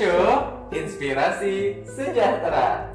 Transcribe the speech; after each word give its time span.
Show, 0.00 0.72
inspirasi 0.72 1.84
sejahtera. 1.84 2.89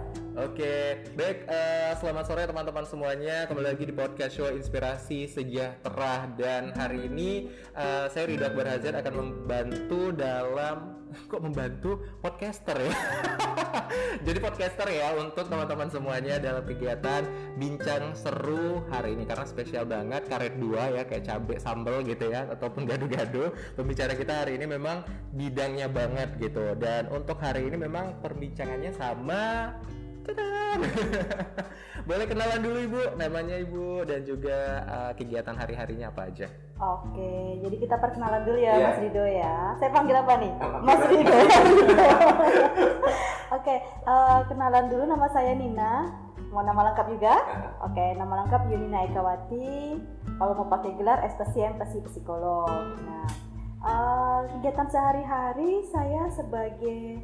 Oke, 0.56 1.04
baik. 1.20 1.52
eh, 1.52 1.92
selamat 2.00 2.32
sore 2.32 2.48
teman-teman 2.48 2.88
semuanya. 2.88 3.44
Kembali 3.44 3.76
lagi 3.76 3.84
di 3.84 3.92
podcast 3.92 4.40
show 4.40 4.48
Inspirasi 4.48 5.28
Sejahtera 5.28 6.32
dan 6.40 6.72
hari 6.72 7.12
ini 7.12 7.52
eh, 7.76 8.08
saya 8.08 8.24
Ridho 8.24 8.48
Akbar 8.48 8.72
Hazard 8.72 9.04
akan 9.04 9.14
membantu 9.20 10.16
dalam 10.16 10.96
kok 11.32 11.44
membantu 11.44 12.08
podcaster 12.24 12.88
ya. 12.88 12.96
Jadi 14.32 14.40
podcaster 14.40 14.88
ya 14.96 15.20
untuk 15.20 15.44
teman-teman 15.44 15.92
semuanya 15.92 16.40
dalam 16.40 16.64
kegiatan 16.64 17.28
bincang 17.60 18.16
seru 18.16 18.80
hari 18.88 19.12
ini 19.12 19.28
karena 19.28 19.44
spesial 19.44 19.84
banget 19.84 20.24
karet 20.32 20.56
dua 20.56 20.88
ya 20.88 21.04
kayak 21.04 21.28
cabe 21.28 21.60
sambal 21.60 22.00
gitu 22.08 22.32
ya 22.32 22.48
ataupun 22.48 22.88
gado-gado. 22.88 23.52
Pembicara 23.76 24.16
kita 24.16 24.48
hari 24.48 24.56
ini 24.56 24.72
memang 24.72 25.04
bidangnya 25.36 25.92
banget 25.92 26.32
gitu 26.40 26.80
dan 26.80 27.12
untuk 27.12 27.44
hari 27.44 27.68
ini 27.68 27.76
memang 27.76 28.24
perbincangannya 28.24 28.96
sama 28.96 29.76
Boleh 32.10 32.26
kenalan 32.30 32.62
dulu 32.62 32.78
Ibu, 32.86 33.02
namanya 33.18 33.56
Ibu 33.58 34.06
dan 34.06 34.22
juga 34.26 34.58
uh, 34.86 35.12
kegiatan 35.18 35.56
hari-harinya 35.58 36.14
apa 36.14 36.30
aja? 36.30 36.48
Oke, 36.76 37.64
jadi 37.64 37.76
kita 37.88 37.96
perkenalan 38.04 38.44
dulu 38.44 38.60
ya 38.60 38.76
Iya. 38.76 38.86
Mas 38.92 39.00
Rido 39.00 39.24
ya. 39.24 39.56
Saya 39.80 39.90
panggil 39.96 40.16
apa 40.20 40.34
nih? 40.44 40.52
Apa 40.60 40.78
Mas? 40.84 41.02
Rido. 41.08 41.34
Oke, 43.56 43.76
eh, 43.80 44.40
kenalan 44.52 44.86
dulu 44.92 45.04
nama 45.08 45.28
saya 45.32 45.56
Nina. 45.56 46.12
Mau 46.52 46.64
nama 46.64 46.92
lengkap 46.92 47.08
juga? 47.16 47.36
Oke, 47.80 48.06
nama 48.20 48.44
lengkap 48.44 48.68
Yunina 48.68 49.08
Ekawati. 49.08 50.00
Kalau 50.36 50.54
mau 50.60 50.68
pakai 50.68 51.00
gelar 51.00 51.24
SPSIM 51.24 51.80
psi 51.80 52.04
psikolog. 52.12 52.68
Nah, 53.08 53.28
eh, 53.88 54.40
kegiatan 54.60 54.88
sehari-hari 54.92 55.88
saya 55.88 56.28
sebagai 56.36 57.24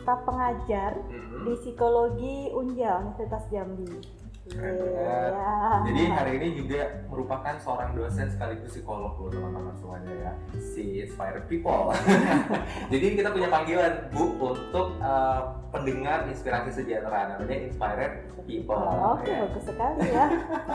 staf 0.00 0.24
pengajar 0.24 0.96
Mhm. 1.02 1.44
di 1.44 1.52
psikologi 1.56 2.36
Unja 2.50 2.90
Universitas 2.98 3.44
Jambi. 3.48 4.18
Keren 4.50 4.82
Iya. 4.82 5.30
banget. 5.30 5.80
Jadi 5.86 6.02
hari 6.10 6.32
ini 6.34 6.48
juga 6.58 6.80
merupakan 7.06 7.54
seorang 7.54 7.94
dosen 7.94 8.26
sekaligus 8.26 8.72
psikolog 8.72 9.14
loh 9.14 9.30
teman-teman 9.30 9.70
semuanya 9.78 10.10
ya 10.10 10.32
si 10.58 10.98
Inspired 10.98 11.46
People. 11.46 11.94
Jadi 12.90 13.14
kita 13.14 13.30
punya 13.30 13.46
panggilan 13.46 14.10
Bu 14.10 14.34
untuk 14.42 14.98
uh, 14.98 15.54
pendengar 15.70 16.26
inspirasi 16.26 16.74
sejahtera 16.74 17.30
namanya 17.30 17.62
Inspired 17.62 18.26
People. 18.42 18.74
Oh, 18.74 19.14
Oke, 19.14 19.30
ya. 19.30 19.46
bagus 19.46 19.62
sekali 19.62 20.02
ya. 20.08 20.26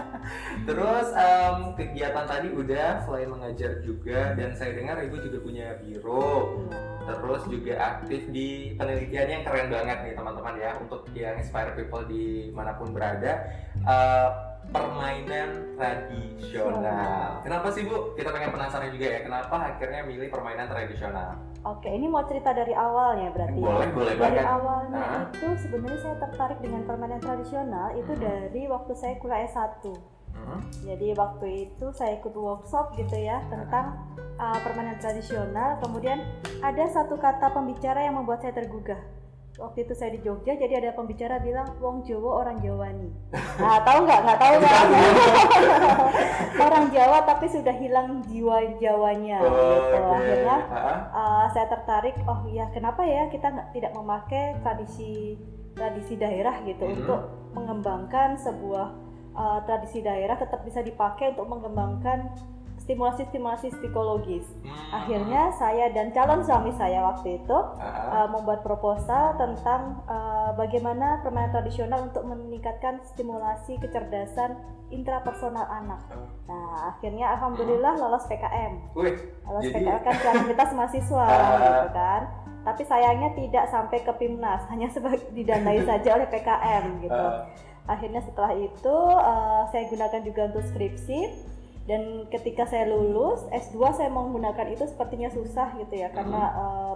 Terus 0.66 1.08
em, 1.14 1.58
kegiatan 1.76 2.26
tadi 2.26 2.48
udah 2.50 2.88
selain 3.02 3.30
mengajar 3.30 3.80
juga 3.80 4.34
dan 4.34 4.50
saya 4.52 4.74
dengar 4.74 4.98
ibu 5.00 5.18
juga 5.20 5.38
punya 5.40 5.68
biro. 5.78 6.58
Terus 7.06 7.42
juga 7.46 7.74
aktif 7.78 8.26
di 8.28 8.50
penelitiannya 8.74 9.34
yang 9.36 9.46
keren 9.46 9.70
banget 9.70 9.98
nih 10.02 10.14
teman-teman 10.14 10.56
ya 10.58 10.72
untuk 10.76 11.06
yang 11.14 11.38
inspire 11.38 11.70
people 11.72 12.02
di 12.04 12.50
mana 12.50 12.74
pun 12.74 12.90
berada. 12.90 13.46
Eh, 13.78 14.30
permainan 14.66 15.78
tradisional. 15.78 17.38
Kenapa 17.40 17.70
sih 17.70 17.86
bu? 17.86 18.18
Kita 18.18 18.34
pengen 18.34 18.50
penasaran 18.50 18.90
juga 18.90 19.06
ya. 19.08 19.20
Kenapa 19.22 19.56
akhirnya 19.70 20.02
milih 20.02 20.34
permainan 20.34 20.66
tradisional? 20.66 21.38
Oke, 21.62 21.86
ini 21.88 22.06
mau 22.06 22.26
cerita 22.26 22.50
dari 22.50 22.74
awalnya 22.74 23.30
berarti. 23.30 23.54
ya? 23.54 23.62
Boleh, 23.62 23.90
boleh 23.92 24.14
Dari 24.14 24.22
banget. 24.38 24.46
awalnya 24.48 24.98
Ah. 24.98 25.22
itu 25.30 25.48
sebenarnya 25.60 26.00
saya 26.00 26.16
tertarik 26.20 26.58
dengan 26.60 26.82
permainan 26.82 27.18
tradisional 27.20 27.94
itu 27.94 28.10
Hmm. 28.12 28.22
dari 28.22 28.62
waktu 28.66 28.92
saya 28.96 29.14
kuliah 29.18 29.46
S1. 29.46 29.94
Hmm. 30.46 30.62
Jadi 30.86 31.08
waktu 31.12 31.48
itu 31.66 31.86
saya 31.92 32.16
ikut 32.16 32.32
workshop 32.32 32.94
gitu 32.96 33.18
ya 33.18 33.42
tentang 33.50 33.98
uh, 34.38 34.58
permainan 34.62 34.96
tradisional. 34.98 35.82
Kemudian 35.82 36.22
ada 36.62 36.86
satu 36.88 37.18
kata 37.18 37.50
pembicara 37.50 38.02
yang 38.02 38.16
membuat 38.16 38.40
saya 38.40 38.54
tergugah. 38.54 39.02
Waktu 39.56 39.88
itu 39.88 39.96
saya 39.96 40.12
di 40.12 40.20
Jogja, 40.20 40.52
jadi 40.54 40.84
ada 40.84 40.92
pembicara 40.92 41.40
bilang 41.40 41.80
Wong 41.80 42.04
Jawa 42.04 42.44
orang 42.44 42.60
Jawa 42.60 42.92
nih. 42.92 43.14
Nah, 43.56 43.80
tahu 43.82 44.04
nggak? 44.04 44.20
Nggak 44.22 44.36
tahu 44.38 44.54
nggak? 44.60 44.82
orang 46.68 46.86
Jawa 46.92 47.18
tapi 47.24 47.46
sudah 47.48 47.72
hilang 47.72 48.20
jiwa 48.28 48.58
Jawanya. 48.78 49.40
gitu. 49.40 49.96
Oke. 49.96 50.12
Akhirnya 50.12 50.58
uh, 51.10 51.46
saya 51.52 51.68
tertarik 51.68 52.16
oh 52.28 52.44
ya 52.52 52.68
kenapa 52.72 53.02
ya 53.04 53.32
kita 53.32 53.48
nggak 53.48 53.70
tidak 53.72 53.92
memakai 53.96 54.60
tradisi 54.60 55.40
tradisi 55.72 56.16
daerah 56.16 56.60
gitu 56.64 56.84
Mhm. 56.84 56.94
untuk 57.00 57.22
mengembangkan 57.56 58.36
sebuah 58.36 58.92
uh, 59.36 59.60
tradisi 59.64 60.00
daerah 60.00 60.36
tetap 60.36 60.64
bisa 60.64 60.80
dipakai 60.80 61.36
untuk 61.36 61.48
mengembangkan 61.48 62.32
stimulasi-stimulasi 62.78 63.74
psikologis. 63.74 64.46
hmm. 64.62 64.94
Akhirnya 64.94 65.50
saya 65.52 65.90
dan 65.90 66.14
calon 66.14 66.46
suami 66.46 66.70
saya 66.72 67.02
waktu 67.04 67.42
itu 67.42 67.58
Ah, 67.76 68.26
uh, 68.26 68.28
membuat 68.30 68.62
proposal 68.62 69.34
tentang 69.36 70.06
uh, 70.06 70.54
bagaimana 70.54 71.20
permainan 71.26 71.50
tradisional 71.50 72.06
untuk 72.06 72.22
meningkatkan 72.24 73.02
stimulasi 73.04 73.82
kecerdasan 73.82 74.62
intrapersonal 74.94 75.66
anak. 75.66 75.98
Nah, 76.46 76.94
akhirnya 76.94 77.34
alhamdulillah 77.34 77.98
lolos 77.98 78.30
PKM 78.30 78.94
Wih, 78.94 79.18
lolos 79.50 79.66
Jadi- 79.66 79.82
PKL 79.82 80.02
kan 80.06 80.16
kualitas 80.22 80.70
mahasiswa 80.72 81.26
Ah. 81.34 81.58
gitu 81.58 81.90
kan 81.92 82.22
tapi 82.66 82.82
sayangnya 82.82 83.30
tidak 83.38 83.70
sampai 83.70 84.02
ke 84.02 84.10
PIMNAS 84.10 84.66
hanya 84.74 84.90
sebagai 84.90 85.22
didanai 85.38 85.86
saja 85.86 86.18
oleh 86.18 86.26
PKM 86.26 86.86
gitu 87.02 87.14
ah, 87.14 87.46
akhirnya 87.86 88.22
setelah 88.22 88.54
itu 88.54 88.96
eh, 89.14 89.62
saya 89.70 89.84
gunakan 89.88 90.22
juga 90.22 90.42
untuk 90.50 90.64
skripsi 90.66 91.20
dan 91.86 92.02
ketika 92.28 92.66
saya 92.66 92.90
lulus 92.90 93.46
S2 93.48 93.78
saya 93.94 94.10
mau 94.10 94.26
menggunakan 94.26 94.68
itu 94.70 94.86
sepertinya 94.86 95.30
susah 95.30 95.78
gitu 95.78 95.94
ya 95.96 96.10
karena 96.10 96.42
eh, 96.52 96.96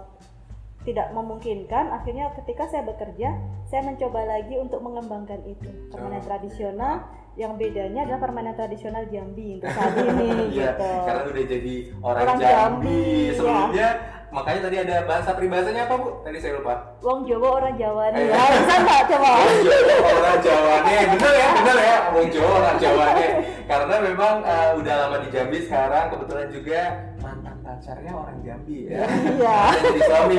tidak 0.80 1.12
memungkinkan 1.12 1.92
akhirnya 1.92 2.32
ketika 2.34 2.64
saya 2.66 2.82
bekerja 2.82 3.36
saya 3.64 3.82
mencoba 3.84 4.24
lagi 4.24 4.56
untuk 4.56 4.80
mengembangkan 4.80 5.44
itu 5.44 5.68
permainan 5.88 6.18
Oh. 6.18 6.26
tradisional 6.26 6.94
yang 7.36 7.54
bedanya 7.54 8.02
adalah 8.02 8.18
permainan 8.18 8.54
tradisional 8.54 9.06
Jambi 9.06 9.56
untuk 9.56 9.70
saat 9.70 9.94
ini 10.02 10.50
Iya, 10.50 10.74
gitu 10.74 10.90
karena 11.06 11.22
udah 11.22 11.44
jadi 11.46 11.74
orang, 12.02 12.20
Orang 12.20 12.36
Jambi. 12.36 12.50
Jambi, 12.50 12.98
iya. 12.98 13.32
Sebelumnya, 13.36 13.88
makanya 14.30 14.60
tadi 14.62 14.76
ada 14.78 14.96
bahasa 15.04 15.30
peribahasanya 15.32 15.82
apa 15.84 15.94
bu? 15.96 16.08
Tadi 16.22 16.38
saya 16.38 16.52
lupa. 16.56 16.74
Wong 17.00 17.20
Jawa 17.24 17.48
orang 17.58 17.74
Jawa 17.74 18.04
nih 18.10 18.20
Eh. 18.20 18.28
ya 18.28 18.44
bisa 18.54 18.74
nggak 18.78 19.02
coba 19.06 19.30
Wong 19.34 19.60
Jawa 19.60 20.08
orang 20.14 20.38
Jawa 20.40 20.74
nih, 20.80 21.00
bener 21.10 21.32
ya, 21.34 21.48
bener 21.52 21.76
ya, 21.78 21.96
Wong 22.10 22.28
Jawa 22.28 22.50
orang 22.56 22.76
Jawa 22.78 23.06
nih. 23.14 23.30
Karena 23.66 23.94
memang 24.00 24.34
eh, 24.42 24.70
udah 24.76 24.94
lama 24.96 25.16
di 25.18 25.28
Jambi 25.30 25.58
sekarang, 25.62 26.04
kebetulan 26.10 26.48
juga 26.48 26.80
mantan 27.18 27.56
pacarnya 27.60 28.12
orang 28.12 28.38
Jambi 28.40 28.78
ya. 28.86 28.98
iya 29.30 29.58
Karena 29.70 29.82
jadi 29.84 30.00
suami. 30.02 30.38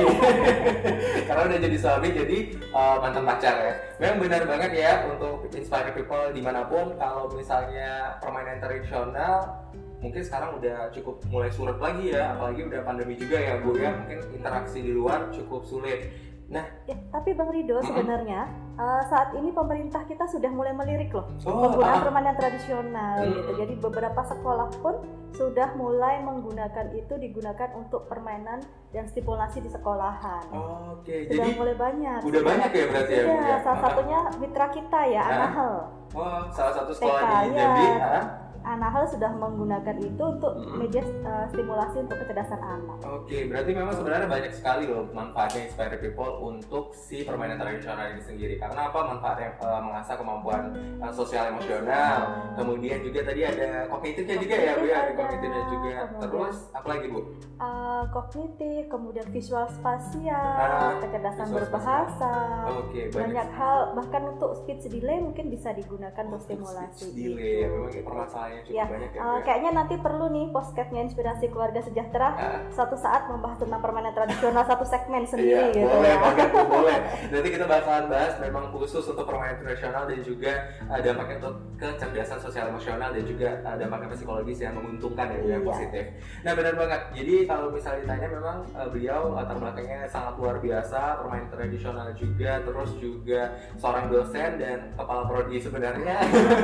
Karena 1.28 1.42
udah 1.46 1.58
jadi 1.60 1.76
suami, 1.78 2.08
jadi 2.12 2.38
eh, 2.54 2.96
mantan 2.98 3.24
pacar 3.24 3.54
ya. 3.58 3.72
Memang 3.98 4.18
benar 4.20 4.42
banget 4.44 4.70
ya 4.74 4.92
untuk 5.06 5.48
inspire 5.50 5.92
people 5.92 6.28
di 6.30 6.40
mana 6.40 6.64
pun. 6.64 6.92
Kalau 6.96 7.28
misalnya 7.30 8.16
permainan 8.18 8.56
tradisional, 8.58 9.64
mungkin 10.02 10.20
sekarang 10.20 10.58
udah 10.58 10.90
cukup 10.90 11.22
mulai 11.26 11.48
surut 11.48 11.78
lagi 11.78 12.10
ya. 12.10 12.34
Apalagi 12.34 12.66
udah 12.66 12.80
pandemi 12.82 13.14
juga 13.14 13.38
ya 13.38 13.56
bu 13.56 13.72
ya. 13.74 13.94
Mungkin 13.96 14.18
interaksi 14.34 14.78
di 14.78 14.90
luar 14.90 15.30
cukup 15.30 15.62
sulit. 15.62 16.10
Ya, 16.52 16.60
tapi 17.08 17.32
Bang 17.32 17.48
Rido 17.48 17.80
sebenarnya 17.80 18.44
eh, 18.74 19.02
saat 19.08 19.32
ini 19.32 19.48
pemerintah 19.50 20.04
kita 20.04 20.28
sudah 20.28 20.52
mulai 20.52 20.76
melirik 20.76 21.08
loh 21.08 21.24
Oh, 21.48 21.64
penggunaan 21.64 21.96
ah. 21.96 22.04
permainan 22.04 22.36
tradisional 22.36 23.16
Hmm. 23.18 23.32
gitu. 23.32 23.50
Jadi 23.56 23.74
beberapa 23.80 24.20
sekolah 24.20 24.68
pun 24.76 25.00
sudah 25.32 25.72
mulai 25.72 26.20
menggunakan 26.20 26.92
itu 26.92 27.16
digunakan 27.16 27.72
untuk 27.72 28.04
permainan 28.04 28.60
dan 28.90 29.08
stimulasi 29.08 29.64
di 29.64 29.70
sekolahan. 29.70 30.44
Oke, 30.92 31.24
Sudah 31.24 31.40
jadi 31.40 31.56
mulai 31.56 31.72
banyak. 31.74 32.20
udah 32.20 32.42
banyak 32.44 32.70
ya 32.70 32.84
berarti 32.86 33.12
ya, 33.14 33.22
Iya, 33.22 33.32
ya? 33.40 33.56
salah 33.58 33.72
Ah. 33.72 33.84
satunya 33.88 34.18
mitra 34.36 34.66
kita 34.68 35.00
ya, 35.06 35.22
Ah. 35.22 35.32
Anahel. 35.32 35.74
oh, 36.12 36.40
salah 36.52 36.72
satu 36.74 36.92
sekolah 36.92 37.16
TK, 37.18 37.32
di 37.32 37.48
ya. 37.48 37.56
Jambi. 37.56 37.86
ah. 37.96 38.22
Anahel 38.64 39.04
sudah 39.04 39.30
menggunakan 39.32 39.96
itu 39.98 40.22
untuk 40.22 40.52
Hmm. 40.54 40.78
media 40.78 41.02
eh, 41.02 41.44
stimulasi 41.48 41.96
untuk 42.00 42.16
kecerdasan 42.16 42.58
anak. 42.58 42.98
Oke, 43.02 43.44
berarti 43.44 43.70
memang 43.70 43.90
sebenarnya 43.92 44.26
banyak 44.26 44.52
sekali 44.52 44.84
loh 44.86 45.06
manfaatnya 45.08 45.66
Inspire 45.66 45.96
People 45.96 46.32
untuk 46.40 46.84
si 46.92 47.22
permainan 47.22 47.56
tradisional 47.56 48.06
ini 48.08 48.20
sendiri. 48.20 48.54
Karena 48.56 48.88
apa? 48.88 48.98
Manfaatnya 49.08 49.50
eh, 49.54 49.80
mengasah 49.82 50.14
kemampuan 50.14 50.62
eh, 50.98 51.12
sosial 51.12 51.50
emosional. 51.50 52.18
Kemudian 52.54 52.98
juga 53.00 53.20
tadi 53.22 53.42
ada 53.42 53.86
kognitifnya 53.86 54.36
juga 54.36 54.54
ya, 54.56 54.72
Bu 54.74 54.84
ya, 54.84 54.96
ada 55.00 55.12
Kognitif 55.12 55.20
kognitifnya 55.42 55.64
juga. 55.68 55.90
kemudian- 56.06 56.20
Terus 56.22 56.56
apa 56.72 56.86
lagi, 56.88 57.06
Bu? 57.08 57.20
Eh, 57.58 58.02
kognitif, 58.08 58.82
kemudian 58.88 59.26
visual 59.28 59.66
spasial, 59.68 60.54
Ah, 60.54 60.98
kecerdasan 60.98 61.46
visual 61.46 61.58
berbahasa, 61.60 62.34
Oke, 62.76 63.00
banyak 63.08 63.48
hal 63.50 63.76
bahkan 63.92 64.22
untuk 64.28 64.54
speech 64.54 64.84
delay 64.84 65.18
mungkin 65.18 65.46
bisa 65.48 65.70
digunakan 65.70 66.24
untuk 66.24 66.42
stimulasi. 66.42 67.06
speech 67.06 67.14
delay, 67.14 67.62
ya, 67.62 67.68
memang 67.68 67.90
ini 67.92 68.51
cukup 68.60 68.74
Ya, 68.74 68.84
banyak 68.86 69.10
ya. 69.10 69.20
ya. 69.20 69.40
kayaknya 69.42 69.70
nanti 69.72 69.94
perlu 69.96 70.26
nih 70.28 70.46
podcastnya 70.48 71.00
inspirasi 71.02 71.44
keluarga 71.46 71.80
sejahtera 71.80 72.28
Ah. 72.32 72.60
suatu 72.68 72.94
saat 72.94 73.26
membahas 73.26 73.56
tentang 73.56 73.78
permainan 73.78 74.12
tradisional 74.12 74.62
satu 74.62 74.82
segmen 74.82 75.22
sendiri 75.22 75.70
Iya, 75.70 75.74
gitu 75.74 75.88
boleh 75.88 76.10
ya. 76.10 76.18
Bu, 76.46 76.60
boleh. 76.76 76.96
Nanti 77.28 77.48
kita 77.50 77.64
bakalan 77.64 78.04
bahas 78.06 78.34
memang 78.38 78.64
khusus 78.70 79.04
untuk 79.04 79.24
permainan 79.24 79.58
tradisional 79.58 80.04
dan 80.04 80.20
juga 80.20 80.52
uh, 80.84 80.98
dampaknya 80.98 81.36
untuk 81.38 81.54
kecerdasan 81.76 82.38
sosial 82.38 82.66
emosional 82.68 83.10
dan 83.10 83.24
juga 83.24 83.48
uh, 83.60 83.74
dampaknya 83.74 84.08
psikologis 84.10 84.58
yang 84.58 84.74
menguntungkan 84.74 85.26
ya, 85.28 85.36
Bu, 85.36 85.46
yang 85.46 85.62
Iya. 85.62 85.68
positif. 85.68 86.04
Nah 86.40 86.52
benar 86.52 86.74
banget. 86.74 87.00
Jadi 87.14 87.34
kalau 87.44 87.66
misalnya 87.68 88.00
ditanya 88.02 88.28
memang 88.30 88.56
uh, 88.70 88.88
beliau 88.88 89.20
latar 89.32 89.56
belakangnya 89.56 90.00
sangat 90.04 90.34
luar 90.34 90.56
biasa, 90.58 91.00
permainan 91.16 91.48
tradisional 91.48 92.08
juga, 92.12 92.52
terus 92.60 92.90
juga 92.96 93.40
seorang 93.74 94.06
dosen 94.08 94.50
dan 94.56 94.78
kepala 94.92 95.22
prodi 95.24 95.56
sebenarnya 95.56 96.16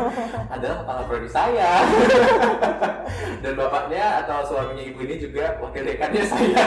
adalah 0.55 0.77
kepala 0.79 1.03
prodi 1.05 1.29
saya. 1.29 1.71
dan 3.43 3.53
bapaknya 3.55 4.05
atau 4.25 4.39
suaminya 4.45 4.85
ibu 4.85 5.01
ini 5.07 5.17
juga 5.23 5.57
wakil 5.63 5.83
dekannya 5.87 6.23
saya. 6.33 6.67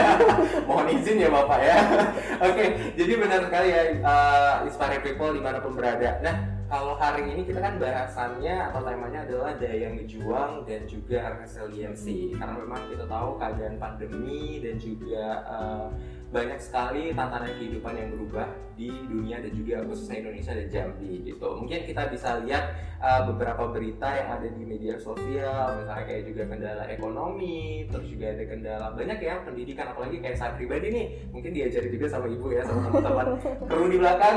Mohon 0.66 0.88
izin 0.98 1.22
ya 1.22 1.30
bapak 1.30 1.60
ya. 1.60 1.78
Oke, 2.48 2.66
jadi 2.96 3.14
benar 3.20 3.40
sekali 3.48 3.68
ya 3.70 3.84
uh, 4.02 4.54
inspire 4.66 5.04
people 5.04 5.32
di 5.36 5.42
mana 5.44 5.60
pun 5.60 5.76
berada. 5.76 6.18
Nah, 6.24 6.36
kalau 6.72 6.96
hari 6.96 7.28
ini 7.28 7.44
kita 7.44 7.60
kan 7.60 7.76
bahasannya 7.76 8.72
atau 8.72 8.80
temanya 8.80 9.28
adalah 9.28 9.52
daya 9.60 9.92
ngejuang 9.92 10.64
dan 10.64 10.88
juga 10.88 11.36
resiliensi 11.36 12.32
karena 12.32 12.56
memang 12.64 12.88
kita 12.88 13.04
tahu 13.12 13.36
keadaan 13.36 13.76
pandemi 13.76 14.64
dan 14.64 14.80
juga 14.80 15.26
uh, 15.52 15.88
banyak 16.32 16.60
sekali 16.64 17.12
tantangan 17.12 17.52
kehidupan 17.60 17.92
yang 17.92 18.10
berubah 18.16 18.48
di 18.80 18.88
dunia 18.88 19.44
dan 19.44 19.52
juga 19.52 19.84
khususnya 19.84 20.24
Indonesia 20.24 20.56
dan 20.56 20.68
Jambi 20.72 21.28
gitu. 21.28 21.48
Mungkin 21.60 21.84
kita 21.84 22.08
bisa 22.08 22.40
lihat 22.42 22.72
uh, 23.04 23.28
beberapa 23.28 23.68
berita 23.68 24.08
yang 24.16 24.40
ada 24.40 24.48
di 24.48 24.64
media 24.64 24.96
sosial, 24.96 25.76
misalnya 25.84 26.06
kayak 26.08 26.24
juga 26.32 26.44
kendala 26.48 26.84
ekonomi, 26.88 27.86
terus 27.92 28.08
juga 28.08 28.32
ada 28.32 28.44
kendala 28.48 28.88
banyak 28.96 29.20
ya 29.20 29.36
pendidikan, 29.44 29.92
apalagi 29.92 30.18
kayak 30.24 30.38
saya 30.40 30.56
pribadi 30.56 30.88
nih, 30.90 31.06
mungkin 31.36 31.52
diajari 31.52 31.92
juga 31.92 32.08
sama 32.08 32.26
ibu 32.32 32.48
ya, 32.50 32.64
sama 32.64 32.80
teman-teman 32.90 33.28
kru 33.70 33.86
di 33.92 33.98
belakang, 34.00 34.36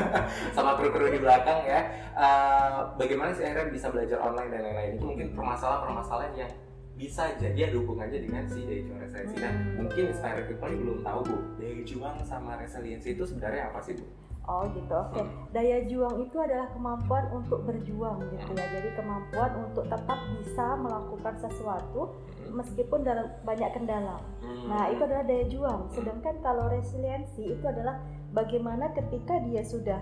sama 0.58 0.70
kru-kru 0.74 1.06
di 1.14 1.20
belakang 1.22 1.58
ya. 1.64 1.80
Uh, 2.18 2.92
bagaimana 2.98 3.30
sih 3.30 3.46
akhirnya 3.46 3.70
bisa 3.70 3.86
belajar 3.94 4.18
online 4.18 4.50
dan 4.50 4.60
lain-lain 4.66 4.92
itu 4.98 5.06
mungkin 5.06 5.28
permasalahan-permasalahan 5.38 6.34
yang 6.34 6.52
bisa 6.98 7.30
jadi 7.38 7.70
ada 7.70 7.78
hubungannya 7.78 8.18
dengan 8.26 8.42
si 8.50 8.66
daya 8.66 8.82
juang 8.82 8.98
resiliensi. 8.98 9.36
Nah, 9.38 9.54
mungkin 9.78 10.02
inspire 10.10 10.42
people 10.50 10.74
belum 10.74 10.98
tahu 11.06 11.20
bu, 11.22 11.36
daya 11.62 11.80
juang 11.86 12.16
sama 12.26 12.58
resiliensi 12.58 13.14
itu 13.14 13.22
sebenarnya 13.22 13.70
apa 13.70 13.78
sih 13.86 13.94
bu? 13.94 14.04
Oh 14.48 14.64
gitu, 14.72 14.96
oke. 14.96 15.20
Daya 15.52 15.84
juang 15.84 16.24
itu 16.24 16.36
adalah 16.40 16.72
kemampuan 16.72 17.28
untuk 17.36 17.68
berjuang 17.68 18.24
gitu 18.32 18.56
ya. 18.56 18.64
Jadi 18.80 18.96
kemampuan 18.96 19.52
untuk 19.60 19.84
tetap 19.92 20.18
bisa 20.40 20.66
melakukan 20.80 21.36
sesuatu 21.36 22.16
meskipun 22.48 23.04
dalam 23.04 23.28
banyak 23.44 23.68
kendala. 23.76 24.16
Nah 24.64 24.88
itu 24.88 25.04
adalah 25.04 25.28
daya 25.28 25.44
juang. 25.52 25.92
Sedangkan 25.92 26.40
kalau 26.40 26.64
resiliensi 26.72 27.44
itu 27.44 27.64
adalah 27.68 28.00
bagaimana 28.32 28.88
ketika 28.96 29.36
dia 29.44 29.60
sudah 29.60 30.00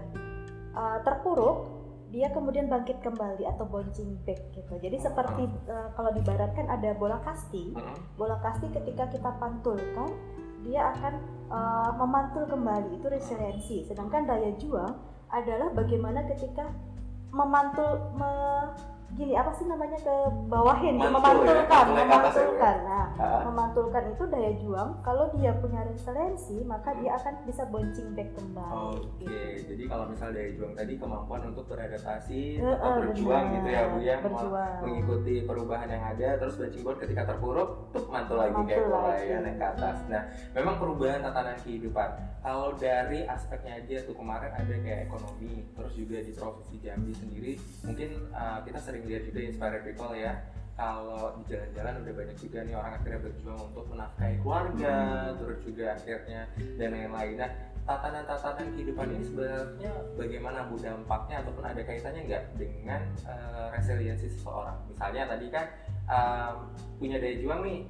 uh, 0.79 1.03
terpuruk, 1.03 1.76
dia 2.15 2.31
kemudian 2.31 2.71
bangkit 2.71 3.03
kembali 3.03 3.43
atau 3.47 3.67
bouncing 3.67 4.15
back 4.23 4.39
gitu. 4.55 4.75
Jadi 4.79 4.97
seperti 4.99 5.51
uh, 5.67 5.91
kalau 5.99 6.15
dibaratkan 6.15 6.71
ada 6.71 6.95
bola 6.95 7.19
kasti, 7.27 7.75
Hmm. 7.75 7.99
bola 8.15 8.39
kasti 8.41 8.71
ketika 8.71 9.11
kita 9.11 9.31
pantulkan 9.43 10.11
dia 10.67 10.91
akan 10.99 11.15
uh, 11.51 11.91
memantul 11.95 12.43
kembali 12.51 12.99
itu 12.99 13.07
resiliensi 13.07 13.87
sedangkan 13.87 14.27
daya 14.27 14.51
juang 14.59 14.99
adalah 15.31 15.71
bagaimana 15.71 16.27
ketika 16.27 16.67
memantul 17.31 18.03
me- 18.19 18.96
gini 19.17 19.33
apa 19.33 19.49
sih 19.51 19.65
namanya 19.65 19.97
ke 19.97 20.15
bawahin 20.47 20.95
Mantul 20.95 21.09
ya, 21.09 21.15
memantulkan 21.17 21.65
ya, 21.89 21.95
ya? 21.97 22.05
memantulkan 22.05 22.77
nah 22.85 23.05
Ah. 23.17 23.41
memantulkan 23.43 24.13
itu 24.13 24.25
daya 24.29 24.53
juang 24.61 25.01
kalau 25.01 25.33
dia 25.33 25.57
punya 25.57 25.81
resiliensi 25.83 26.61
maka 26.63 26.93
dia 26.95 27.17
akan 27.17 27.35
bisa 27.43 27.65
bouncing 27.67 28.13
back 28.13 28.29
kembali 28.37 28.93
Oke, 28.93 29.25
gitu. 29.25 29.73
jadi 29.73 29.83
kalau 29.89 30.05
misal 30.07 30.29
daya 30.31 30.53
juang 30.53 30.77
tadi 30.77 30.93
kemampuan 30.97 31.49
untuk 31.49 31.65
beradaptasi, 31.65 32.61
tetap 32.61 32.77
eh, 32.77 32.97
berjuang 33.03 33.45
benar. 33.47 33.55
gitu 33.57 33.69
ya 33.69 33.83
bu 33.89 33.99
ya, 33.99 34.17
mengikuti 34.83 35.35
perubahan 35.43 35.89
yang 35.89 36.05
ada, 36.13 36.29
terus 36.37 36.55
bouncing 36.57 36.85
board 36.85 36.99
ketika 37.01 37.23
terpuruk, 37.25 37.69
tuh 37.91 38.05
mantul 38.07 38.37
lagi 38.37 38.53
kayak 38.59 38.85
Mantul 38.85 38.93
bola 38.93 39.09
lagi. 39.09 39.25
ya 39.27 39.39
naik 39.41 39.57
ke 39.57 39.67
atas. 39.67 39.97
Nah, 40.07 40.23
memang 40.53 40.75
perubahan 40.77 41.21
tatanan 41.23 41.57
kehidupan. 41.59 42.09
Kalau 42.43 42.69
dari 42.77 43.21
aspeknya 43.25 43.73
aja 43.77 43.97
tuh 44.05 44.15
kemarin 44.15 44.53
ada 44.53 44.75
kayak 44.77 45.01
ekonomi, 45.09 45.65
terus 45.73 45.93
juga 45.95 46.17
di 46.21 46.33
provinsi 46.33 46.77
Jambi 46.79 47.13
sendiri, 47.13 47.53
mungkin 47.83 48.11
uh, 48.31 48.61
kita 48.61 48.79
sering 48.79 49.06
lihat 49.07 49.23
juga 49.31 49.41
inspire 49.47 49.81
people 49.87 50.13
ya. 50.13 50.35
Kalau 50.77 51.33
di 51.41 51.43
jalan-jalan 51.49 52.05
udah 52.05 52.15
banyak 52.21 52.37
juga 52.37 52.59
nih 52.61 52.75
orang 52.77 52.93
akhirnya 53.01 53.21
berjuang 53.25 53.61
untuk 53.73 53.85
menafkahi 53.89 54.37
keluarga, 54.45 54.97
terus 55.41 55.59
juga 55.65 55.85
akhirnya 55.97 56.41
dan 56.77 56.89
lain-lain. 56.93 57.35
Nah, 57.41 57.51
tatanan-tatanan 57.89 58.77
kehidupan 58.77 59.09
ini 59.15 59.25
sebenarnya 59.25 59.93
bagaimana 60.21 60.69
bu? 60.69 60.77
Dampaknya 60.77 61.41
ataupun 61.41 61.65
ada 61.65 61.81
kaitannya 61.81 62.29
nggak 62.29 62.45
dengan 62.61 63.01
eh, 63.25 63.67
resiliensi 63.73 64.29
seseorang? 64.37 64.77
Misalnya 64.93 65.23
tadi 65.33 65.47
kan 65.49 65.65
em, 66.13 66.55
punya 67.01 67.17
daya 67.25 67.41
juang 67.41 67.65
nih 67.65 67.81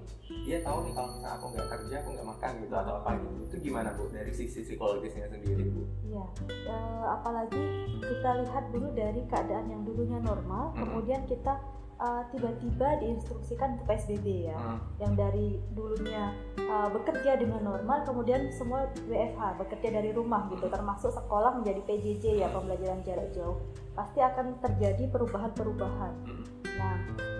dia 0.46 0.58
tahu 0.62 0.86
nih 0.86 0.92
kalau 0.94 1.08
misalnya 1.10 1.32
aku 1.38 1.46
nggak 1.58 1.68
kerja 1.74 1.94
aku 2.02 2.08
nggak 2.14 2.28
makan 2.38 2.52
gitu 2.62 2.74
atau 2.76 2.94
apa 3.02 3.10
gitu. 3.18 3.34
Itu 3.50 3.56
gimana 3.66 3.88
bu? 3.98 4.04
Dari 4.14 4.30
sisi 4.30 4.62
psikologisnya 4.62 5.26
sendiri 5.26 5.64
bu 5.74 5.82
Iya, 6.16 6.26
eh, 6.72 7.04
apalagi 7.12 7.64
kita 8.00 8.30
lihat 8.40 8.64
dulu 8.72 8.88
dari 8.96 9.20
keadaan 9.28 9.68
yang 9.68 9.82
dulunya 9.84 10.16
normal, 10.24 10.72
Mm-mm. 10.72 10.80
kemudian 10.80 11.28
kita 11.28 11.60
eh, 11.96 12.22
tiba-tiba 12.32 13.00
diinstruksikan 13.04 13.76
untuk 13.76 13.88
PSBB 13.88 14.52
ya, 14.52 14.56
Hmm, 14.56 14.80
yang 15.00 15.12
dari 15.12 15.60
dulunya 15.76 16.32
eh, 16.56 16.88
bekerja 16.88 17.36
dengan 17.36 17.60
normal, 17.60 18.04
kemudian 18.08 18.48
semua 18.48 18.88
WFH 19.08 19.60
bekerja 19.60 20.00
dari 20.00 20.16
rumah 20.16 20.48
gitu, 20.48 20.72
termasuk 20.72 21.12
sekolah 21.12 21.60
menjadi 21.60 21.84
PJJ 21.84 22.24
ya 22.44 22.48
pembelajaran 22.48 23.04
jarak 23.04 23.28
jauh, 23.36 23.60
pasti 23.92 24.24
akan 24.24 24.56
terjadi 24.64 25.08
perubahan-perubahan. 25.12 26.12
hmm, 26.24 26.44
Nah, 26.76 26.96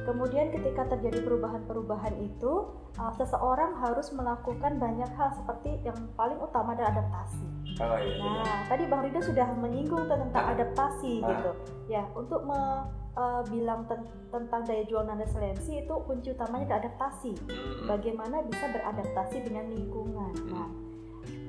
kemudian 0.06 0.48
ketika 0.48 0.86
terjadi 0.86 1.20
perubahan-perubahan 1.20 2.14
itu, 2.16 2.70
uh, 2.94 3.12
seseorang 3.12 3.74
harus 3.76 4.14
melakukan 4.14 4.78
banyak 4.78 5.10
hal 5.12 5.34
seperti 5.34 5.82
yang 5.82 5.98
paling 6.14 6.38
utama 6.38 6.72
adalah 6.72 6.94
adaptasi. 6.94 7.44
oh 7.76 7.98
iya 7.98 8.16
benar. 8.16 8.40
Nah, 8.40 8.60
tadi 8.70 8.84
Bang 8.86 9.02
Rido 9.04 9.20
sudah 9.20 9.52
menyinggung 9.52 10.06
tentang 10.06 10.44
Ah. 10.48 10.54
adaptasi 10.56 11.20
Ah. 11.20 11.28
gitu. 11.28 11.50
Ya, 11.86 12.06
untuk 12.14 12.46
me- 12.46 12.86
uh, 13.12 13.42
bilang 13.44 13.84
ten- 13.84 14.06
tentang 14.30 14.62
daya 14.62 14.84
juang 14.84 15.04
dan 15.04 15.18
resiliensi 15.18 15.82
itu 15.82 15.94
kunci 16.04 16.30
utamanya 16.30 16.64
adalah 16.70 16.80
adaptasi. 16.84 17.32
Hmm, 17.36 17.84
Bagaimana 17.84 18.44
bisa 18.44 18.70
beradaptasi 18.70 19.36
dengan 19.42 19.68
lingkungan. 19.68 20.32
Hmm. 20.36 20.52
Nah, 20.52 20.68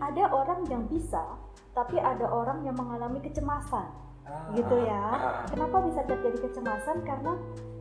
ada 0.02 0.24
orang 0.32 0.66
yang 0.66 0.84
bisa, 0.88 1.24
tapi 1.72 1.96
ada 1.96 2.26
orang 2.26 2.64
yang 2.64 2.76
mengalami 2.76 3.20
kecemasan 3.20 3.88
gitu 4.56 4.76
ya. 4.84 4.96
ah, 4.96 5.16
ah, 5.16 5.34
Kenapa 5.50 5.84
bisa 5.84 6.02
terjadi 6.04 6.38
kecemasan? 6.50 7.04
Karena 7.04 7.34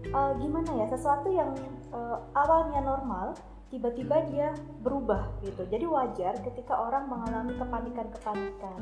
eh, 0.03 0.33
gimana 0.41 0.71
ya, 0.83 0.87
sesuatu 0.91 1.29
yang 1.31 1.55
eh, 1.93 2.19
awalnya 2.35 2.81
normal 2.83 3.35
tiba-tiba 3.67 4.23
dia 4.31 4.55
berubah 4.81 5.27
gitu. 5.43 5.67
Jadi 5.67 5.85
wajar 5.91 6.39
ketika 6.39 6.75
orang 6.79 7.11
mengalami 7.11 7.59
kepanikan-kepanikan. 7.59 8.79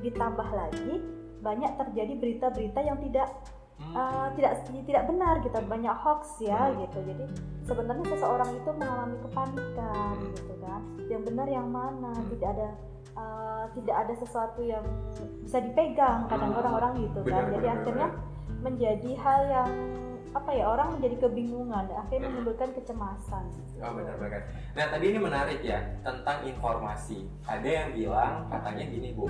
Ditambah 0.00 0.48
lagi 0.50 1.04
banyak 1.44 1.72
terjadi 1.76 2.12
berita-berita 2.16 2.80
yang 2.80 2.98
tidak 3.04 3.28
eh, 3.76 4.28
tidak 4.40 4.52
tidak 4.72 5.04
benar 5.04 5.34
gitu, 5.44 5.56
banyak 5.68 5.94
hoax 6.00 6.40
ya 6.40 6.72
Hmm. 6.72 6.80
gitu. 6.80 6.98
Jadi 7.04 7.24
sebenarnya 7.68 8.06
seseorang 8.16 8.50
itu 8.56 8.70
mengalami 8.72 9.16
kepanikan 9.20 10.14
Hmm. 10.16 10.32
gitu 10.32 10.54
kan. 10.64 10.80
Yang 11.12 11.22
benar 11.28 11.46
yang 11.52 11.68
mana? 11.68 12.12
Tidak 12.32 12.48
ada 12.56 12.68
eh, 13.16 13.64
tidak 13.74 13.96
ada 14.06 14.14
sesuatu 14.14 14.60
yang 14.60 14.84
bisa 15.40 15.58
dipegang 15.58 16.28
kadang 16.28 16.52
Hmm. 16.52 16.60
orang-orang 16.60 16.92
gitu 17.02 17.18
Benar, 17.24 17.42
kan. 17.42 17.52
Jadi 17.52 17.66
benar, 17.66 17.76
akhirnya 17.80 18.08
menjadi 18.60 19.10
hal 19.16 19.40
yang 19.48 19.70
apa 20.36 20.52
ya 20.52 20.68
orang 20.68 21.00
menjadi 21.00 21.16
kebingungan 21.24 21.88
dan 21.88 21.96
akhirnya 21.96 22.28
Hmm. 22.28 22.34
menimbulkan 22.36 22.70
kecemasan. 22.76 23.44
Oh 23.80 23.92
benar 23.96 24.14
banget. 24.20 24.42
Nah 24.76 24.84
tadi 24.88 25.04
ini 25.08 25.18
menarik 25.18 25.60
ya 25.64 25.80
tentang 26.04 26.44
informasi. 26.44 27.24
Ada 27.48 27.64
yang 27.68 27.88
bilang 27.96 28.44
katanya 28.48 28.84
gini 28.84 29.16
bu, 29.16 29.24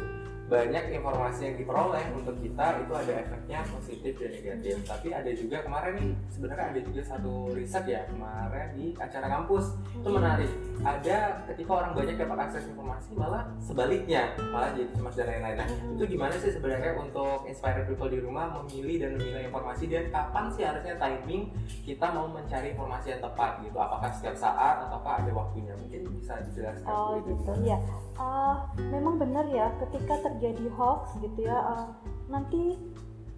banyak 0.46 0.94
informasi 0.94 1.40
yang 1.50 1.56
diperoleh 1.58 2.04
untuk 2.14 2.38
kita 2.38 2.78
itu 2.78 2.92
ada 2.94 3.12
efeknya 3.18 3.58
positif 3.66 4.14
dan 4.14 4.30
negatif. 4.30 4.74
Tapi 4.86 5.08
ada 5.10 5.30
juga 5.34 5.56
kemarin 5.66 5.92
nih 5.98 6.10
sebenarnya 6.30 6.66
ada 6.70 6.80
juga 6.86 7.02
satu 7.02 7.50
riset 7.50 7.84
ya 7.90 8.06
kemarin 8.06 8.66
di 8.78 8.94
acara 8.94 9.26
kampus 9.26 9.74
itu 9.98 10.08
menarik. 10.08 10.50
Ada 10.86 11.18
ketika 11.50 11.70
orang 11.82 11.92
banyak 11.98 12.14
dapat 12.14 12.38
akses 12.46 12.70
informasi 12.70 13.10
malah 13.18 13.42
sebaliknya 13.58 14.38
malah 14.54 14.70
jadi 14.70 14.86
cemas 14.94 15.14
dan 15.18 15.26
lain-lain. 15.34 15.56
Nah 15.58 15.68
itu 15.98 16.04
gimana 16.14 16.34
sih 16.38 16.50
sebenarnya 16.54 16.94
untuk 16.94 17.42
inspire 17.50 17.82
people 17.82 18.06
di 18.06 18.22
rumah 18.22 18.46
memilih 18.62 18.96
dan 19.02 19.10
memilih 19.18 19.50
informasi 19.50 19.90
dan 19.90 20.06
kapan 20.14 20.46
sih 20.54 20.62
harusnya 20.62 20.94
timing 20.94 21.50
kita 21.82 22.06
mau 22.14 22.30
mencari 22.30 22.70
informasi 22.70 23.18
yang 23.18 23.22
tepat 23.24 23.66
gitu? 23.66 23.78
Apakah 23.82 24.10
setiap 24.14 24.36
saat 24.38 24.86
ataukah 24.86 25.26
ada 25.26 25.30
waktunya? 25.34 25.74
Mungkin 25.74 26.06
bisa 26.22 26.38
dijelaskan 26.46 26.86
Oh 26.86 27.18
gitu 27.18 27.34
gimana? 27.50 27.66
ya. 27.66 27.78
Eh, 28.16 28.56
memang 28.94 29.20
benar 29.20 29.44
ya 29.50 29.68
ketika 29.82 30.16
terjadi 30.36 30.68
hoax 30.76 31.16
gitu 31.18 31.48
ya 31.48 31.56
eh, 31.56 31.86
nanti 32.28 32.76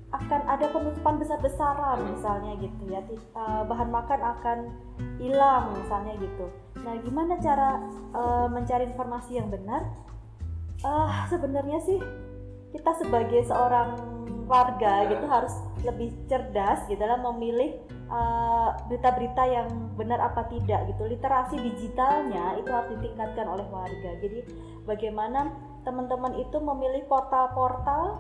akan 0.09 0.41
ada 0.49 0.73
penutupan 0.73 1.21
besar-besaran 1.21 2.01
Hmm. 2.01 2.11
misalnya 2.17 2.53
gitu 2.59 2.83
ya 2.91 3.01
eh, 3.07 3.63
bahan 3.65 3.89
makan 3.89 4.21
akan 4.21 4.59
hilang 5.17 5.73
misalnya 5.79 6.19
gitu 6.19 6.47
nah 6.83 6.99
gimana 6.99 7.39
cara 7.39 7.79
eh, 8.13 8.47
mencari 8.51 8.85
informasi 8.91 9.39
yang 9.39 9.49
benar 9.49 9.87
Ah, 10.79 11.27
sebenarnya 11.27 11.83
sih 11.83 11.99
kita 12.71 12.95
sebagai 12.95 13.43
seorang 13.43 13.99
warga 14.47 15.03
Ya. 15.03 15.11
gitu 15.11 15.27
harus 15.27 15.51
lebih 15.83 16.15
cerdas 16.31 16.87
gitu 16.87 17.03
dalam 17.03 17.27
memilih 17.35 17.83
berita-berita 18.87 19.43
yang 19.45 19.69
benar 19.99 20.23
apa 20.23 20.47
tidak 20.47 20.87
gitu 20.87 21.03
literasi 21.05 21.59
digitalnya 21.59 22.57
itu 22.57 22.71
harus 22.71 22.95
ditingkatkan 22.95 23.51
oleh 23.51 23.67
warga 23.69 24.11
jadi 24.23 24.47
bagaimana 24.87 25.51
teman-teman 25.87 26.35
itu 26.39 26.57
memilih 26.59 27.05
portal-portal 27.07 28.19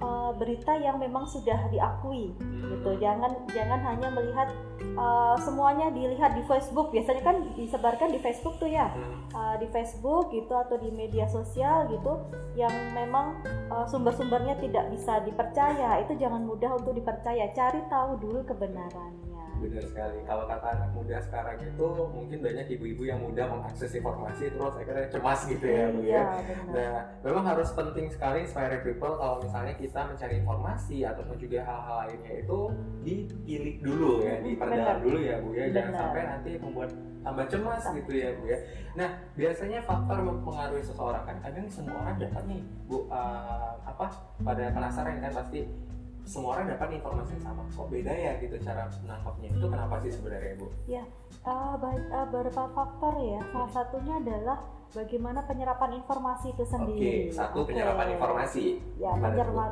eh, 0.00 0.32
berita 0.38 0.76
yang 0.78 0.98
memang 0.98 1.26
sudah 1.26 1.70
diakui 1.70 2.34
gitu. 2.40 2.90
Jangan 2.98 3.46
jangan 3.50 3.80
hanya 3.82 4.08
melihat 4.10 4.48
eh, 4.82 5.36
semuanya 5.42 5.90
dilihat 5.94 6.34
di 6.34 6.42
Facebook. 6.46 6.90
Biasanya 6.90 7.22
kan 7.22 7.36
disebarkan 7.54 8.10
di 8.14 8.18
Facebook 8.22 8.58
tuh 8.58 8.70
ya. 8.70 8.90
Hmm. 8.90 9.20
uh, 9.34 9.54
di 9.58 9.66
Facebook 9.70 10.34
gitu 10.34 10.52
atau 10.54 10.76
di 10.78 10.90
media 10.90 11.26
sosial 11.30 11.86
gitu 11.90 12.18
yang 12.58 12.72
memang 12.92 13.38
uh, 13.70 13.86
sumber-sumbernya 13.86 14.58
tidak 14.58 14.90
bisa 14.90 15.22
dipercaya. 15.22 16.02
Itu 16.02 16.18
jangan 16.18 16.42
mudah 16.42 16.74
untuk 16.74 16.94
dipercaya. 16.98 17.50
Cari 17.54 17.80
tahu 17.86 18.18
dulu 18.18 18.42
kebenarannya 18.46 19.29
Benar 19.60 19.84
sekali. 19.84 20.18
Kalau 20.24 20.44
kata 20.48 20.66
anak 20.72 20.90
muda 20.96 21.16
sekarang 21.20 21.56
itu 21.60 21.86
mungkin 22.08 22.38
banyak 22.40 22.66
ibu-ibu 22.80 23.02
yang 23.04 23.20
mudah 23.20 23.44
mengakses 23.44 23.92
informasi 23.92 24.48
terus 24.48 24.72
akhirnya 24.72 25.06
cemas 25.12 25.40
gitu 25.44 25.66
ya, 25.68 25.84
Bu 25.92 26.00
ya. 26.00 26.08
iya 26.08 26.22
Nah, 26.72 26.92
memang 27.20 27.44
harus 27.44 27.68
penting 27.76 28.08
sekali 28.08 28.48
inspire 28.48 28.80
people 28.80 29.20
kalau 29.20 29.36
misalnya 29.44 29.76
kita 29.76 30.00
mencari 30.08 30.34
informasi 30.40 31.04
ataupun 31.04 31.36
juga 31.36 31.60
hal-hal 31.60 31.96
lainnya 32.08 32.34
itu 32.40 32.58
dipilih 33.04 33.74
dulu 33.84 34.10
ya, 34.24 34.34
diperdalam 34.40 34.96
Benar. 34.96 35.04
dulu 35.04 35.18
ya 35.20 35.36
Bu 35.44 35.50
ya. 35.52 35.64
Jangan 35.68 35.92
Benar. 35.92 36.00
sampai 36.00 36.22
nanti 36.24 36.50
membuat 36.56 36.90
tambah 37.20 37.44
cemas 37.52 37.84
gitu 37.92 38.12
ya 38.16 38.28
Bu 38.40 38.44
ya. 38.48 38.58
Nah, 38.96 39.08
biasanya 39.36 39.78
faktor 39.84 40.18
mempengaruhi 40.24 40.80
seseorang 40.80 41.24
kan 41.28 41.36
kadang 41.44 41.68
semua 41.68 42.00
orang 42.00 42.16
dapat 42.16 42.42
nih 42.48 42.60
Bu 42.88 43.04
eh, 43.12 43.72
apa 43.84 44.06
pada 44.40 44.64
penasaran 44.72 45.20
kan 45.20 45.32
pasti 45.36 45.68
semua 46.24 46.54
orang 46.54 46.70
dapat 46.70 46.88
informasi 46.94 47.30
yang 47.36 47.44
sama 47.46 47.62
kok 47.66 47.88
beda 47.88 48.12
ya 48.12 48.32
gitu 48.38 48.56
cara 48.60 48.86
menangkapnya 49.00 49.48
itu 49.50 49.66
kenapa 49.66 49.94
sih 50.00 50.10
sebenarnya 50.12 50.52
Bu? 50.56 50.66
Ba- 51.40 51.80
uh, 52.12 52.26
beberapa 52.28 52.64
faktor 52.70 53.14
ya 53.18 53.40
salah 53.48 53.70
satunya 53.70 54.14
adalah 54.16 54.58
bagaimana 54.90 55.40
penyerapan 55.46 55.90
informasi 55.96 56.50
itu 56.50 56.60
Oke, 56.60 56.70
sendiri 56.70 57.14
satu 57.30 57.62
Oke. 57.62 57.72
penyerapan 57.72 58.12
informasi. 58.12 58.64
ya 58.98 59.14
penyerapan 59.14 59.70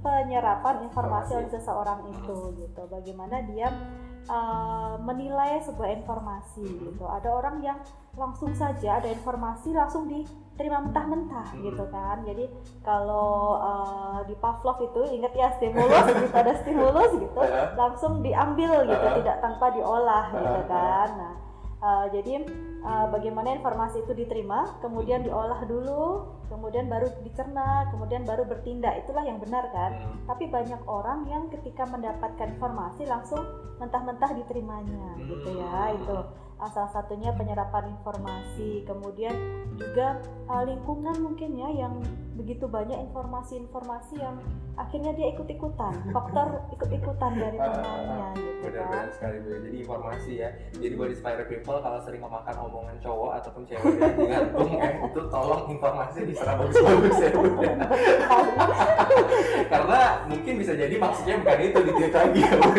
penyerapan 0.00 0.74
informasi 0.82 1.30
Informasi. 1.30 1.32
oleh 1.36 1.50
seseorang 1.50 2.00
itu 2.08 2.36
gitu 2.58 2.82
bagaimana 2.88 3.36
dia 3.44 3.68
uh, 4.26 4.94
menilai 4.98 5.60
sebuah 5.60 5.88
informasi 5.94 6.64
Mhm. 6.64 6.80
gitu 6.90 7.04
ada 7.04 7.28
orang 7.28 7.60
yang 7.60 7.78
langsung 8.14 8.54
saja 8.54 8.98
ada 8.98 9.08
informasi 9.08 9.70
langsung 9.70 10.06
diterima 10.06 10.80
mentah-mentah 10.80 11.50
Mhm. 11.52 11.62
gitu 11.64 11.84
kan 11.88 12.22
jadi 12.22 12.44
kalau 12.80 13.58
uh, 13.58 14.18
di 14.24 14.34
Pavlov 14.36 14.78
itu 14.80 15.00
ingat 15.10 15.32
ya 15.34 15.48
stimulus 15.52 16.06
gitu 16.08 16.34
ada 16.42 16.52
stimulus 16.56 17.10
gitu 17.12 17.40
langsung 17.74 18.20
diambil 18.20 18.84
gitu 18.84 19.02
Heeh. 19.02 19.18
tidak 19.18 19.36
tanpa 19.40 19.66
diolah 19.70 20.24
gitu 20.30 20.60
Heeh. 20.62 20.68
kan 20.68 21.08
nah 21.18 21.34
uh, 21.84 22.06
jadi 22.08 22.48
uh, 22.80 23.06
bagaimana 23.12 23.60
informasi 23.60 24.00
itu 24.08 24.16
diterima 24.16 24.80
kemudian 24.80 25.20
diolah 25.20 25.60
dulu 25.68 26.32
kemudian 26.48 26.88
baru 26.88 27.12
dicerna 27.20 27.88
kemudian 27.92 28.24
baru 28.24 28.48
bertindak 28.48 29.04
itulah 29.04 29.24
yang 29.24 29.36
benar 29.36 29.68
kan 29.70 29.92
Hmm. 29.94 30.24
tapi 30.24 30.48
banyak 30.48 30.80
orang 30.88 31.28
yang 31.28 31.52
ketika 31.52 31.84
mendapatkan 31.84 32.56
informasi 32.56 33.04
langsung 33.04 33.44
mentah-mentah 33.76 34.32
diterimanya 34.32 35.20
gitu 35.20 35.60
ya 35.60 35.92
Hmm. 35.92 35.96
itu 36.00 36.16
uh, 36.60 36.70
salah 36.72 36.90
satunya 36.90 37.30
penyerapan 37.36 37.92
informasi 38.00 38.82
kemudian 38.88 39.34
juga 39.76 40.22
uh, 40.48 40.64
lingkungan 40.64 41.16
mungkin 41.20 41.52
ya 41.58 41.68
yang 41.68 42.00
begitu 42.38 42.64
banyak 42.64 42.96
informasi-informasi 43.10 44.18
yang 44.22 44.40
akhirnya 44.74 45.12
dia 45.14 45.30
ikut-ikutan 45.30 45.94
faktor 46.10 46.48
ikut-ikutan 46.74 47.32
dari 47.38 47.56
Ah, 47.62 47.70
temannya 47.70 48.28
gitu 48.34 48.50
kan 48.50 48.62
Benar-benar 48.64 49.08
sekali 49.14 49.36
Bu. 49.38 49.48
Jadi 49.54 49.76
informasi 49.84 50.32
ya. 50.40 50.48
Jadi 50.74 50.94
buat 50.98 51.10
inspire 51.12 51.44
people 51.46 51.78
kalau 51.78 51.98
sering 52.02 52.20
memakan 52.24 52.56
omongan 52.64 52.96
cowok 52.98 53.30
ataupun 53.38 53.62
cewek 53.68 53.92
ya, 54.00 54.08
digantung 54.18 54.70
ya 54.74 54.88
itu 54.98 55.20
tolong 55.30 55.62
informasi 55.70 56.18
diserap 56.26 56.56
bagus-bagus 56.58 57.16
ya 57.22 57.30
Bu. 57.36 57.42
Karena 59.72 60.00
mungkin 60.26 60.54
bisa 60.58 60.72
jadi 60.74 60.94
maksudnya 60.96 61.34
bukan 61.38 61.58
itu 61.60 61.78
ditilik 61.84 62.14
lagi 62.14 62.40
ya 62.40 62.54
Bu. 62.58 62.70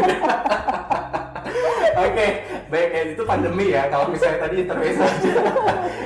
Oke, 1.95 2.27
baik 2.67 2.89
ya 2.91 3.01
itu 3.07 3.23
pandemi 3.23 3.65
ya. 3.71 3.87
Kalau 3.87 4.11
misalnya 4.11 4.39
tadi 4.43 4.55
intermezzo 4.67 4.99
aja, 4.99 5.33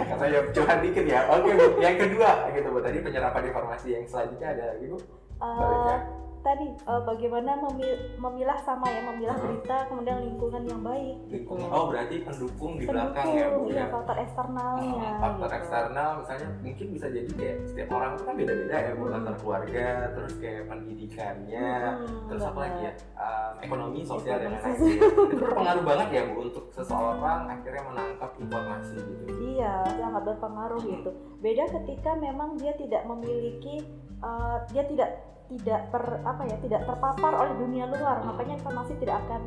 karena 0.05 0.25
ya 0.29 0.39
curhat 0.53 0.79
dikit 0.85 1.05
ya. 1.09 1.25
Oke 1.33 1.49
Bu, 1.57 1.65
yang 1.81 1.97
kedua 1.97 2.45
gitu 2.53 2.67
Bu. 2.69 2.77
Tadi 2.77 2.97
penyerapan 3.01 3.43
informasi 3.49 3.87
yang 3.97 4.05
selanjutnya 4.05 4.47
ada 4.53 4.63
lagi 4.75 4.85
Bu. 4.85 4.97
Uh, 5.39 5.55
Baliknya. 5.55 5.97
tadi 6.39 6.67
uh, 6.83 6.99
bagaimana 7.01 7.51
memi- 7.57 7.95
memilah 8.15 8.55
sama 8.57 8.87
ya 8.87 9.03
memilah 9.03 9.35
Hmm. 9.35 9.43
berita 9.49 9.75
kemudian 9.85 10.19
lingkungan 10.21 10.63
yang 10.63 10.81
baik 10.81 11.15
Lingkungan. 11.27 11.63
ya. 11.63 11.71
Oh 11.73 11.85
berarti 11.85 12.15
pendukung 12.21 12.71
di 12.73 12.85
belakang 12.85 13.27
ya 13.29 13.45
Bu 13.45 13.55
Pendukung, 13.61 13.67
ya. 13.69 13.75
ya, 13.77 13.85
faktor 13.89 14.15
eksternalnya 14.17 14.91
Hmm, 15.09 15.19
faktor 15.19 15.47
gitu. 15.47 15.57
eksternal 15.57 16.09
misalnya 16.17 16.47
mungkin 16.57 16.87
bisa 16.89 17.07
jadi 17.09 17.31
kayak 17.33 17.57
setiap 17.65 17.89
orang 17.89 18.11
itu 18.13 18.23
kan 18.25 18.35
beda-beda 18.35 18.75
ya 18.77 18.91
bu 18.93 19.03
latar 19.05 19.35
keluarga 19.37 19.87
terus 20.13 20.33
kayak 20.37 20.63
pendidikannya 20.65 21.71
Hmm, 21.97 22.19
terus 22.27 22.43
apa 22.45 22.59
lagi 22.61 22.81
ya. 22.81 22.93
Um, 23.15 23.53
ekonomi 23.61 23.99
sosial 24.01 24.37
dan 24.37 24.49
lain-lain 24.53 24.75
itu 24.75 25.35
berpengaruh 25.37 25.83
banget 25.85 26.07
ya 26.09 26.21
bu 26.25 26.35
untuk 26.41 26.65
seseorang 26.69 27.41
akhirnya 27.49 27.83
menangkap 27.85 28.31
informasi 28.37 28.95
gitu 28.97 29.23
Iya, 29.49 29.73
sangat 29.93 30.23
berpengaruh 30.25 30.79
Hmm. 30.79 30.91
gitu. 30.93 31.09
Beda 31.37 31.63
ketika 31.69 32.11
memang 32.13 32.55
dia 32.55 32.71
tidak 32.73 33.03
memiliki, 33.03 33.83
uh, 34.23 34.57
dia 34.71 34.83
tidak 34.85 35.09
tidak 35.49 35.81
per 35.89 36.21
apa 36.23 36.43
ya, 36.45 36.57
tidak 36.61 36.81
terpapar 36.85 37.33
oleh 37.33 37.53
dunia 37.57 37.89
luar, 37.89 38.21
Hmm. 38.21 38.33
makanya 38.33 38.53
informasi 38.61 38.93
tidak 39.01 39.17
akan 39.25 39.41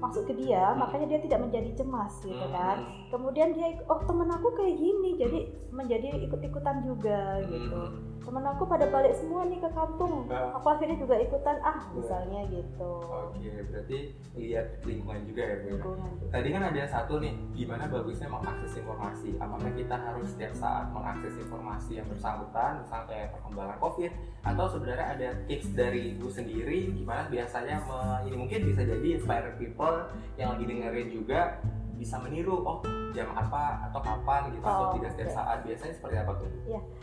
masuk 0.00 0.24
ke 0.24 0.34
dia, 0.40 0.72
Hmm. 0.72 0.80
makanya 0.80 1.06
dia 1.12 1.20
tidak 1.20 1.38
menjadi 1.44 1.70
cemas 1.76 2.12
gitu 2.24 2.40
Hmm. 2.40 2.54
kan. 2.56 2.76
Kemudian 3.12 3.52
dia, 3.52 3.76
oh 3.86 4.00
temen 4.02 4.24
aku 4.26 4.56
kayak 4.56 4.72
gini, 4.72 5.20
jadi 5.20 5.38
menjadi 5.68 6.16
ikut-ikutan 6.24 6.80
juga 6.80 7.44
gitu. 7.44 7.76
Hmm. 7.76 8.08
Temen 8.22 8.44
aku 8.46 8.64
pada 8.64 8.88
balik 8.88 9.12
semua 9.12 9.44
nih 9.44 9.58
ke 9.58 9.68
kampung, 9.68 10.30
Ah. 10.30 10.56
aku 10.56 10.66
akhirnya 10.70 10.96
juga 10.96 11.18
ikutan 11.18 11.58
ah, 11.60 11.76
Iya. 11.76 11.92
misalnya 11.92 12.40
gitu. 12.48 12.92
Oke, 13.04 13.50
berarti 13.68 13.98
lihat 14.32 14.66
lingkungan 14.80 15.26
juga 15.26 15.42
ya 15.42 15.56
bu 15.58 15.66
ya? 15.66 15.72
Lingkungan. 15.76 16.10
Tadi 16.30 16.48
kan 16.48 16.62
ada 16.64 16.82
satu 16.86 17.14
nih, 17.18 17.34
gimana 17.52 17.84
bagusnya 17.84 18.28
mengakses 18.30 18.72
informasi. 18.78 19.30
Apakah 19.36 19.70
kita 19.74 19.96
harus 19.98 20.26
setiap 20.32 20.52
saat 20.54 20.86
mengakses 20.88 21.34
informasi 21.36 21.92
yang 21.98 22.08
bersangkutan, 22.08 22.80
misalnya 22.80 23.06
kayak 23.10 23.28
perkembangan 23.36 23.76
COVID, 23.76 24.12
atau 24.40 24.64
sebenarnya 24.70 25.06
ada 25.10 25.28
tips 25.44 25.68
dari 25.74 26.00
ibu 26.14 26.28
sendiri, 26.30 26.78
gimana 26.94 27.28
biasanya 27.28 27.76
me- 27.84 28.20
ini 28.24 28.36
mungkin 28.38 28.60
bisa 28.64 28.80
jadi 28.82 29.20
inspire 29.20 29.52
people 29.58 30.08
yang 30.38 30.56
lagi 30.56 30.64
dengerin 30.64 31.08
juga 31.12 31.58
bisa 32.02 32.18
meniru, 32.18 32.58
oh 32.60 32.82
jam 33.12 33.30
apa 33.30 33.86
atau 33.86 34.00
kapan 34.02 34.50
gitu, 34.50 34.64
atau 34.64 34.90
Oh, 34.90 34.94
tidak 34.96 35.10
setiap 35.12 35.28
oke. 35.28 35.36
saat. 35.36 35.58
Biasanya 35.62 35.94
seperti 35.94 36.16
apa 36.18 36.32
tuh? 36.34 36.50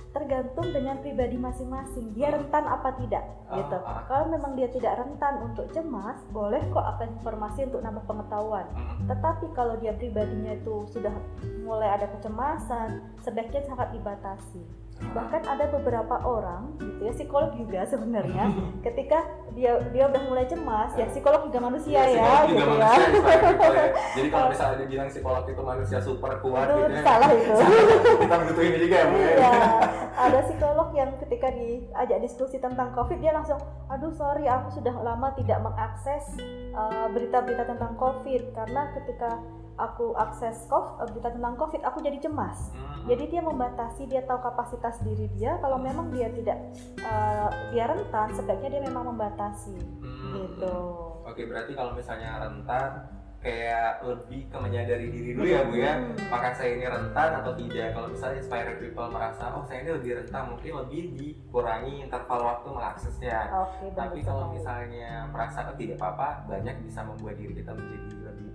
tergantung 0.10 0.74
dengan 0.74 0.98
pribadi 1.00 1.38
masing-masing 1.38 2.18
dia 2.18 2.34
rentan 2.34 2.66
apa 2.66 2.98
tidak 2.98 3.22
Ah, 3.46 3.62
gitu 3.62 3.78
ah. 3.78 4.02
kalau 4.10 4.26
memang 4.28 4.58
dia 4.58 4.66
tidak 4.66 4.98
rentan 4.98 5.38
untuk 5.46 5.70
cemas 5.70 6.18
boleh 6.30 6.66
kok 6.68 6.82
apa 6.82 7.06
informasi 7.08 7.70
untuk 7.70 7.86
nambah 7.86 8.10
pengetahuan 8.10 8.66
Hmm. 8.74 9.06
tetapi 9.06 9.54
kalau 9.54 9.78
dia 9.78 9.94
pribadinya 9.94 10.58
itu 10.58 10.90
sudah 10.90 11.14
mulai 11.62 11.94
ada 11.94 12.10
kecemasan 12.10 13.06
sebaiknya 13.22 13.62
sangat 13.64 13.94
dibatasi 13.94 14.66
bahkan 15.10 15.42
ada 15.48 15.66
beberapa 15.74 16.16
orang 16.22 16.76
gitu 16.78 17.02
ya 17.08 17.14
psikolog 17.16 17.52
juga 17.58 17.82
sebenarnya 17.88 18.52
ketika 18.86 19.26
dia 19.58 19.82
dia 19.90 20.06
udah 20.06 20.22
mulai 20.30 20.46
cemas 20.46 20.94
ya 20.94 21.10
psikolog 21.10 21.50
juga 21.50 21.60
manusia 21.72 22.00
Iya, 22.00 22.22
ya, 22.22 22.32
juga 22.46 22.48
gitu 22.48 22.60
ya. 22.60 22.68
manusia, 22.70 23.08
inspire 23.10 23.42
people 23.44 23.74
ya. 23.74 23.88
Jadi 24.16 24.28
kalau 24.30 24.48
misalnya 24.54 24.78
dibilang 24.86 25.10
psikolog 25.10 25.44
itu 25.50 25.62
manusia 25.62 26.00
super 26.00 26.32
kuat 26.40 26.66
itu 26.70 26.76
gitu 26.80 26.94
ya, 26.94 27.04
salah 27.04 27.30
itu. 27.34 27.56
Kita 28.24 28.36
butuh 28.46 28.64
ini 28.64 28.78
juga 28.80 28.96
ya 28.96 29.08
ya. 29.10 29.30
Iya, 29.36 29.58
ada 30.16 30.40
psikolog 30.46 30.88
yang 30.96 31.10
ketika 31.20 31.48
diajak 31.52 32.20
diskusi 32.22 32.58
tentang 32.62 32.94
COVID 32.94 33.18
dia 33.20 33.34
langsung, 33.36 33.60
aduh 33.90 34.14
sorry 34.14 34.46
aku 34.48 34.80
sudah 34.80 34.96
lama 35.02 35.34
tidak 35.36 35.60
mengakses 35.60 36.24
uh, 36.76 37.08
berita-berita 37.12 37.64
tentang 37.68 37.94
COVID. 37.98 38.54
Karena 38.56 38.82
ketika 38.96 39.30
aku 39.80 40.12
akses 40.20 40.68
COVID, 40.68 41.08
berita 41.16 41.32
tentang 41.32 41.56
COVID 41.56 41.82
aku 41.88 42.04
jadi 42.04 42.20
cemas. 42.20 42.76
Hmm. 42.76 43.08
Jadi 43.08 43.24
dia 43.32 43.42
membatasi, 43.42 44.06
dia 44.06 44.22
tahu 44.28 44.44
kapasitas 44.44 45.00
diri 45.02 45.32
dia. 45.34 45.56
Kalau 45.64 45.80
memang 45.80 46.12
dia 46.12 46.28
tidak 46.30 46.60
uh, 47.02 47.50
dia 47.72 47.88
rentan, 47.88 48.28
sebaiknya 48.36 48.78
dia 48.78 48.84
memang 48.84 49.16
membatasi 49.16 49.80
Hmm. 50.04 50.36
gitu. 50.36 50.76
Oke, 51.26 51.48
berarti 51.48 51.74
kalau 51.74 51.96
misalnya 51.96 52.38
rentan 52.44 53.08
kayak 53.40 54.04
lebih 54.04 54.52
ke 54.52 54.58
menyadari 54.60 55.08
diri 55.08 55.32
dulu 55.32 55.48
ya 55.48 55.64
bu 55.64 55.80
ya 55.80 55.96
Hmm. 55.96 56.12
apakah 56.28 56.52
saya 56.52 56.76
ini 56.76 56.84
rentan 56.92 57.40
atau 57.40 57.56
tidak 57.56 57.96
kalau 57.96 58.08
misalnya 58.12 58.44
inspired 58.44 58.78
people 58.84 59.08
merasa 59.08 59.44
oh 59.56 59.64
saya 59.64 59.80
ini 59.88 59.92
lebih 59.96 60.12
rentan 60.20 60.44
mungkin 60.52 60.72
lebih 60.84 61.02
dikurangi 61.16 62.04
interval 62.04 62.40
waktu 62.44 62.68
mengaksesnya 62.68 63.40
Oke, 63.64 63.96
tapi 63.96 64.20
kalau 64.28 64.52
misalnya 64.52 65.32
merasa 65.32 65.72
oh, 65.72 65.76
tidak 65.80 65.96
apa-apa 66.04 66.52
banyak 66.52 66.84
bisa 66.84 67.00
membuat 67.08 67.40
diri 67.40 67.54
kita 67.56 67.72
menjadi 67.72 68.08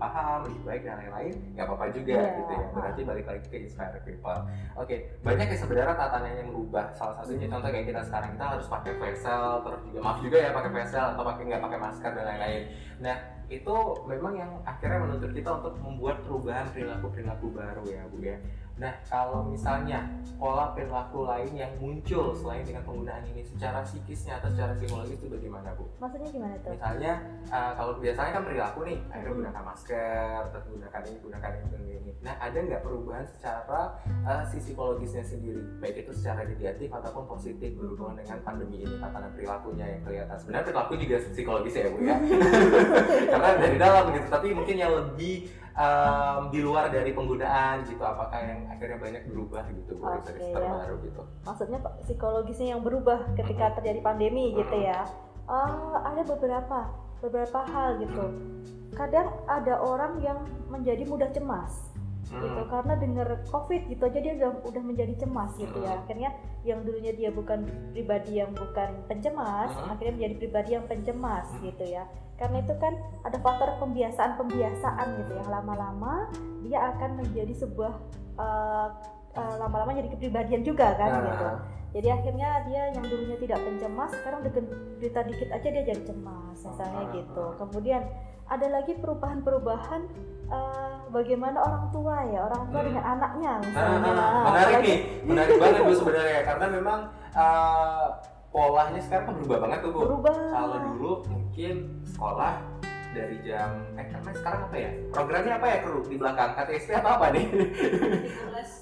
paham 0.05 0.39
lebih 0.45 0.61
baik 0.65 0.83
dan 0.85 0.97
lain-lain 1.01 1.35
nggak 1.55 1.65
apa-apa 1.65 1.85
juga 1.91 2.13
Iya. 2.13 2.37
gitu 2.37 2.53
ya. 2.53 2.67
Berarti 2.75 3.01
balik 3.03 3.27
lagi 3.31 3.47
ke 3.49 3.57
inspired 3.65 4.03
people. 4.05 4.41
Oke 4.77 4.97
banyak 5.25 5.47
ya 5.49 5.57
sebenarnya 5.57 5.97
tatanannya 5.97 6.41
yang 6.45 6.51
berubah 6.53 6.85
salah 6.93 7.15
satunya. 7.17 7.47
Contoh 7.49 7.71
kayak 7.71 7.87
kita 7.89 8.01
sekarang 8.03 8.31
kita 8.37 8.45
harus 8.53 8.67
pakai 8.69 8.93
facial 9.01 9.49
terus 9.63 9.81
juga 9.89 9.99
maaf 10.03 10.19
juga 10.21 10.37
ya 10.39 10.51
pakai 10.53 10.71
facial 10.73 11.07
atau 11.17 11.25
pakai 11.25 11.43
nggak 11.49 11.63
pakai 11.63 11.79
masker 11.81 12.11
dan 12.13 12.25
lain-lain. 12.29 12.63
Nah 13.01 13.17
itu 13.45 13.77
memang 14.09 14.33
yang 14.35 14.51
akhirnya 14.65 15.05
menuntut 15.05 15.33
kita 15.33 15.51
untuk 15.61 15.77
membuat 15.79 16.25
perubahan 16.25 16.65
perilaku 16.73 17.13
perilaku 17.13 17.47
baru 17.53 17.85
ya 17.85 18.03
bu 18.09 18.17
ya 18.25 18.37
nah 18.75 18.91
kalau 19.07 19.47
misalnya 19.47 20.03
pola 20.35 20.75
perilaku 20.75 21.25
lain 21.31 21.53
yang 21.55 21.73
muncul 21.79 22.35
selain 22.35 22.67
dengan 22.67 22.83
penggunaan 22.83 23.23
ini 23.31 23.47
secara 23.47 23.87
psikisnya 23.87 24.43
atau 24.43 24.51
secara 24.51 24.75
psikologis 24.75 25.15
itu 25.15 25.31
bagaimana 25.31 25.71
bu? 25.79 25.87
Maksudnya 26.03 26.29
gimana 26.35 26.55
tuh? 26.59 26.75
misalnya 26.75 27.13
uh, 27.55 27.73
kalau 27.79 27.93
biasanya 28.03 28.31
kan 28.35 28.43
perilaku 28.43 28.81
nih 28.87 28.99
akhirnya 29.11 29.33
Hmm. 29.35 29.41
gunakan 29.41 29.65
masker 29.67 30.41
terus 30.55 30.65
gunakan 30.71 31.01
ini 31.11 31.19
gunakan 31.23 31.51
ini 31.51 31.65
gunakan 31.71 31.91
ini. 31.91 32.13
Nah 32.23 32.35
ada 32.39 32.59
nggak 32.61 32.83
perubahan 32.87 33.27
secara 33.27 33.81
uh, 34.27 34.43
si 34.47 34.57
psikologisnya 34.63 35.25
sendiri? 35.27 35.63
Baik 35.83 36.07
itu 36.07 36.13
secara 36.15 36.47
negatif 36.47 36.89
ataupun 36.91 37.25
positif 37.27 37.71
berhubungan 37.75 38.21
dengan 38.23 38.39
pandemi 38.47 38.83
ini 38.85 38.95
tatanan 39.03 39.31
perilakunya 39.35 39.87
yang 39.97 40.03
kelihatan. 40.07 40.37
Sebenarnya 40.39 40.67
perilaku 40.71 40.93
juga 40.99 41.17
psikologis 41.31 41.75
ya 41.75 41.89
bu 41.91 41.99
ya. 42.03 42.17
Karena 43.33 43.51
dari 43.59 43.77
dalam 43.79 44.05
gitu 44.15 44.29
tapi 44.31 44.47
mungkin 44.55 44.77
yang 44.79 44.93
lebih 44.93 45.51
um, 45.75 46.51
di 46.51 46.61
luar 46.63 46.91
dari 46.91 47.11
penggunaan 47.13 47.87
gitu 47.87 48.03
apakah 48.03 48.39
yang 48.41 48.67
akhirnya 48.71 48.99
banyak 48.99 49.23
berubah 49.31 49.65
gitu 49.75 49.93
dari 49.99 50.41
ya. 50.51 50.55
terbaru 50.55 50.97
gitu 51.07 51.23
Maksudnya 51.45 51.79
Pak, 51.83 51.93
psikologisnya 52.07 52.67
yang 52.75 52.83
berubah 52.83 53.35
ketika 53.37 53.77
terjadi 53.79 54.01
pandemi 54.01 54.55
gitu 54.57 54.77
ya? 54.81 55.05
Eh, 55.45 55.97
ada 56.01 56.23
beberapa 56.25 56.89
beberapa 57.21 57.59
hal 57.69 58.01
gitu. 58.01 58.25
Kadang 58.97 59.29
ada 59.49 59.81
orang 59.81 60.21
yang 60.25 60.39
menjadi 60.69 61.05
mudah 61.05 61.29
cemas. 61.33 61.94
Gitu 62.37 62.61
Hmm. 62.61 62.71
karena 62.71 62.95
dengar 62.97 63.29
covid 63.47 63.83
gitu 63.87 64.03
aja 64.03 64.19
dia 64.19 64.33
udah 64.35 64.51
udah 64.65 64.83
menjadi 64.83 65.15
cemas 65.17 65.53
gitu 65.55 65.77
ya 65.79 65.93
Hmm. 65.93 66.01
akhirnya 66.03 66.31
yang 66.63 66.81
dulunya 66.83 67.13
dia 67.13 67.31
bukan 67.31 67.63
pribadi 67.91 68.39
yang 68.39 68.51
bukan 68.51 68.91
pencemas 69.05 69.71
Hmm. 69.71 69.91
akhirnya 69.91 70.13
menjadi 70.15 70.35
pribadi 70.39 70.71
yang 70.73 70.85
pencemas 70.85 71.47
Hmm. 71.51 71.63
gitu 71.65 71.85
ya 71.85 72.05
karena 72.35 72.57
itu 72.61 72.75
kan 72.77 72.93
ada 73.23 73.39
faktor 73.39 73.69
pembiasaan 73.79 74.35
pembiasaan 74.35 75.07
gitu 75.17 75.33
yang 75.35 75.49
lama-lama 75.49 76.27
dia 76.61 76.79
akan 76.91 77.11
menjadi 77.19 77.55
sebuah 77.57 77.93
eh, 78.35 78.89
eh, 79.33 79.55
lama-lama 79.59 79.95
jadi 79.95 80.11
kepribadian 80.11 80.63
juga 80.63 80.95
kan 80.95 81.11
Nah, 81.13 81.23
gitu 81.25 81.49
jadi 81.95 82.09
akhirnya 82.11 82.67
dia 82.67 82.83
yang 82.91 83.07
dulunya 83.07 83.39
tidak 83.39 83.63
pencemas 83.63 84.11
sekarang 84.11 84.43
dengan 84.43 84.67
berita 84.99 85.23
dikit 85.23 85.49
aja 85.55 85.69
dia 85.71 85.85
jadi 85.85 86.03
cemas 86.03 86.59
misalnya 86.59 87.07
Ah. 87.07 87.13
gitu 87.15 87.45
kemudian 87.55 88.03
ada 88.45 88.67
lagi 88.69 88.99
perubahan-perubahan 88.99 90.03
eh, 90.47 90.91
bagaimana 91.09 91.59
orang 91.59 91.85
tua 91.89 92.17
ya 92.25 92.41
orang 92.45 92.63
tua 92.67 92.81
Hmm. 92.81 92.89
dengan 92.89 93.05
anaknya 93.09 93.51
Nah, 93.51 93.61
misalnya 93.61 93.99
nah, 93.99 94.15
Nah, 94.15 94.43
menarik 94.47 94.77
nih, 94.81 94.97
menarik 95.23 95.55
banget 95.63 95.81
bu 95.81 95.93
sebenarnya 95.95 96.41
karena 96.43 96.67
memang 96.69 97.01
uh, 97.33 98.07
polanya 98.49 99.01
sekarang 99.01 99.25
kan 99.25 99.35
berubah 99.37 99.59
banget 99.61 99.79
tuh 99.81 99.91
bu. 99.91 100.01
berubah 100.05 100.35
Kalau 100.49 100.77
dulu 100.85 101.13
mungkin 101.27 101.75
sekolah 102.05 102.55
dari 103.15 103.39
jam 103.41 103.71
eh 103.95 104.07
karena 104.11 104.31
sekarang 104.35 104.61
apa 104.67 104.77
ya? 104.77 104.91
Programnya 105.09 105.55
apa 105.57 105.67
ya 105.71 105.79
kru 105.81 106.03
di 106.05 106.17
belakang 106.19 106.51
KTSP 106.53 106.91
atau 106.99 107.11
apa 107.15 107.27
nih? 107.31 107.45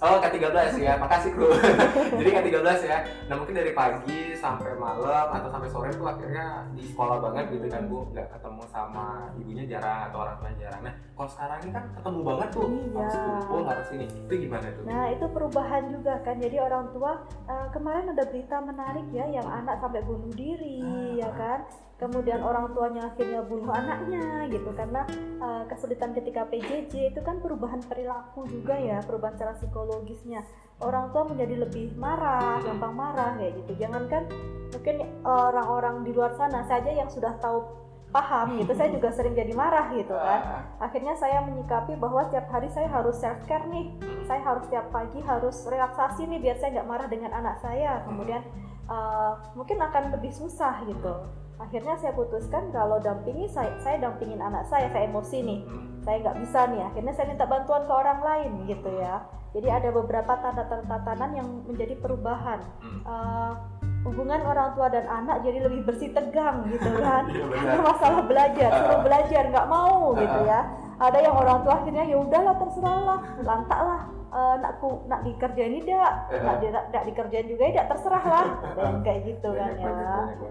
Oh 0.03 0.17
K13 0.19 0.57
ya, 0.81 0.93
makasih 0.99 1.31
kru. 1.37 1.53
Jadi 2.19 2.31
K13 2.33 2.69
ya. 2.83 2.99
Nah 3.29 3.35
mungkin 3.37 3.55
dari 3.55 3.71
pagi 3.71 4.35
sampai 4.35 4.75
malam 4.75 5.27
atau 5.31 5.49
sampai 5.53 5.69
sore 5.71 5.91
tuh 5.93 6.09
akhirnya 6.09 6.67
di 6.73 6.83
sekolah 6.89 7.21
banget 7.21 7.45
gitu 7.55 7.67
kan 7.69 7.87
bu, 7.87 8.09
nggak 8.11 8.27
ketemu 8.33 8.62
sama 8.67 9.31
ibunya 9.39 9.65
jarang 9.69 10.11
atau 10.11 10.19
orang 10.25 10.37
tuanya 10.41 10.59
jarang. 10.67 10.83
Nah 10.89 10.95
kalau 11.15 11.31
sekarang 11.31 11.59
ini 11.62 11.71
kan 11.71 11.85
ketemu 11.95 12.21
banget 12.25 12.49
tuh, 12.51 12.67
Iya. 12.67 12.97
harus 12.99 13.17
kumpul 13.21 13.61
harus 13.69 13.89
ini. 13.93 14.07
Itu 14.09 14.35
gimana 14.35 14.67
tuh? 14.73 14.83
Nah 14.89 15.05
itu 15.12 15.25
perubahan 15.29 15.83
juga 15.93 16.15
kan 16.25 16.37
jadi 16.41 16.57
orang 16.59 16.87
tua 16.91 17.12
eh, 17.47 17.67
kemarin 17.71 18.11
ada 18.11 18.25
berita 18.27 18.57
menarik 18.59 19.07
ya 19.12 19.27
yang 19.29 19.47
anak 19.47 19.77
sampai 19.79 20.01
bunuh 20.03 20.33
diri 20.33 20.81
ya 21.15 21.31
kan 21.37 21.61
kemudian 22.02 22.42
orang 22.42 22.75
tuanya 22.75 23.06
akhirnya 23.14 23.47
bunuh 23.47 23.71
anaknya 23.71 24.50
gitu. 24.50 24.75
Karena 24.75 25.06
eh, 25.38 25.62
kesulitan 25.71 26.11
ketika 26.11 26.42
PJJ 26.50 27.14
itu 27.14 27.21
kan 27.23 27.38
perubahan 27.38 27.79
perilaku 27.87 28.50
juga 28.50 28.74
ya 28.74 28.98
perubahan 29.07 29.38
secara 29.38 29.55
psikologisnya. 29.55 30.42
Orang 30.83 31.14
tua 31.14 31.31
menjadi 31.31 31.62
lebih 31.62 31.94
marah 31.94 32.59
gampang 32.66 32.90
marah 32.98 33.38
kayak 33.38 33.55
gitu. 33.62 33.87
Jangankan 33.87 34.27
mungkin 34.74 35.07
orang-orang 35.22 36.03
di 36.03 36.11
luar 36.11 36.35
sana 36.35 36.66
saja 36.66 36.90
yang 36.90 37.07
sudah 37.07 37.38
tahu 37.38 37.83
paham 38.12 38.61
gitu 38.61 38.77
saya 38.77 38.92
juga 38.92 39.09
sering 39.09 39.33
jadi 39.33 39.57
marah 39.57 39.88
gitu 39.96 40.12
kan. 40.12 40.40
Ah, 40.44 40.62
akhirnya 40.85 41.16
saya 41.16 41.40
menyikapi 41.48 41.96
bahwa 41.96 42.29
setiap 42.29 42.44
hari 42.53 42.68
saya 42.68 42.90
harus 42.92 43.16
self 43.16 43.40
care 43.48 43.64
nih. 43.72 43.88
Saya 44.29 44.44
harus 44.44 44.68
setiap 44.68 44.92
pagi 44.92 45.18
harus 45.24 45.57
relaksasi 45.64 46.29
nih 46.29 46.38
biar 46.44 46.57
saya 46.61 46.77
nggak 46.77 46.88
marah 46.92 47.09
dengan 47.09 47.33
anak 47.33 47.57
saya. 47.64 48.05
Kemudian 48.05 48.44
uh, 48.88 49.33
mungkin 49.55 49.79
akan 49.79 50.14
lebih 50.14 50.33
susah 50.33 50.83
gitu. 50.88 51.14
Akhirnya 51.61 51.95
saya 52.01 52.16
putuskan 52.16 52.75
kalau 52.75 52.99
dampingi 52.99 53.47
saya 53.47 53.71
saya 53.79 54.03
dampingin 54.03 54.42
anak 54.42 54.66
saya 54.66 54.90
saya 54.90 55.07
emosi 55.07 55.38
nih. 55.42 55.61
Hmm. 55.62 55.88
saya 56.03 56.18
nggak 56.18 56.38
bisa 56.42 56.61
nih 56.66 56.83
akhirnya 56.83 57.14
saya 57.14 57.27
minta 57.31 57.47
bantuan 57.47 57.87
ke 57.87 57.92
orang 57.95 58.21
lain 58.27 58.53
gitu 58.66 58.90
ya. 58.99 59.23
Jadi 59.55 59.68
ada 59.71 59.88
beberapa 59.95 60.35
tanda-tanda 60.35 60.88
tatanan 60.90 61.31
yang 61.31 61.47
menjadi 61.62 61.95
perubahan. 62.03 62.59
Uh, 63.07 63.55
hubungan 64.03 64.42
orang 64.42 64.75
tua 64.75 64.90
dan 64.90 65.07
anak 65.07 65.47
jadi 65.47 65.62
lebih 65.62 65.87
bersih 65.87 66.11
tegang 66.11 66.66
gitu 66.75 66.90
kan. 67.07 67.31
Iya, 67.31 67.47
karena 67.55 67.83
masalah 67.87 68.23
belajar 68.27 68.71
suruh 68.83 69.01
belajar 69.07 69.42
nggak 69.47 69.68
mau 69.71 70.11
gitu 70.18 70.38
ya. 70.42 70.61
Ada 70.99 71.18
yang 71.23 71.35
orang 71.38 71.59
tua 71.62 71.75
akhirnya 71.79 72.05
ya 72.11 72.16
udahlah 72.18 72.55
terserahlah 72.59 73.21
lantaklah 73.47 74.03
eh, 74.33 74.57
nakku 74.59 75.05
nak 75.07 75.21
dikerjain 75.23 75.77
tidak 75.85 76.12
nak, 76.33 76.57
di, 76.59 76.66
nak 76.73 77.05
dikerjain 77.05 77.47
juga 77.47 77.62
tidak 77.68 77.88
terserah 77.92 78.25
lah. 78.25 78.47
Yang 78.81 78.97
kayak 79.07 79.21
gitu 79.29 79.49
kan 79.53 79.71
ya. 79.77 79.92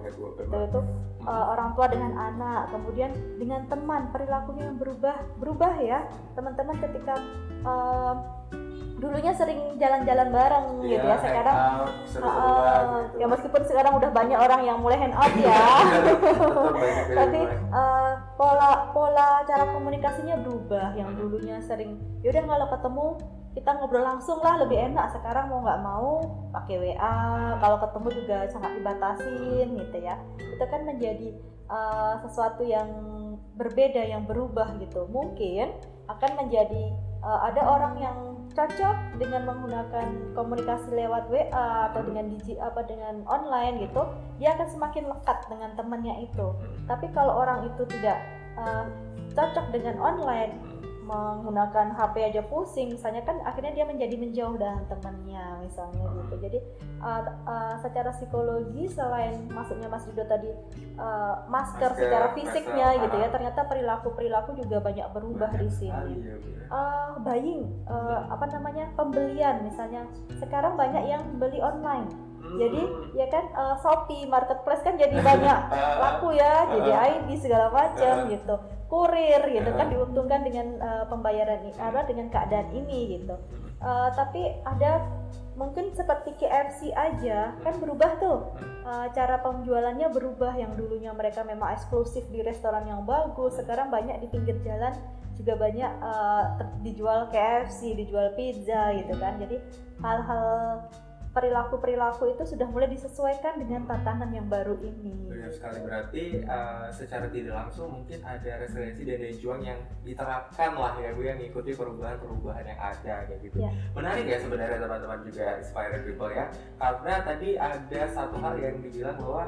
itu 0.05 0.57
itu 0.69 0.79
eh, 1.25 1.45
orang 1.49 1.69
tua 1.73 1.87
dengan 1.89 2.11
anak 2.15 2.69
kemudian 2.69 3.11
dengan 3.41 3.61
teman 3.65 4.13
perilakunya 4.13 4.63
yang 4.69 4.77
berubah 4.77 5.17
berubah 5.41 5.73
ya. 5.81 6.05
Teman-teman 6.37 6.77
ketika 6.77 7.17
eh, 7.65 8.15
dulunya 9.01 9.33
sering 9.33 9.81
jalan-jalan 9.81 10.29
bareng 10.29 10.65
gitu 10.85 11.01
ya 11.01 11.17
Iya, 11.17 11.25
sekarang 11.25 11.55
hangout, 11.57 11.93
seru-seruan 12.05 12.61
Uh, 12.61 12.85
gitu. 12.85 13.17
ya 13.17 13.25
meskipun 13.33 13.61
sekarang 13.65 13.93
udah 13.97 14.09
banyak 14.13 14.37
orang 14.37 14.61
yang 14.61 14.77
mulai 14.77 14.97
hand 15.01 15.17
out 15.17 15.33
ya. 15.41 15.57
Dari 17.09 17.15
tapi 17.17 17.39
uh, 17.73 18.13
pola 18.37 18.93
pola 18.93 19.41
cara 19.49 19.65
komunikasinya 19.73 20.37
berubah. 20.45 20.93
Yang 20.93 21.09
dulunya 21.17 21.57
sering 21.65 21.97
yaudah 22.21 22.45
kalau 22.45 22.67
ketemu 22.69 23.07
kita 23.51 23.69
ngobrol 23.75 24.03
langsung 24.03 24.39
lah 24.39 24.63
lebih 24.63 24.79
enak. 24.79 25.11
Sekarang 25.11 25.51
mau 25.51 25.59
nggak 25.63 25.81
mau 25.83 26.23
pakai 26.55 26.75
WA 26.79 27.17
kalau 27.59 27.77
ketemu 27.83 28.07
juga 28.23 28.37
sangat 28.47 28.71
dibatasin 28.79 29.67
gitu 29.75 29.97
ya. 29.99 30.15
Itu 30.39 30.63
kan 30.71 30.87
menjadi 30.87 31.35
uh, 31.67 32.15
sesuatu 32.23 32.63
yang 32.63 32.87
berbeda 33.59 34.01
yang 34.07 34.23
berubah 34.23 34.79
gitu. 34.79 35.03
Mungkin 35.11 35.75
akan 36.07 36.31
menjadi 36.47 36.95
uh, 37.23 37.51
ada 37.51 37.61
orang 37.67 37.95
yang 37.99 38.17
cocok 38.51 39.15
dengan 39.15 39.47
menggunakan 39.47 40.35
komunikasi 40.35 40.91
lewat 40.91 41.31
WA 41.31 41.91
atau 41.91 42.03
dengan 42.03 42.27
digi 42.35 42.59
apa 42.59 42.83
dengan 42.83 43.23
online 43.23 43.87
gitu 43.87 44.03
dia 44.43 44.51
akan 44.59 44.67
semakin 44.67 45.07
lekat 45.07 45.39
dengan 45.47 45.71
temannya 45.79 46.27
itu. 46.27 46.51
Tapi 46.87 47.07
kalau 47.15 47.43
orang 47.43 47.67
itu 47.71 47.87
tidak 47.87 48.19
uh, 48.59 48.87
cocok 49.31 49.71
dengan 49.71 49.95
online 50.03 50.70
menggunakan 51.11 51.91
HP 51.91 52.15
aja 52.31 52.41
pusing. 52.47 52.95
Misalnya 52.95 53.21
kan 53.27 53.43
akhirnya 53.43 53.75
dia 53.75 53.85
menjadi 53.85 54.15
menjauh 54.15 54.55
dengan 54.55 54.87
temannya 54.87 55.45
misalnya 55.67 56.05
gitu. 56.23 56.35
Jadi 56.39 56.59
uh, 57.03 57.21
uh, 57.43 57.75
secara 57.83 58.15
psikologi 58.15 58.87
selain 58.87 59.43
maksudnya 59.51 59.91
Mas 59.91 60.07
Rido 60.07 60.23
tadi 60.23 60.49
uh, 60.95 61.43
masker, 61.51 61.91
Masker, 61.91 61.91
secara 61.99 62.27
fisiknya 62.31 62.87
masker, 62.95 63.03
gitu 63.07 63.15
ya 63.19 63.27
ah. 63.27 63.31
ternyata 63.35 63.61
perilaku 63.67 64.07
perilaku 64.15 64.51
juga 64.55 64.77
banyak 64.79 65.07
berubah 65.11 65.51
di 65.59 65.69
sini. 65.69 66.13
uh, 66.71 67.19
buying 67.19 67.67
uh, 67.91 68.31
apa 68.31 68.47
namanya 68.47 68.87
pembelian 68.95 69.67
misalnya. 69.67 70.07
Sekarang 70.39 70.79
banyak 70.79 71.03
yang 71.11 71.23
beli 71.35 71.59
online. 71.59 72.07
Jadi 72.41 72.81
Hmm. 72.83 73.15
ya 73.15 73.27
kan 73.29 73.45
uh, 73.53 73.75
Shopee 73.79 74.25
marketplace 74.27 74.81
kan 74.83 74.97
jadi 74.97 75.13
banyak 75.29 75.59
laku 76.01 76.35
ya 76.35 76.67
jadi 76.73 76.91
ID 77.21 77.37
segala 77.37 77.69
macam 77.69 78.27
gitu 78.27 78.55
kurir 78.91 79.39
gitu 79.47 79.71
kan 79.71 79.87
diuntungkan 79.87 80.43
dengan 80.43 80.75
uh, 80.83 81.05
pembayaran 81.07 81.63
apa 81.79 82.03
dengan 82.03 82.27
keadaan 82.27 82.75
ini 82.75 83.15
gitu. 83.15 83.39
Uh, 83.79 84.11
tapi 84.11 84.51
ada 84.67 85.07
mungkin 85.55 85.95
seperti 85.95 86.35
KFC 86.35 86.91
aja 86.91 87.55
kan 87.63 87.73
berubah 87.79 88.19
tuh. 88.19 88.51
Uh, 88.83 89.07
cara 89.15 89.39
penjualannya 89.39 90.11
berubah 90.11 90.59
yang 90.59 90.75
dulunya 90.75 91.15
mereka 91.15 91.47
memang 91.47 91.71
eksklusif 91.71 92.27
di 92.35 92.43
restoran 92.43 92.83
yang 92.83 93.07
bagus 93.07 93.55
sekarang 93.55 93.87
banyak 93.87 94.19
di 94.19 94.27
pinggir 94.27 94.59
jalan 94.67 94.91
juga 95.39 95.55
banyak 95.55 95.91
uh, 96.03 96.59
dijual 96.83 97.31
KFC 97.31 97.95
dijual 97.95 98.35
pizza 98.35 98.91
gitu 98.91 99.15
kan. 99.15 99.39
Jadi 99.39 99.55
hal-hal 100.03 100.83
perilaku-perilaku 101.31 102.35
itu 102.35 102.43
sudah 102.43 102.67
mulai 102.67 102.91
disesuaikan 102.91 103.55
dengan 103.55 103.87
tatanan 103.87 104.35
yang 104.35 104.51
baru 104.51 104.75
ini. 104.83 105.31
Benar 105.31 105.47
sekali 105.47 105.79
berarti 105.79 106.23
uh, 106.43 106.91
secara 106.91 107.31
tidak 107.31 107.55
langsung 107.55 107.87
mungkin 108.03 108.19
ada 108.19 108.51
resiliensi 108.59 109.07
dan 109.07 109.15
daya 109.15 109.35
juang 109.39 109.61
yang 109.63 109.79
diterapkan 110.03 110.75
lah 110.75 110.99
ya 110.99 111.15
Bu 111.15 111.23
yang 111.23 111.39
mengikuti 111.39 111.71
perubahan-perubahan 111.71 112.65
yang 112.67 112.79
ada 112.79 113.15
kayak 113.31 113.39
gitu. 113.47 113.63
Ya. 113.63 113.71
Menarik 113.95 114.27
ya 114.27 114.37
sebenarnya 114.43 114.77
teman-teman 114.83 115.19
juga 115.23 115.45
inspired 115.55 116.03
people 116.03 116.31
ya 116.35 116.45
karena 116.75 117.13
tadi 117.23 117.49
ada 117.55 118.01
satu 118.11 118.35
hal 118.43 118.55
yang 118.59 118.75
dibilang 118.83 119.15
bahwa 119.15 119.43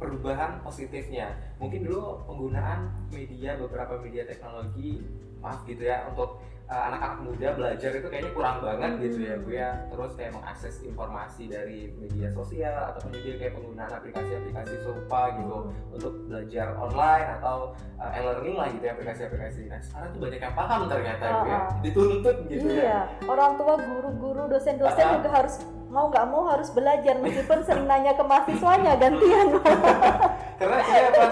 perubahan 0.00 0.64
positifnya. 0.64 1.36
Mungkin 1.60 1.84
dulu 1.84 2.24
penggunaan 2.24 2.88
media 3.12 3.60
beberapa 3.60 4.00
media 4.00 4.24
teknologi 4.24 5.04
maaf 5.40 5.64
gitu 5.64 5.88
ya 5.88 6.04
untuk 6.04 6.40
uh, 6.68 6.82
anak-anak 6.92 7.18
muda 7.24 7.48
belajar 7.56 7.90
itu 7.96 8.06
kayaknya 8.12 8.32
kurang 8.36 8.60
banget 8.60 8.92
gitu 9.04 9.18
ya 9.24 9.34
bu 9.36 9.50
ya. 9.52 9.70
Terus 9.92 10.12
kayak 10.16 10.32
mengakses 10.36 10.74
informasi 10.84 11.42
dari 11.52 11.92
media 11.96 12.28
sosial 12.32 12.72
ataupun 12.92 13.12
juga 13.20 13.32
kayak 13.44 13.52
penggunaan 13.56 13.92
aplikasi-aplikasi 13.92 14.74
serupa 14.84 15.20
gitu 15.36 15.58
untuk 15.92 16.12
belajar 16.28 16.66
online 16.80 17.26
atau 17.40 17.76
uh, 18.00 18.10
e-learning 18.16 18.56
lah 18.56 18.68
gitu 18.72 18.84
ya 18.88 18.92
aplikasi-aplikasi. 18.96 19.60
Nah 19.68 19.80
sekarang 19.84 20.08
tuh 20.16 20.20
banyak 20.24 20.40
yang 20.40 20.54
paham 20.56 20.80
ternyata 20.88 21.24
uh, 21.28 21.32
bu 21.32 21.46
ya. 21.48 21.60
Dituntut 21.84 22.36
gitu 22.48 22.68
iya. 22.72 22.84
ya 22.84 23.00
orang 23.28 23.52
tua 23.60 23.74
guru-guru 23.76 24.42
dosen-dosen 24.48 25.04
uh, 25.04 25.12
juga 25.20 25.30
harus 25.32 25.56
mau 25.90 26.06
nggak 26.06 26.26
mau 26.30 26.46
harus 26.46 26.70
belajar 26.70 27.18
meskipun 27.18 27.58
sering 27.66 27.86
nanya 27.90 28.14
ke 28.14 28.22
mahasiswanya 28.22 28.94
gantian. 28.94 29.58
Karena 30.62 30.76
akhirnya 30.78 31.10
apa? 31.10 31.26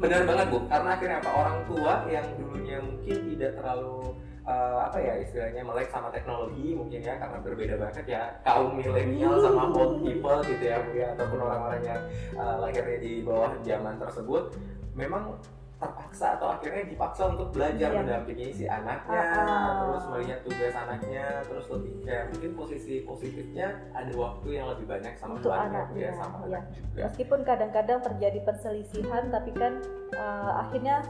Benar 0.00 0.20
banget 0.24 0.46
bu. 0.48 0.58
Karena 0.66 0.90
akhirnya 0.96 1.18
apa? 1.20 1.30
Orang 1.36 1.58
tua 1.68 1.94
yang 2.08 2.26
dulunya 2.40 2.78
mungkin 2.80 3.16
tidak 3.36 3.50
terlalu 3.60 4.16
uh, 4.48 4.88
apa 4.88 4.98
ya 4.98 5.14
istilahnya 5.20 5.62
melek 5.62 5.88
sama 5.92 6.08
teknologi 6.10 6.72
mungkin 6.72 7.00
ya 7.04 7.14
karena 7.20 7.38
berbeda 7.44 7.74
banget 7.78 8.04
ya 8.08 8.22
kaum 8.42 8.74
milenial 8.74 9.38
sama 9.38 9.68
old 9.70 10.00
people 10.00 10.40
gitu 10.48 10.64
ya 10.64 10.76
bu 10.80 10.90
ya. 10.96 11.08
Ataupun 11.14 11.38
orang-orang 11.44 11.82
yang 11.84 12.00
uh, 12.40 12.56
lahirnya 12.64 12.98
di 13.04 13.12
bawah 13.20 13.52
zaman 13.60 14.00
tersebut. 14.00 14.56
Memang 14.96 15.36
terpaksa 15.74 16.38
atau 16.38 16.54
akhirnya 16.54 16.86
dipaksa 16.86 17.22
untuk 17.34 17.50
belajar 17.50 17.90
iya. 17.90 17.98
mendampingi 17.98 18.48
si 18.54 18.64
anaknya 18.70 19.20
uh, 19.20 19.72
terus 19.82 20.04
melihat 20.14 20.38
tugas 20.46 20.74
anaknya 20.74 21.24
terus 21.44 21.66
lebih 21.66 21.92
kayak 22.06 22.24
mungkin 22.30 22.50
posisi 22.54 22.94
positifnya 23.02 23.68
ada 23.92 24.12
waktu 24.14 24.48
yang 24.54 24.66
lebih 24.70 24.86
banyak 24.86 25.14
sama 25.18 25.34
untuk 25.36 25.50
anak 25.50 25.86
ya, 25.98 26.14
sama 26.14 26.36
ya. 26.46 26.46
anak 26.46 26.64
juga 26.78 27.00
meskipun 27.10 27.40
kadang-kadang 27.42 27.98
terjadi 28.06 28.38
perselisihan 28.46 29.24
tapi 29.34 29.50
kan 29.52 29.72
uh, 30.14 30.52
akhirnya 30.62 31.02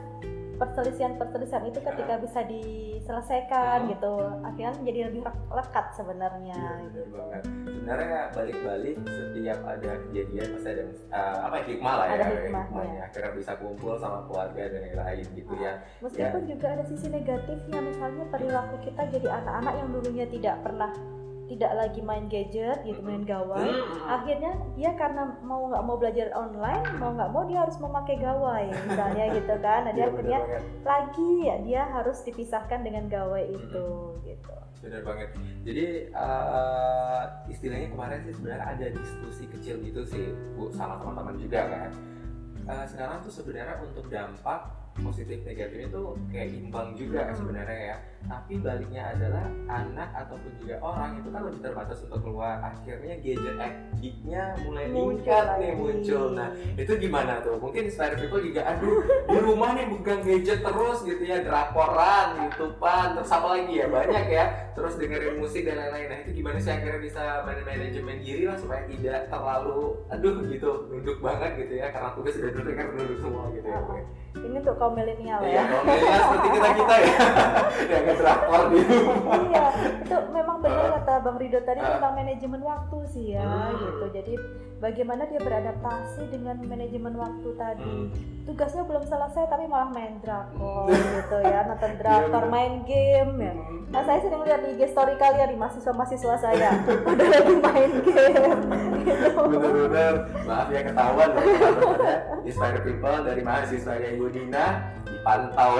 perselisihan-perselisihan 0.55 1.64
itu 1.67 1.79
ketika 1.83 2.14
bisa 2.23 2.40
diselesaikan 2.47 3.79
hmm. 3.85 3.90
gitu 3.97 4.14
akhirnya 4.47 4.73
menjadi 4.81 5.01
lebih 5.11 5.23
lekat 5.51 5.87
sebenarnya 5.95 6.57
ya, 6.57 6.73
gitu. 6.88 7.01
sebenarnya 7.67 8.21
balik-balik 8.33 8.97
setiap 9.05 9.59
ada 9.67 9.90
kejadian 10.09 10.47
pasti 10.57 10.69
ada 10.73 10.85
uh, 11.12 11.37
apa 11.51 11.57
hikmah 11.67 11.95
lah 11.99 12.07
ya 12.11 12.27
hikmahnya. 12.31 13.01
akhirnya 13.11 13.33
bisa 13.37 13.53
kumpul 13.59 13.95
sama 13.99 14.19
keluarga 14.31 14.62
dan 14.71 14.83
yang 14.87 14.99
lain 14.99 15.27
gitu 15.35 15.53
ya 15.59 15.73
meskipun 16.01 16.43
ya. 16.47 16.49
juga 16.57 16.67
ada 16.79 16.85
sisi 16.87 17.07
negatifnya 17.11 17.79
misalnya 17.83 18.25
perilaku 18.31 18.77
kita 18.87 19.03
jadi 19.11 19.29
anak-anak 19.43 19.75
yang 19.79 19.88
dulunya 19.90 20.27
tidak 20.31 20.57
pernah 20.62 20.90
tidak 21.44 21.72
lagi 21.76 22.00
main 22.00 22.24
gadget 22.33 22.80
gitu 22.88 23.04
main 23.04 23.20
gawai 23.20 23.68
akhirnya 24.09 24.57
dia 24.72 24.96
karena 24.96 25.37
mau 25.44 25.68
nggak 25.68 25.85
mau 25.85 25.96
belajar 26.00 26.33
online 26.33 26.85
mau 26.96 27.12
nggak 27.12 27.30
mau 27.30 27.44
dia 27.44 27.61
harus 27.61 27.76
memakai 27.76 28.16
gawai 28.16 28.64
misalnya 28.88 29.24
gitu 29.37 29.54
kan. 29.61 29.80
Nah 29.85 29.92
dia 29.92 30.07
ya, 30.07 30.11
akhirnya 30.11 30.40
lagi 30.83 31.30
ya 31.44 31.57
dia 31.61 31.83
harus 31.90 32.18
dipisahkan 32.24 32.80
dengan 32.80 33.04
gawai 33.09 33.44
itu 33.50 33.87
gitu. 34.24 34.54
Benar 34.85 35.00
banget. 35.00 35.28
Jadi 35.64 35.87
uh, 36.12 37.22
istilahnya 37.48 37.88
kemarin 37.92 38.20
sih 38.28 38.35
sebenarnya 38.37 38.66
ada 38.68 38.87
diskusi 38.92 39.44
kecil 39.48 39.80
gitu 39.80 40.02
sih 40.04 40.24
bu 40.57 40.68
sama 40.72 41.00
teman-teman 41.00 41.37
juga 41.40 41.61
kan. 41.68 41.90
Uh, 42.64 42.85
sekarang 42.88 43.20
tuh 43.20 43.33
sebenarnya 43.33 43.76
untuk 43.85 44.09
dampak 44.09 44.84
positif 45.02 45.42
negatif 45.42 45.90
itu 45.90 46.02
kayak 46.30 46.48
imbang 46.54 46.94
juga 46.94 47.26
hmm. 47.26 47.35
sebenarnya 47.35 47.80
ya. 47.94 47.96
Tapi 48.24 48.57
baliknya 48.57 49.02
adalah 49.12 49.46
anak 49.68 50.09
ataupun 50.16 50.52
juga 50.62 50.80
orang 50.80 51.20
itu 51.20 51.28
kan 51.28 51.42
lebih 51.44 51.61
terbatas 51.61 51.98
untuk 52.09 52.20
keluar. 52.24 52.57
Akhirnya 52.62 53.14
gadget 53.20 53.57
addictnya 53.59 54.42
mulai 54.64 54.87
meningkat 54.88 55.44
nih 55.61 55.72
muncul. 55.76 56.24
Nah 56.33 56.48
itu 56.78 56.92
gimana 56.96 57.42
tuh? 57.44 57.59
Mungkin 57.59 57.90
inspire 57.90 58.16
people 58.16 58.40
juga 58.40 58.64
aduh 58.64 59.02
di 59.28 59.38
rumah 59.42 59.76
nih 59.76 59.87
bukan 59.90 60.18
gadget 60.22 60.61
terus 60.62 60.98
gitu 61.02 61.22
ya. 61.26 61.42
Drakoran 61.42 62.48
youtubean 62.48 63.09
terus 63.18 63.30
apa 63.35 63.46
lagi 63.61 63.74
ya? 63.74 63.87
Banyak 63.90 64.24
ya. 64.30 64.44
Terus 64.72 64.94
dengerin 64.96 65.37
musik 65.37 65.66
dan 65.66 65.76
lain-lain. 65.85 66.07
Nah 66.09 66.18
itu 66.24 66.30
gimana 66.40 66.57
sih 66.62 66.72
akhirnya 66.72 67.00
bisa 67.02 67.22
manajemen 67.44 68.18
diri 68.22 68.46
lah 68.48 68.57
supaya 68.57 68.87
tidak 68.88 69.28
terlalu 69.28 70.00
aduh 70.09 70.38
gitu. 70.48 70.70
Duduk 70.88 71.18
banget 71.20 71.66
gitu 71.66 71.83
ya. 71.83 71.92
Karena 71.92 72.14
tugas 72.16 72.33
sudah 72.38 72.50
duduk 72.57 72.72
kan 72.72 72.87
duduk 72.94 73.18
semua 73.20 73.52
gitu 73.52 73.68
ya 73.68 73.83
ini 74.42 74.59
tuh 74.66 74.75
kaum 74.75 74.99
milenial 74.99 75.40
ya. 75.47 75.62
Iya, 75.62 75.62
kaum 75.70 75.85
milenial 75.87 76.20
seperti 76.27 76.49
kita 76.51 76.68
kita 76.75 76.94
ya. 76.99 77.16
yang 77.92 78.03
ngerakor 78.11 78.62
di 78.66 78.79
rumah. 78.83 79.38
Iya, 79.47 79.66
itu 80.03 80.16
memang 80.35 80.57
benar 80.59 80.87
kata 80.99 81.14
Bang 81.23 81.37
Rido 81.38 81.61
tadi 81.62 81.81
uh, 81.81 81.87
tentang 81.94 82.14
manajemen 82.18 82.62
waktu 82.66 82.99
sih 83.14 83.25
ya, 83.38 83.47
hmm. 83.47 83.79
gitu. 83.79 84.05
Jadi 84.11 84.35
bagaimana 84.83 85.25
dia 85.31 85.41
beradaptasi 85.41 86.29
dengan 86.29 86.59
manajemen 86.61 87.15
waktu 87.17 87.49
tadi. 87.57 87.95
Hmm. 88.11 88.11
Tugasnya 88.45 88.85
belum 88.85 89.05
selesai 89.09 89.49
tapi 89.49 89.65
malah 89.65 89.89
main 89.89 90.21
drakor 90.21 90.93
gitu 91.17 91.39
ya, 91.41 91.65
nonton 91.65 91.93
iya, 91.97 91.99
drakor, 92.01 92.45
main 92.53 92.85
game 92.85 93.33
ya. 93.41 93.55
Hmm. 93.55 93.89
Nah 93.89 94.03
saya 94.05 94.19
sering 94.21 94.43
lihat 94.45 94.61
di 94.61 94.69
IG 94.77 94.83
story 94.93 95.15
kalian 95.17 95.55
di 95.55 95.59
mahasiswa-mahasiswa 95.61 96.37
saya 96.37 96.71
udah 96.85 97.29
lagi 97.31 97.55
main 97.57 97.93
game. 98.05 98.61
gitu. 99.05 99.41
Bener-bener, 99.49 100.15
maaf 100.45 100.69
ya 100.69 100.81
ketahuan 100.85 101.31
ya, 101.33 101.43
inspire 102.45 102.81
people 102.83 103.19
dari 103.25 103.41
mahasiswa 103.41 103.93
yang 103.97 104.13
Ibu 104.21 104.29
Dina 104.33 104.67
dipantau. 105.09 105.73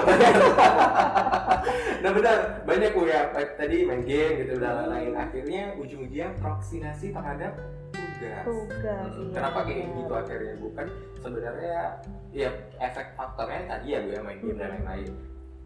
nah 2.01 2.11
benar, 2.13 2.37
banyak 2.65 2.91
ya 3.05 3.21
tadi 3.57 3.77
main 3.85 4.01
game 4.01 4.33
gitu 4.41 4.57
dan 4.57 4.89
lain-lain. 4.89 5.13
Akhirnya 5.13 5.63
ujung-ujungnya 5.77 6.33
proksinasi 6.41 7.13
terhadap 7.13 7.59
tugas. 8.25 8.43
Tugas. 8.45 9.09
Hmm, 9.11 9.21
iya, 9.21 9.33
kenapa 9.33 9.59
kayak 9.65 9.87
gitu 9.93 10.13
akhirnya 10.13 10.55
bukan 10.61 10.87
sebenarnya 11.21 11.79
ya 12.33 12.49
efek 12.79 13.07
faktornya 13.17 13.61
tadi 13.65 13.87
ya 13.93 13.99
gue 14.05 14.13
ya 14.13 14.21
main 14.21 14.39
game 14.41 14.57
dan 14.59 14.69
lain-lain 14.77 15.11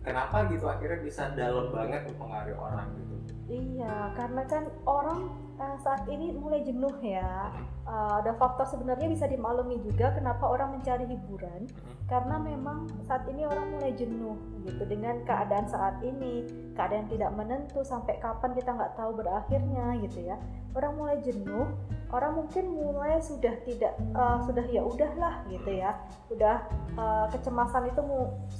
kenapa 0.03 0.47
gitu 0.51 0.65
akhirnya 0.65 0.99
bisa 1.03 1.31
dalam 1.35 1.71
banget 1.71 2.07
mempengaruhi 2.07 2.55
orang 2.55 2.87
gitu? 2.95 3.15
Iya 3.49 4.13
karena 4.13 4.45
kan 4.45 4.69
orang 4.85 5.33
uh, 5.57 5.77
saat 5.81 6.05
ini 6.05 6.29
mulai 6.37 6.61
jenuh 6.61 6.93
ya. 7.01 7.49
Uh, 7.89 8.21
ada 8.21 8.37
faktor 8.37 8.69
sebenarnya 8.69 9.09
bisa 9.09 9.25
dimaklumi 9.25 9.81
juga 9.81 10.13
kenapa 10.13 10.45
orang 10.45 10.77
mencari 10.77 11.09
hiburan. 11.09 11.65
Karena 12.05 12.37
memang 12.37 12.85
saat 13.09 13.25
ini 13.25 13.49
orang 13.49 13.73
mulai 13.73 13.89
jenuh 13.97 14.37
gitu 14.69 14.85
dengan 14.85 15.25
keadaan 15.25 15.65
saat 15.65 15.97
ini. 16.05 16.45
Keadaan 16.77 17.09
tidak 17.09 17.33
menentu 17.33 17.81
sampai 17.81 18.21
kapan 18.21 18.53
kita 18.53 18.69
nggak 18.69 18.93
tahu 18.93 19.17
berakhirnya 19.17 19.97
gitu 20.05 20.29
ya. 20.29 20.37
Orang 20.77 21.01
mulai 21.01 21.17
jenuh 21.25 21.65
orang 22.09 22.41
mungkin 22.41 22.73
mulai 22.73 23.21
sudah 23.21 23.53
tidak 23.65 23.93
uh, 24.13 24.41
sudah 24.45 24.65
ya 24.69 24.85
udahlah 24.85 25.41
gitu 25.49 25.73
ya. 25.73 25.97
Udah 26.29 26.69
uh, 26.93 27.25
kecemasan 27.33 27.89
itu 27.89 28.01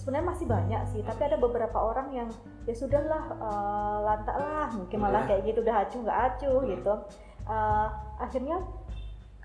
sebenarnya 0.02 0.26
masih 0.34 0.46
banyak 0.50 0.82
sih 0.90 1.02
tapi 1.06 1.29
ada 1.30 1.38
beberapa 1.38 1.78
orang 1.78 2.10
yang 2.12 2.30
ya 2.66 2.74
sudahlah 2.74 3.24
uh, 3.38 3.98
lantak 4.04 4.36
lah 4.36 4.68
mungkin 4.74 4.98
malah 4.98 5.24
iya. 5.26 5.30
kayak 5.30 5.42
gitu 5.54 5.60
udah 5.62 5.76
acuh 5.86 6.00
nggak 6.02 6.20
acuh 6.34 6.60
gitu. 6.66 6.94
Uh, 7.50 7.88
akhirnya 8.22 8.58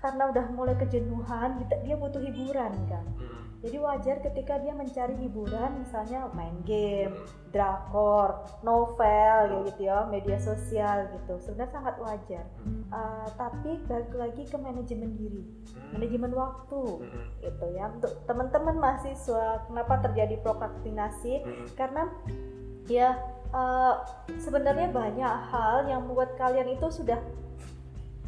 karena 0.01 0.29
udah 0.29 0.45
mulai 0.53 0.75
kejenuhan 0.77 1.61
dia 1.85 1.95
butuh 1.97 2.21
hiburan 2.21 2.73
kan. 2.89 3.05
Hmm 3.17 3.34
jadi 3.65 3.81
wajar 3.81 4.21
ketika 4.21 4.61
dia 4.61 4.77
mencari 4.77 5.17
hiburan 5.17 5.81
misalnya 5.81 6.29
main 6.37 6.53
game, 6.69 7.17
drakor, 7.49 8.45
novel 8.61 9.65
gitu 9.65 9.89
ya, 9.89 10.05
media 10.05 10.37
sosial 10.37 11.09
gitu. 11.17 11.41
Sebenarnya 11.41 11.73
sangat 11.73 11.95
wajar. 11.97 12.45
Uh, 12.93 13.25
tapi 13.33 13.81
balik 13.89 14.13
lagi 14.13 14.45
ke 14.45 14.53
manajemen 14.61 15.17
diri, 15.17 15.41
manajemen 15.89 16.29
waktu 16.37 17.09
gitu 17.41 17.65
ya. 17.73 17.89
Untuk 17.89 18.13
teman-teman 18.29 18.77
mahasiswa, 18.77 19.65
kenapa 19.65 19.97
terjadi 20.05 20.37
prokrastinasi? 20.45 21.41
Karena 21.73 22.05
ya 22.85 23.17
uh, 23.49 24.05
sebenarnya 24.37 24.93
banyak 24.93 25.35
hal 25.49 25.89
yang 25.89 26.05
membuat 26.05 26.37
kalian 26.37 26.69
itu 26.69 26.85
sudah 26.93 27.17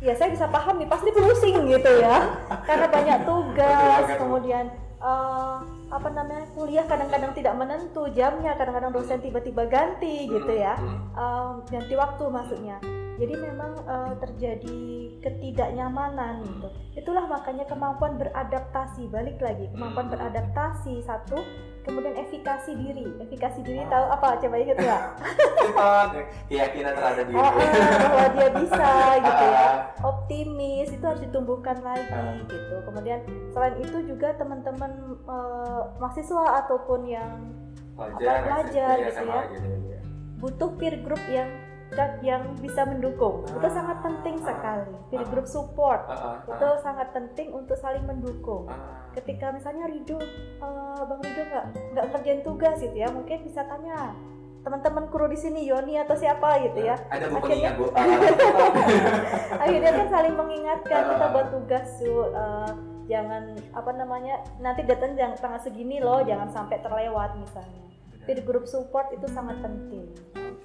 ya 0.02 0.14
saya 0.14 0.30
bisa 0.30 0.46
paham 0.50 0.78
nih 0.78 0.90
pasti 0.90 1.10
pusing 1.10 1.58
gitu 1.74 1.92
ya 2.02 2.30
karena 2.70 2.86
banyak 2.86 3.20
tugas 3.26 4.06
kemudian 4.14 4.70
uh, 5.02 5.62
apa 5.92 6.10
namanya 6.12 6.46
kuliah 6.54 6.86
kadang-kadang 6.86 7.32
tidak 7.34 7.54
menentu 7.58 8.10
jamnya 8.14 8.54
kadang-kadang 8.58 8.94
dosen 8.94 9.20
tiba-tiba 9.22 9.66
ganti 9.70 10.28
gitu 10.28 10.52
ya. 10.52 10.78
Uh, 11.18 11.62
ganti 11.70 11.94
waktu 11.96 12.24
maksudnya. 12.30 12.78
Jadi 13.18 13.34
memang 13.34 13.74
eh, 13.82 14.14
terjadi 14.22 14.78
ketidaknyamanan 15.26 16.46
gitu. 16.46 16.70
Itulah 17.02 17.26
makanya 17.26 17.66
kemampuan 17.66 18.14
beradaptasi. 18.22 19.10
Balik 19.10 19.42
lagi 19.42 19.66
kemampuan 19.74 20.06
Hmm. 20.06 20.14
beradaptasi 20.14 21.02
satu 21.02 21.42
kemudian 21.88 22.16
efikasi 22.18 22.72
diri 22.76 23.08
efikasi 23.18 23.60
diri 23.62 23.82
tahu 23.88 24.06
apa 24.06 24.36
coba 24.38 24.56
ingat 24.56 24.78
nggak 24.78 25.04
keyakinan 26.50 26.94
terhadap 26.94 27.26
diri. 27.26 27.40
Ah, 27.40 27.48
ah, 27.48 28.00
bahwa 28.04 28.28
dia 28.30 28.50
bisa 28.54 28.92
gitu 29.26 29.46
ya 29.48 29.64
Ah, 29.64 29.74
optimis 30.04 30.90
itu 30.90 31.02
harus 31.02 31.22
ditumbuhkan 31.24 31.78
lagi 31.80 32.12
Ah. 32.12 32.36
gitu 32.44 32.76
kemudian 32.84 33.20
selain 33.50 33.76
itu 33.78 33.98
juga 34.06 34.36
teman-teman 34.36 34.92
eh, 35.24 35.82
mahasiswa 35.98 36.46
ataupun 36.62 37.02
yang 37.06 37.32
Pelajar, 37.98 38.46
gitu 39.02 39.26
ya. 39.26 39.42
gitu 39.50 39.68
ya. 39.90 40.00
butuh 40.38 40.70
peer 40.78 41.02
group 41.02 41.24
yang 41.28 41.50
yang 42.20 42.52
bisa 42.58 42.84
mendukung 42.84 43.42
itu 43.44 43.64
Ah. 43.64 43.72
sangat 43.72 43.98
penting 44.02 44.36
Ah. 44.38 44.46
sekali 44.46 44.94
peer 45.08 45.24
Ah. 45.24 45.30
group 45.30 45.48
support 45.48 46.04
Ah, 46.04 46.12
ah, 46.12 46.20
ah. 46.38 46.52
itu 46.52 46.68
sangat 46.80 47.08
penting 47.10 47.48
untuk 47.50 47.76
saling 47.76 48.04
mendukung 48.04 48.68
Ah. 48.68 49.08
ketika 49.12 49.50
misalnya 49.50 49.88
Rido 49.88 50.20
eh, 50.20 50.68
bang 51.00 51.20
Rido 51.22 51.42
nggak 51.44 51.66
nggak 51.94 52.06
ngerjain 52.10 52.42
tugas 52.42 52.76
gitu 52.78 52.94
ya 52.94 53.08
mungkin 53.08 53.40
bisa 53.42 53.64
tanya 53.64 54.12
teman-teman 54.60 55.08
kru 55.08 55.26
di 55.26 55.38
sini 55.38 55.64
Yoni 55.64 55.96
atau 55.98 56.12
siapa 56.14 56.60
gitu 56.62 56.84
ya 56.84 57.00
Ada 57.08 57.32
Akhirnya- 57.32 57.72
bu. 57.74 57.88
Akhirnya 59.64 59.92
kan 59.94 60.08
saling 60.10 60.36
mengingatkan 60.36 61.02
kita 61.08 61.24
Ah. 61.24 61.32
buat 61.32 61.48
tugas 61.50 61.88
tuh 61.98 62.24
eh, 62.30 62.72
jangan 63.08 63.44
apa 63.72 63.92
namanya 63.94 64.36
nanti 64.58 64.84
datang 64.84 65.16
jangan 65.16 65.40
tanggal 65.40 65.62
segini 65.62 65.98
loh 65.98 66.20
jangan 66.22 66.52
sampai 66.52 66.78
terlewat 66.78 67.32
misalnya 67.34 67.88
peer 68.22 68.44
group 68.44 68.68
support 68.68 69.08
itu 69.10 69.24
sangat 69.26 69.64
penting 69.64 70.12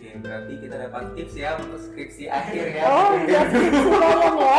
Oke, 0.03 0.19
berarti 0.19 0.59
kita 0.59 0.77
dapat 0.83 1.15
tips 1.15 1.35
ya 1.39 1.55
untuk 1.63 1.79
skripsi 1.79 2.27
akhir 2.27 2.75
ya. 2.75 2.83
oh 2.91 3.15
iya 3.23 3.47
skripsi 3.47 3.87
kalian 3.87 4.35
ya 4.35 4.59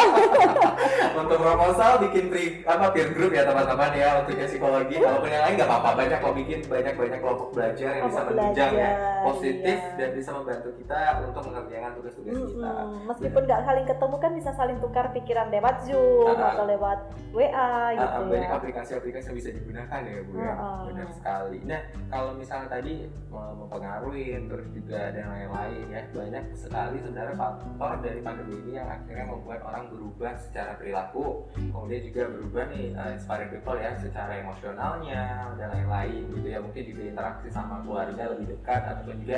untuk 1.19 1.35
proposal 1.35 1.91
bikin 1.99 2.31
pre, 2.31 2.63
apa 2.63 2.95
peer 2.95 3.11
group 3.11 3.35
ya 3.35 3.43
teman-teman 3.43 3.91
ya 3.91 4.23
untuk 4.23 4.39
yang 4.39 4.47
psikologi. 4.47 5.03
Walaupun 5.03 5.27
yang 5.27 5.43
lain 5.43 5.53
nggak 5.59 5.67
apa-apa, 5.67 5.89
banyak 5.99 6.17
kok 6.23 6.35
bikin 6.39 6.59
banyak-banyak 6.63 7.19
kelompok 7.19 7.47
belajar 7.51 7.91
yang 7.91 8.05
bisa 8.07 8.21
menunjang 8.23 8.71
ya 8.71 8.91
positif 9.23 9.77
iya. 9.79 9.95
dan 9.99 10.09
bisa 10.15 10.29
membantu 10.31 10.69
kita 10.79 10.99
untuk 11.27 11.43
mengerjakan 11.47 11.91
tugas-tugas 11.95 12.33
kita. 12.35 12.71
Mm-mm. 12.71 12.87
meskipun 13.07 13.41
nggak 13.43 13.61
saling 13.63 13.85
ketemu 13.87 14.15
kan 14.19 14.31
bisa 14.35 14.51
saling 14.53 14.77
tukar 14.83 15.05
pikiran 15.11 15.47
lewat 15.51 15.75
zoom 15.83 16.35
Ah. 16.35 16.55
atau 16.55 16.65
lewat 16.67 16.99
WA 17.31 17.51
Ah, 17.51 17.87
gitu 17.95 18.19
ah, 18.19 18.27
banyak 18.27 18.49
ya 18.51 18.55
aplikasi-aplikasi 18.59 19.25
yang 19.31 19.37
bisa 19.39 19.49
digunakan 19.51 19.99
ya 20.03 20.19
bu 20.23 20.31
ya 20.35 20.43
Ah, 20.43 20.55
ah. 20.59 20.79
benar 20.87 21.07
sekali 21.15 21.57
nah 21.63 21.81
kalau 22.11 22.31
misalnya 22.35 22.67
tadi 22.69 22.93
mau 23.31 23.51
mempengaruhi 23.55 24.25
terus 24.43 24.67
juga 24.75 24.99
dan 25.33 25.49
lain-lain 25.49 25.85
ya. 25.89 26.01
Banyak 26.13 26.45
sekali 26.53 27.01
sebenarnya 27.01 27.33
faktor 27.33 27.93
dari 28.05 28.19
pandemi 28.21 28.55
ini 28.61 28.71
yang 28.77 28.85
akhirnya 28.85 29.25
membuat 29.25 29.65
orang 29.65 29.89
berubah 29.89 30.37
secara 30.37 30.77
perilaku. 30.77 31.49
Kemudian 31.57 32.01
juga 32.05 32.21
berubah 32.29 32.63
nih 32.69 32.85
uh, 32.93 33.09
inspiring 33.17 33.49
people 33.49 33.77
ya 33.81 33.91
secara 33.97 34.31
emosionalnya 34.45 35.21
dan 35.57 35.67
lain-lain 35.73 36.21
gitu 36.37 36.47
ya. 36.47 36.59
Mungkin 36.61 36.83
juga 36.85 37.01
interaksi 37.09 37.47
sama 37.49 37.81
keluarga 37.81 38.23
lebih 38.37 38.45
dekat 38.53 38.81
ataupun 38.93 39.17
juga 39.25 39.37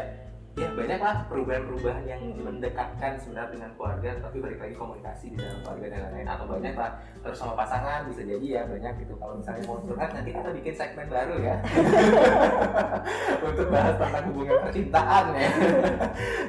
ya 0.56 0.72
banyak 0.72 1.00
lah 1.04 1.28
perubahan-perubahan 1.28 2.04
yang 2.08 2.22
mendekatkan 2.40 3.20
sebenarnya 3.20 3.52
dengan 3.60 3.70
keluarga 3.76 4.10
tapi 4.24 4.38
balik 4.40 4.60
lagi 4.64 4.76
komunikasi 4.80 5.36
di 5.36 5.38
dalam 5.44 5.60
keluarga 5.68 5.86
dan 5.92 6.00
lain-lain 6.08 6.30
atau 6.32 6.46
banyak 6.48 6.76
lah 6.80 6.92
terus 7.20 7.38
sama 7.44 7.54
pasangan 7.60 8.08
bisa 8.08 8.22
jadi 8.24 8.46
ya 8.48 8.62
banyak 8.64 8.94
gitu. 9.04 9.14
Kalau 9.20 9.36
misalnya 9.36 9.64
mau 9.68 9.84
curhat 9.84 10.10
nanti 10.16 10.32
kita 10.32 10.50
bikin 10.56 10.74
segmen 10.80 11.08
baru 11.12 11.36
ya. 11.44 11.56
Untuk 13.52 13.68
bahas 13.68 13.96
tentang 14.00 14.26
hubungan 14.32 14.56
percintaan 14.64 15.26
ya. 15.36 15.50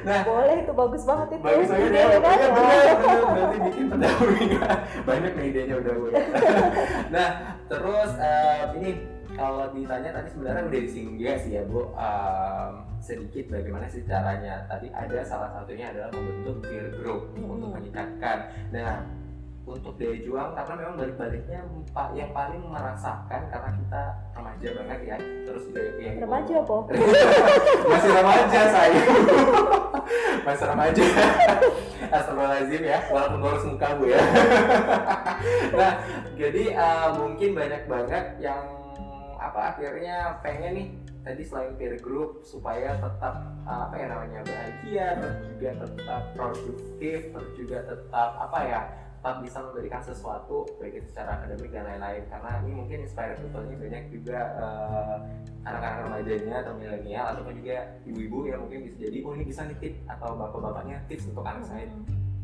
Nah 0.07 0.19
boleh 0.23 0.55
itu 0.63 0.71
bagus 0.71 1.03
banget 1.03 1.27
itu. 1.35 1.43
bagus 1.43 1.67
banget 1.67 1.91
ya. 1.91 1.99
Ya 1.99 2.07
benar 2.15 3.21
berarti 3.27 3.57
bikin 3.67 3.85
pendampingan. 3.91 4.77
Banyak 5.03 5.31
nih 5.35 5.45
idenya 5.51 5.75
udah 5.83 5.95
udah. 5.99 6.25
Nah 7.11 7.27
terus 7.67 8.11
eh, 8.23 8.63
ini 8.79 9.16
kalau 9.37 9.69
ditanya 9.71 10.09
tadi 10.11 10.29
sebenarnya 10.33 10.63
udah 10.65 10.81
disinggung 10.81 11.15
juga 11.15 11.33
sih 11.37 11.51
ya 11.53 11.63
bu. 11.63 11.81
Em, 11.93 12.71
sedikit 12.97 13.45
bagaimana 13.53 13.85
sih 13.85 14.01
caranya? 14.03 14.65
Tadi 14.65 14.89
ada 14.89 15.21
salah 15.21 15.49
satunya 15.53 15.93
adalah 15.93 16.09
membentuk 16.11 16.65
peer 16.65 16.89
group 16.97 17.29
Hmm. 17.37 17.53
untuk 17.53 17.69
menyikatkan 17.71 18.37
nah 18.73 19.05
untuk 19.67 19.99
daya 19.99 20.15
juang 20.23 20.55
karena 20.55 20.73
memang 20.79 20.95
balik-baliknya 20.95 21.59
pak 21.91 22.15
yang 22.15 22.31
paling 22.31 22.63
merasakan 22.71 23.41
karena 23.51 23.69
kita 23.75 24.01
remaja 24.31 24.67
banget 24.79 24.99
ya. 25.03 25.17
Terus 25.43 25.63
juga 25.67 25.81
yang 25.99 26.15
remaja 26.23 26.55
po. 26.63 26.77
Masih 27.91 28.11
remaja 28.15 28.61
saya. 28.71 29.01
Masih 30.47 30.65
remaja. 30.71 31.03
Astagfirullahaladzim 32.07 32.83
ya 32.87 32.99
walaupun 33.11 33.39
ngurus 33.43 33.63
muka 33.67 33.87
bu 33.99 34.03
ya. 34.07 34.21
Nah 35.77 35.91
jadi 36.39 36.63
eh, 36.71 37.07
mungkin 37.19 37.49
banyak 37.51 37.83
banget 37.85 38.25
yang 38.39 38.63
apa 39.47 39.59
akhirnya 39.75 40.39
pengen 40.43 40.71
nih 40.75 40.87
tadi 41.27 41.43
selain 41.43 41.75
peer 41.75 41.99
group 41.99 42.43
supaya 42.47 42.95
tetap 42.95 43.35
eh, 43.67 43.79
apa 43.87 43.95
ya 43.99 44.05
namanya 44.07 44.39
bahagia 44.47 45.07
terus 45.19 45.37
juga 45.51 45.69
tetap 45.83 46.21
produktif 46.35 47.19
terus 47.35 47.51
juga 47.59 47.77
tetap 47.83 48.29
apa 48.39 48.59
ya 48.63 48.81
tetap 49.17 49.43
bisa 49.43 49.59
memberikan 49.59 49.99
sesuatu 49.99 50.63
baik 50.79 51.03
itu 51.03 51.07
secara 51.11 51.41
akademik 51.41 51.73
dan 51.73 51.83
lain-lain. 51.83 52.23
Karena 52.31 52.51
ini 52.63 52.71
mungkin 52.79 52.97
inspire 53.03 53.35
people-nya 53.35 53.75
banyak 53.75 54.03
juga 54.13 54.39
eh, 54.55 55.17
anak-anak 55.67 55.99
remajanya 56.07 56.55
atau 56.63 56.73
milenial 56.79 57.25
ataupun 57.35 57.59
juga 57.59 57.77
ibu-ibu 58.07 58.47
yang 58.47 58.63
mungkin 58.63 58.87
bisa 58.87 58.95
jadi 59.03 59.17
oh 59.27 59.35
ini 59.35 59.43
bisa 59.43 59.67
nih 59.67 59.77
tip 59.83 59.93
atau 60.07 60.31
bapak-bapaknya 60.37 61.03
tips 61.11 61.27
untuk 61.27 61.43
anak 61.43 61.65
saya 61.67 61.91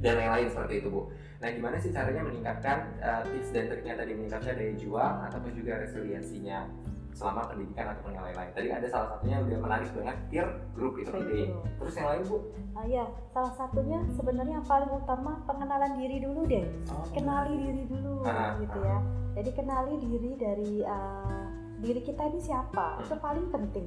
dan 0.03 0.19
lain-lain 0.19 0.51
seperti 0.51 0.83
itu 0.83 0.87
bu. 0.91 1.01
Nah 1.39 1.49
gimana 1.55 1.75
sih 1.79 1.95
caranya 1.95 2.19
meningkatkan 2.27 2.77
uh, 2.99 3.23
tips 3.31 3.49
dan 3.55 3.71
triknya 3.71 3.95
tadi 3.95 4.11
meningkatkan 4.11 4.53
daya 4.59 4.75
juang 4.75 5.15
ataupun 5.31 5.51
juga 5.55 5.79
resiliensinya 5.87 6.67
selama 7.13 7.45
pendidikan 7.47 7.93
ataupun 7.93 8.11
yang 8.17 8.25
lain-lain. 8.25 8.49
Tadi 8.57 8.67
ada 8.73 8.87
salah 8.89 9.07
satunya 9.15 9.37
yang 9.39 9.45
udah 9.47 9.59
menarik 9.61 9.89
banget 9.93 10.17
peer 10.33 10.47
group 10.73 10.93
itu 10.97 11.09
group. 11.13 11.49
Terus 11.79 11.93
yang 11.97 12.07
lain 12.09 12.21
bu? 12.25 12.37
Ah 12.73 12.85
ya, 12.89 13.05
salah 13.31 13.53
satunya 13.53 13.99
sebenarnya 14.17 14.53
yang 14.59 14.67
paling 14.67 14.91
utama 14.91 15.31
pengenalan 15.45 15.93
diri 16.01 16.17
dulu 16.25 16.41
deh. 16.49 16.65
Kenali 17.13 17.53
diri 17.53 17.83
dulu 17.85 18.25
Ah, 18.25 18.57
gitu 18.57 18.79
ya. 18.81 18.97
Jadi 19.33 19.49
kenali 19.53 19.93
diri 20.01 20.31
dari 20.37 20.73
uh, 20.85 21.45
diri 21.81 22.01
kita 22.01 22.23
ini 22.33 22.39
siapa. 22.41 23.01
Itu 23.01 23.17
paling 23.21 23.49
penting. 23.53 23.85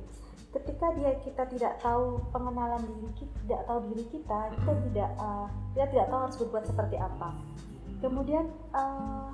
Ketika 0.55 0.95
dia 0.97 1.13
kita 1.21 1.43
tidak 1.53 1.75
tahu 1.83 2.23
pengenalan 2.33 2.81
diri 2.81 3.11
kita, 3.13 3.35
tidak 3.45 3.63
tahu 3.69 3.79
diri 3.93 4.05
kita, 4.09 4.39
kita 4.55 4.73
tidak 4.89 5.11
uh, 5.21 5.47
kita 5.75 5.87
tidak 5.93 6.07
tahu 6.09 6.21
harus 6.25 6.37
berbuat 6.41 6.65
seperti 6.65 6.97
apa. 6.97 7.29
Kemudian 8.01 8.45
uh, 8.73 9.33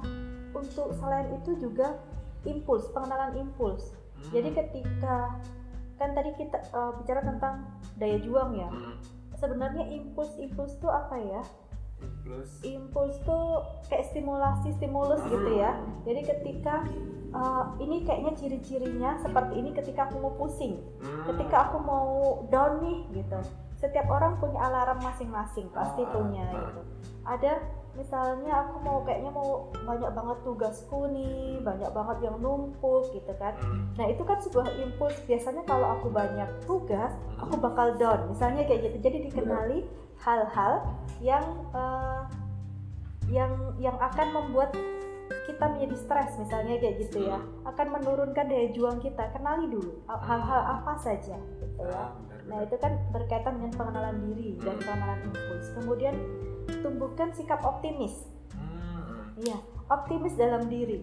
untuk 0.55 0.95
selain 0.97 1.29
itu 1.35 1.57
juga 1.59 1.99
impuls, 2.45 2.89
pengenalan 2.91 3.37
impuls. 3.39 3.95
Jadi 4.31 4.55
ketika 4.55 5.35
kan 5.99 6.15
tadi 6.15 6.35
kita 6.35 6.59
uh, 6.75 6.95
bicara 6.99 7.23
tentang 7.23 7.67
daya 7.99 8.19
juang 8.23 8.59
ya. 8.59 8.71
Hmm. 8.71 8.99
Sebenarnya 9.39 9.87
impuls-impuls 9.91 10.79
itu 10.79 10.89
apa 10.91 11.17
ya? 11.19 11.43
Plus 12.23 12.59
Impuls 12.67 13.15
tuh 13.23 13.63
kayak 13.87 14.11
stimulasi 14.11 14.75
stimulus 14.75 15.23
gitu 15.27 15.59
ya. 15.59 15.79
Jadi 16.03 16.21
ketika 16.27 16.83
uh, 17.31 17.79
ini 17.79 18.03
kayaknya 18.03 18.35
ciri-cirinya 18.35 19.19
seperti 19.23 19.59
ini 19.63 19.71
ketika 19.71 20.11
aku 20.11 20.19
mau 20.19 20.35
pusing, 20.35 20.83
Hmm. 21.03 21.27
ketika 21.35 21.71
aku 21.71 21.79
mau 21.83 22.43
down 22.51 22.83
nih 22.83 23.23
gitu. 23.23 23.39
Setiap 23.79 24.07
orang 24.11 24.39
punya 24.39 24.63
alarm 24.63 25.03
masing-masing, 25.03 25.67
pasti 25.75 26.07
Ah, 26.07 26.11
punya 26.15 26.47
ah. 26.47 26.55
gitu. 26.55 26.81
Ada 27.27 27.53
misalnya 27.93 28.65
aku 28.65 28.81
mau 28.81 29.05
kayaknya 29.05 29.29
mau 29.33 29.69
banyak 29.85 30.11
banget 30.17 30.39
tugasku 30.45 31.13
nih, 31.13 31.61
banyak 31.61 31.91
banget 31.93 32.19
yang 32.25 32.37
numpuk 32.41 33.13
gitu 33.13 33.33
kan. 33.37 33.53
Hmm. 33.61 33.93
Nah 34.01 34.07
itu 34.09 34.23
kan 34.25 34.41
sebuah 34.41 34.69
impuls. 34.81 35.17
Biasanya 35.29 35.63
kalau 35.69 36.01
aku 36.01 36.09
banyak 36.09 36.49
tugas, 36.65 37.13
aku 37.37 37.61
bakal 37.61 37.93
down. 38.01 38.33
Misalnya 38.33 38.65
kayak 38.65 38.89
gitu. 38.89 38.97
Jadi 39.05 39.19
dikenali 39.29 39.85
hal-hal 40.25 40.73
yang 41.21 41.45
eh, 41.77 42.23
yang 43.29 43.53
yang 43.77 43.97
akan 44.01 44.29
membuat 44.33 44.73
kita 45.49 45.65
menjadi 45.65 45.97
stres 45.97 46.37
misalnya 46.41 46.81
kayak 46.81 46.97
gitu 47.09 47.29
ya. 47.29 47.41
Akan 47.69 47.93
menurunkan 47.93 48.49
daya 48.49 48.69
juang 48.73 49.01
kita. 49.05 49.33
Kenali 49.37 49.69
dulu 49.69 50.01
hal-hal 50.09 50.61
apa 50.81 50.97
saja 50.97 51.37
gitu 51.61 51.83
ya. 51.85 52.09
Ah, 52.09 52.13
Nah 52.47 52.59
itu 52.67 52.77
kan 52.79 52.99
berkaitan 53.15 53.59
dengan 53.59 53.73
pengenalan 53.75 54.17
diri 54.29 54.59
dan 54.59 54.77
pengenalan 54.83 55.21
impuls. 55.31 55.67
Kemudian 55.79 56.15
tumbuhkan 56.81 57.31
sikap 57.31 57.61
optimis. 57.61 58.15
Hmm. 58.53 59.35
Iya, 59.37 59.57
optimis 59.89 60.35
dalam 60.35 60.67
diri. 60.67 61.03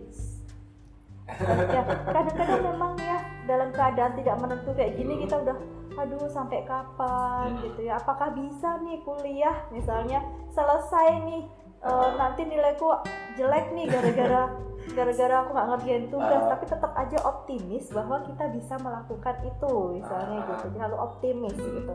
ya, 1.70 1.82
kadang-kadang 2.04 2.62
memang 2.66 2.98
ya 2.98 3.18
dalam 3.46 3.70
keadaan 3.70 4.18
tidak 4.18 4.36
menentu 4.38 4.74
kayak 4.74 4.98
gini 4.98 5.22
kita 5.22 5.38
udah 5.38 5.58
aduh 5.96 6.26
sampai 6.26 6.64
kapan 6.64 7.54
Hmm. 7.54 7.62
gitu 7.62 7.82
ya. 7.84 7.98
Apakah 7.98 8.32
bisa 8.32 8.80
nih 8.80 9.04
kuliah 9.04 9.54
misalnya 9.70 10.22
selesai 10.50 11.22
nih 11.22 11.44
eh, 11.80 12.10
nanti 12.16 12.44
nilaiku 12.44 12.92
jelek 13.36 13.72
nih 13.72 13.86
gara-gara 13.88 14.44
gara-gara 14.98 15.36
aku 15.40 15.50
nggak 15.54 15.68
ngerjain 15.70 16.06
tugas 16.08 16.42
Ah. 16.42 16.50
tapi 16.50 16.66
tetap 16.66 16.92
aja 16.94 17.18
optimis 17.24 17.86
bahwa 17.90 18.20
kita 18.22 18.50
bisa 18.50 18.74
melakukan 18.80 19.36
itu 19.44 19.74
misalnya 19.94 20.38
Ah. 20.40 20.48
gitu. 20.50 20.66
Jadi 20.66 20.76
Selalu 20.76 20.98
optimis 20.98 21.56
Hmm. 21.56 21.72
gitu. 21.78 21.94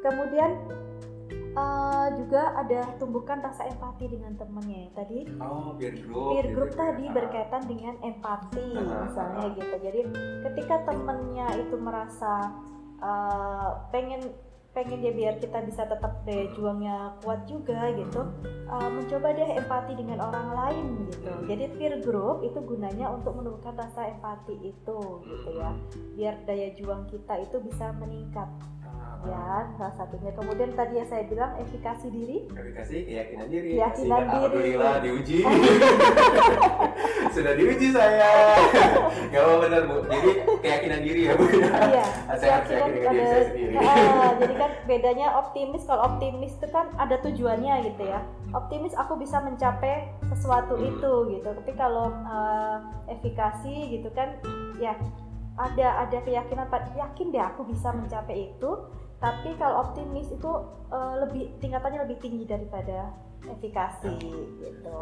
Kemudian 0.00 0.50
eh, 1.52 2.06
juga 2.16 2.42
ada 2.56 2.80
tumbuhkan 2.96 3.38
rasa 3.38 3.66
empati 3.66 4.08
dengan 4.08 4.32
temennya 4.34 4.88
tadi 4.92 5.28
Oh, 5.36 5.74
peer 5.74 5.94
group. 5.98 6.28
peer 6.30 6.44
gitu 6.44 6.54
group 6.54 6.70
ya. 6.70 6.78
tadi 6.80 7.04
berkaitan 7.08 7.62
dengan 7.64 7.94
empati 8.00 8.68
Ah, 8.74 9.04
misalnya 9.04 9.44
ah. 9.44 9.54
gitu 9.54 9.74
jadi 9.78 10.00
ketika 10.42 10.76
temennya 10.84 11.46
itu 11.56 11.76
merasa 11.76 12.34
eh, 12.98 13.68
pengen 13.90 14.22
pengen 14.72 14.98
dia 14.98 15.12
biar 15.12 15.36
kita 15.36 15.60
bisa 15.62 15.84
tetap 15.84 16.24
daya 16.24 16.48
juangnya 16.50 16.96
kuat 17.20 17.44
juga 17.44 17.92
gitu 17.92 18.24
eh, 18.64 18.88
mencoba 18.90 19.28
deh 19.30 19.50
empati 19.54 19.92
dengan 19.92 20.18
orang 20.22 20.48
lain 20.50 20.86
gitu 21.06 21.20
Hmm. 21.22 21.44
jadi 21.44 21.64
peer 21.70 21.94
group 22.00 22.40
itu 22.40 22.56
gunanya 22.58 23.06
untuk 23.08 23.34
menumbuhkan 23.34 23.76
rasa 23.76 24.08
empati 24.08 24.56
itu 24.64 24.98
gitu 25.22 25.50
ya 25.52 25.70
biar 26.14 26.34
daya 26.42 26.72
juang 26.72 27.04
kita 27.06 27.36
itu 27.38 27.60
bisa 27.60 27.92
meningkat. 27.94 28.48
Ya 29.22 29.70
salah 29.78 29.94
satunya 29.94 30.32
kemudian 30.34 30.70
tadi 30.74 30.98
yang 30.98 31.08
saya 31.08 31.22
bilang 31.26 31.54
efikasi 31.58 32.06
diri 32.10 32.38
Verifikasi 32.50 32.94
keyakinan 33.06 33.46
diri. 33.46 33.68
Keyakinan 33.78 34.18
diri. 34.26 34.34
Alhamdulillah 34.34 34.94
diuji. 34.98 35.38
Sudah 37.34 37.52
diuji 37.54 37.88
saya. 37.94 38.30
Gak 39.32 39.40
apa 39.40 39.54
benar 39.62 39.82
bu. 39.86 39.96
Jadi 40.10 40.30
keyakinan 40.60 41.00
diri 41.00 41.20
ya 41.30 41.32
bu. 41.38 41.44
iya 41.48 42.04
Saya 42.36 42.50
harus 42.58 42.68
keyakinan 42.68 42.78
yakin 42.82 42.92
dengan 42.92 43.12
diri 43.14 43.26
saya 43.26 43.44
sendiri. 43.48 43.74
Ah, 43.78 44.30
jadi 44.36 44.54
kan 44.58 44.70
bedanya 44.84 45.26
optimis 45.38 45.82
kalau 45.86 46.02
optimis 46.06 46.52
itu 46.58 46.66
kan 46.68 46.86
ada 46.98 47.16
tujuannya 47.22 47.74
gitu 47.92 48.02
ya 48.04 48.20
optimis 48.52 48.92
aku 48.92 49.16
bisa 49.16 49.40
mencapai 49.40 50.12
sesuatu 50.28 50.76
Hmm. 50.76 50.88
itu 50.92 51.12
gitu 51.36 51.48
tapi 51.56 51.72
kalau 51.72 52.12
eh, 52.12 52.76
efikasi 53.16 53.74
gitu 53.96 54.08
kan 54.12 54.36
ya 54.76 54.92
ada 55.56 56.08
ada 56.08 56.18
keyakinan 56.24 56.68
yakin 56.96 57.26
deh 57.32 57.44
aku 57.44 57.64
bisa 57.68 57.92
mencapai 57.92 58.52
itu 58.52 58.70
tapi 59.22 59.54
kalau 59.54 59.86
optimis 59.86 60.28
itu 60.34 60.50
eh, 60.90 61.14
lebih 61.22 61.54
tingkatannya 61.62 62.02
lebih 62.04 62.18
tinggi 62.18 62.44
daripada 62.44 63.14
efikasi 63.46 64.18
gitu 64.58 64.98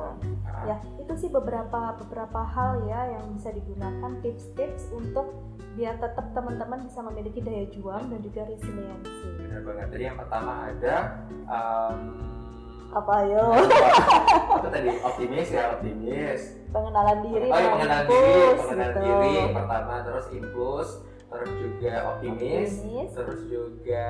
Ah, 0.48 0.64
ya 0.64 0.76
itu 0.96 1.12
sih 1.16 1.30
beberapa 1.32 1.96
beberapa 2.00 2.40
hal 2.40 2.84
ya 2.88 3.16
yang 3.16 3.32
bisa 3.36 3.52
digunakan 3.52 4.12
tips-tips 4.24 4.92
untuk 4.92 5.32
biar 5.76 5.96
tetap 6.00 6.32
teman-teman 6.34 6.82
bisa 6.84 7.00
memiliki 7.04 7.40
daya 7.40 7.64
juang 7.70 8.10
dan 8.10 8.20
juga 8.20 8.42
resiliensi 8.48 9.28
Benar 9.38 9.60
banget. 9.62 9.86
Jadi 9.94 10.04
yang 10.04 10.18
pertama 10.18 10.52
ada 10.68 10.96
um, 11.46 12.00
apa 12.90 13.14
yo 13.30 13.44
apa 13.54 14.68
tadi 14.74 14.90
optimis 14.98 15.48
ya 15.54 15.78
optimis. 15.78 16.40
pengenalan 16.74 17.18
diri 17.22 17.48
oh, 17.50 17.54
ya, 17.54 17.70
pengenalan 17.70 18.06
diri, 18.10 18.34
pengenalan 18.58 18.90
gitu. 18.90 19.06
diri 19.06 19.34
pertama 19.54 19.92
terus 20.02 20.26
impuls, 20.34 20.90
juga 21.80 22.12
optimis, 22.12 22.70
Optimis. 22.76 23.10
terus 23.10 23.40
juga 23.46 24.06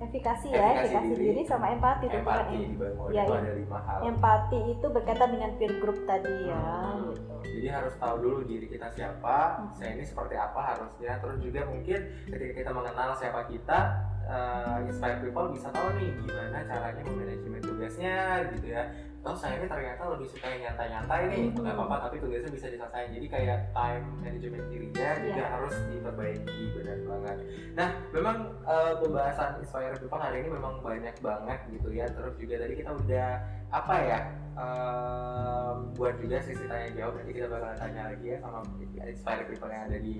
efikasi 0.00 0.46
ya 0.48 0.56
Efikasi 0.56 0.82
efikasi 0.82 1.08
diri. 1.12 1.24
diri 1.28 1.42
sama 1.44 1.66
empati 1.70 2.04
empati 2.08 2.56
dibangun 2.66 3.08
Ya, 3.10 3.22
itu 3.22 3.30
ya. 3.30 3.38
ada 3.38 3.52
lima 3.54 3.78
hal. 3.78 3.98
empati 4.06 4.58
itu 4.70 4.86
berkaitan 4.88 5.30
dengan 5.30 5.50
peer 5.54 5.72
group 5.76 5.98
tadi 6.02 6.34
ya 6.46 6.56
Hmm. 6.56 7.12
gitu 7.12 7.34
Jadi 7.46 7.68
harus 7.70 7.94
tahu 7.96 8.14
dulu 8.18 8.38
diri 8.42 8.66
kita 8.66 8.88
siapa, 8.90 9.36
saya 9.72 9.90
ini 9.90 10.04
seperti 10.04 10.34
apa 10.34 10.60
harusnya. 10.66 11.16
Terus 11.16 11.38
juga 11.38 11.60
mungkin 11.64 11.98
ketika 12.26 12.52
kita 12.54 12.70
mengenal 12.70 13.10
siapa 13.12 13.40
kita, 13.46 13.78
eh, 14.26 14.76
inspire 14.84 15.22
people 15.22 15.48
bisa 15.50 15.68
tahu 15.70 15.88
nih 15.94 16.10
gimana 16.18 16.58
caranya 16.62 17.00
memanajemen 17.02 17.62
tugasnya 17.62 18.16
gitu 18.52 18.66
ya. 18.68 18.82
Terus 19.26 19.42
saya 19.42 19.58
ini 19.58 19.66
ternyata 19.66 20.02
lebih 20.06 20.26
suka 20.30 20.46
yang 20.46 20.60
nyantai-nyantai 20.70 21.20
nih, 21.26 21.42
Hmm. 21.50 21.58
nggak 21.66 21.74
apa-apa 21.74 21.96
tapi 22.06 22.16
tugasnya 22.22 22.50
bisa 22.54 22.66
diselesaikan. 22.70 23.10
Jadi 23.10 23.26
kayak 23.26 23.58
time 23.74 24.06
management 24.22 24.64
dirinya 24.70 25.08
juga 25.18 25.34
Iya. 25.34 25.46
harus 25.50 25.74
diperbaiki 25.90 26.62
benar 26.78 26.98
banget. 27.10 27.36
Nah, 27.74 27.88
memang 28.14 28.36
eh, 28.66 28.94
pembahasan 29.02 29.50
inspire 29.58 29.98
people 29.98 30.18
hari 30.18 30.46
ini 30.46 30.50
memang 30.54 30.78
banyak 30.78 31.16
banget 31.18 31.58
gitu 31.74 31.88
ya. 31.90 32.06
Terus 32.06 32.34
juga 32.38 32.54
tadi 32.62 32.74
kita 32.78 32.90
udah 32.94 33.30
apa 33.74 33.94
ya? 33.98 34.18
Em, 34.56 35.76
buat 35.92 36.16
juga 36.16 36.40
sisi 36.40 36.64
tanya 36.64 36.88
jawab 36.96 37.20
nanti 37.20 37.32
kita 37.36 37.46
bakalan 37.52 37.76
tanya 37.76 38.02
lagi 38.10 38.26
ya 38.32 38.38
sama 38.40 38.60
inspire 39.04 39.44
people 39.44 39.70
yang 39.70 39.84
ada 39.86 39.98
di 40.00 40.16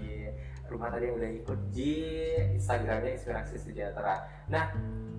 rumah 0.69 0.89
tadi 0.93 1.05
yang 1.09 1.17
udah 1.17 1.31
ikut 1.41 1.61
di 1.73 1.95
Instagramnya 2.55 3.11
inspirasi 3.17 3.57
sejahtera. 3.57 4.29
Nah 4.53 4.71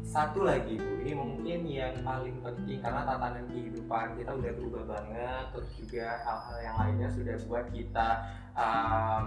satu 0.07 0.47
lagi 0.47 0.79
bu, 0.79 1.03
ini 1.03 1.11
mungkin 1.17 1.59
yang 1.67 1.95
paling 1.99 2.39
penting 2.39 2.79
karena 2.79 3.03
tatanan 3.03 3.43
kehidupan 3.51 4.15
kita 4.15 4.31
udah 4.31 4.51
berubah 4.55 4.83
banget, 4.87 5.45
terus 5.51 5.69
juga 5.75 6.07
hal-hal 6.23 6.57
yang 6.63 6.75
lainnya 6.79 7.09
sudah 7.11 7.35
buat 7.43 7.65
kita 7.75 8.09
em, 8.55 9.25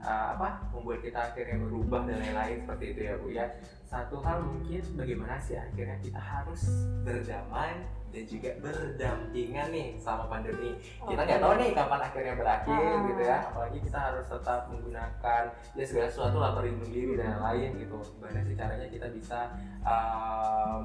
eh, 0.00 0.26
apa 0.32 0.72
membuat 0.72 1.04
kita 1.04 1.18
akhirnya 1.30 1.60
berubah 1.68 2.08
dan 2.08 2.16
lain-lain 2.24 2.64
seperti 2.64 2.84
itu 2.96 3.00
ya 3.04 3.14
bu 3.20 3.28
ya. 3.28 3.46
Satu 3.84 4.24
hal 4.24 4.40
mungkin 4.40 4.80
bagaimana 4.96 5.36
sih 5.36 5.58
akhirnya 5.58 6.00
kita 6.00 6.20
harus 6.20 6.64
berdamai 7.04 7.84
dan 8.12 8.24
juga 8.28 8.50
berdampingan 8.60 9.68
nih 9.72 9.88
sama 9.96 10.28
pandemi. 10.28 10.76
Kita 11.00 11.20
nggak 11.24 11.40
tahu 11.40 11.52
nih 11.56 11.70
kapan 11.72 12.00
akhirnya 12.04 12.34
berakhir 12.36 12.76
Ah. 12.76 13.00
gitu 13.08 13.22
ya. 13.24 13.38
Apalagi 13.48 13.78
kita 13.80 13.98
harus 13.98 14.26
tetap 14.28 14.60
menggunakan 14.68 15.42
ya 15.72 15.84
segala 15.88 16.08
sesuatu 16.12 16.36
lah 16.36 16.52
perlindung 16.52 16.92
diri 16.92 17.16
dan 17.16 17.40
lain 17.40 17.80
gitu. 17.80 17.96
Gimana 18.20 18.40
sih 18.44 18.54
caranya 18.54 18.86
kita 18.86 19.06
bisa 19.08 19.38
um, 19.82 20.82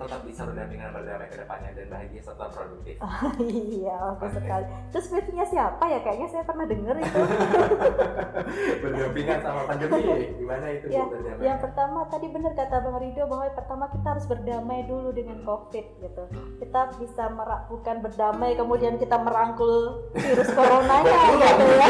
tetap 0.00 0.20
bisa 0.24 0.42
berdampingan 0.48 0.90
berdamai 0.96 1.28
ke 1.28 1.36
depannya 1.36 1.70
dan 1.76 1.86
bahagia 1.92 2.22
serta 2.24 2.46
produktif. 2.48 2.96
Iya 3.40 3.96
oke 4.16 4.26
sekali. 4.32 4.64
Terus 4.92 5.04
skripsinya 5.08 5.46
siapa 5.46 5.84
ya? 5.88 5.98
Kayaknya 6.00 6.28
saya 6.32 6.44
pernah 6.44 6.64
denger 6.64 6.96
itu. 7.00 7.20
Berdampingan 8.84 9.38
sama 9.44 9.60
pandemi 9.68 10.00
gimana 10.40 10.66
itu 10.72 10.86
Ya, 10.88 11.04
bu 11.04 11.12
berdamai 11.16 11.42
yang 11.44 11.58
pertama 11.60 11.98
tadi 12.08 12.26
benar 12.32 12.52
kata 12.56 12.76
Bang 12.80 12.96
Rido 13.00 13.22
bahwa 13.28 13.44
yang 13.44 13.56
pertama 13.56 13.84
kita 13.92 14.06
harus 14.16 14.26
berdamai 14.26 14.80
dulu 14.88 15.08
dengan 15.12 15.38
COVID 15.44 15.86
gitu. 16.00 16.22
Kita 16.58 16.80
bisa 16.96 17.24
merak 17.32 17.68
bukan 17.68 17.96
berdamai 18.00 18.56
kemudian 18.56 18.96
kita 18.96 19.16
merangkul 19.20 20.08
virus 20.16 20.50
coronanya 20.56 21.18
gitu 21.36 21.64
ya. 21.76 21.88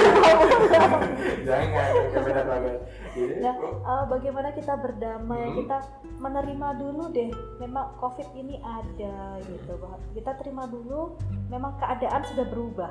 jangan 1.46 1.90
jangan 2.10 2.44
banget 2.46 2.80
Jadi, 2.80 2.99
Nah, 3.16 3.54
Bu, 3.58 3.66
Eh, 3.80 4.04
bagaimana 4.06 4.48
kita 4.54 4.78
berdamai? 4.78 5.50
Hmm. 5.50 5.56
Kita 5.58 5.78
menerima 6.20 6.68
dulu 6.78 7.10
deh. 7.10 7.30
Memang 7.58 7.96
COVID 7.98 8.28
ini 8.36 8.62
ada 8.62 9.40
gitu. 9.42 9.72
Bahwa 9.80 9.98
Kita 10.14 10.32
terima 10.38 10.64
dulu. 10.70 11.18
Memang 11.50 11.74
keadaan 11.80 12.22
sudah 12.26 12.46
berubah. 12.46 12.90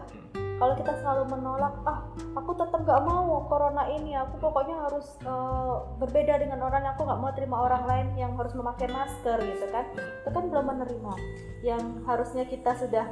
Kalau 0.59 0.75
kita 0.75 0.91
selalu 0.99 1.39
menolak, 1.39 1.71
ah, 1.87 2.03
aku 2.35 2.51
tetap 2.51 2.83
nggak 2.83 3.01
mau 3.07 3.47
corona 3.47 3.87
ini. 3.87 4.11
Aku 4.19 4.43
pokoknya 4.43 4.75
harus 4.91 5.07
eh, 5.23 5.75
berbeda 6.03 6.35
dengan 6.35 6.59
orang. 6.67 6.83
Aku 6.95 7.07
nggak 7.07 7.19
mau 7.23 7.31
terima 7.31 7.63
orang 7.63 7.83
lain 7.87 8.07
yang 8.19 8.35
harus 8.35 8.51
memakai 8.51 8.91
masker 8.91 9.39
gitu 9.39 9.65
kan. 9.71 9.87
Itu 9.95 10.29
kan 10.35 10.43
belum 10.51 10.65
menerima. 10.67 11.13
Yang 11.63 11.83
harusnya 12.03 12.43
kita 12.43 12.75
sudah 12.75 13.07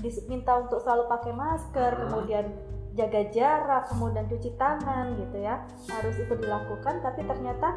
diminta 0.00 0.56
untuk 0.60 0.80
selalu 0.80 1.08
pakai 1.08 1.32
masker, 1.32 1.92
Hmm. 1.92 2.02
kemudian 2.08 2.46
jaga 2.90 3.22
jarak, 3.30 3.86
kemudian 3.86 4.26
cuci 4.26 4.50
tangan 4.58 5.14
gitu 5.14 5.38
ya 5.38 5.62
harus 5.88 6.16
itu 6.18 6.34
dilakukan 6.34 6.98
tapi 7.00 7.22
ternyata 7.22 7.70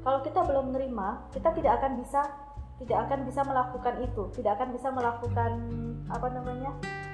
kalau 0.00 0.20
kita 0.20 0.40
belum 0.40 0.72
menerima 0.72 1.08
kita 1.32 1.52
tidak 1.52 1.72
akan 1.80 2.00
bisa 2.00 2.20
tidak 2.74 3.06
akan 3.06 3.22
bisa 3.22 3.40
melakukan 3.44 3.94
itu 4.02 4.22
tidak 4.34 4.58
akan 4.58 4.68
bisa 4.74 4.88
melakukan 4.90 5.50
apa 6.10 6.26
namanya 6.32 6.72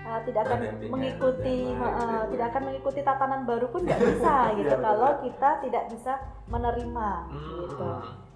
uh, 0.08 0.20
tidak 0.24 0.48
akan 0.48 0.58
mengikuti 0.88 1.74
uh, 1.74 2.24
gitu 2.24 2.34
tidak 2.34 2.46
akan 2.50 2.62
mengikuti 2.70 3.00
tatanan 3.04 3.42
baru 3.44 3.66
pun 3.68 3.84
nggak 3.84 4.00
bisa 4.14 4.34
gitu 4.56 4.74
Iya, 4.74 4.82
kalau 4.82 5.10
betul. 5.14 5.22
kita 5.28 5.50
tidak 5.62 5.84
bisa 5.92 6.12
menerima 6.48 7.08
Hmm. 7.28 7.58
gitu 7.66 7.90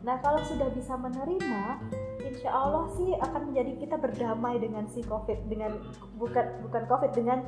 nah 0.05 0.21
kalau 0.21 0.41
sudah 0.45 0.69
bisa 0.69 0.95
menerima 1.01 1.65
insya 2.21 2.51
Allah 2.53 2.85
sih 2.93 3.17
akan 3.17 3.41
menjadi 3.49 3.73
kita 3.79 3.97
berdamai 3.97 4.61
dengan 4.61 4.85
si 4.85 5.01
covid 5.01 5.49
dengan 5.49 5.81
bukan 6.21 6.45
bukan 6.61 6.83
covid 6.85 7.11
dengan 7.17 7.41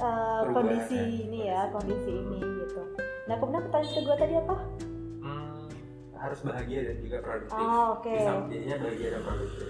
uh, 0.00 0.42
kondisi 0.50 0.96
ya, 0.96 1.06
ini 1.06 1.40
ya 1.46 1.60
kondisi. 1.70 2.10
ini 2.10 2.38
gitu. 2.40 2.82
Nah 3.28 3.34
kemudian 3.38 3.62
pertanyaan 3.68 3.94
kedua 3.94 4.14
tadi 4.16 4.34
apa? 4.40 4.56
Hmm, 5.20 5.64
harus 6.16 6.40
bahagia 6.42 6.80
dan 6.90 6.96
juga 7.04 7.16
produktif. 7.22 7.60
Ah 7.60 7.84
oke. 7.94 8.12
Bisa 8.12 8.32
jadinya 8.48 8.76
bahagia 8.82 9.08
dan 9.12 9.22
produktif. 9.22 9.68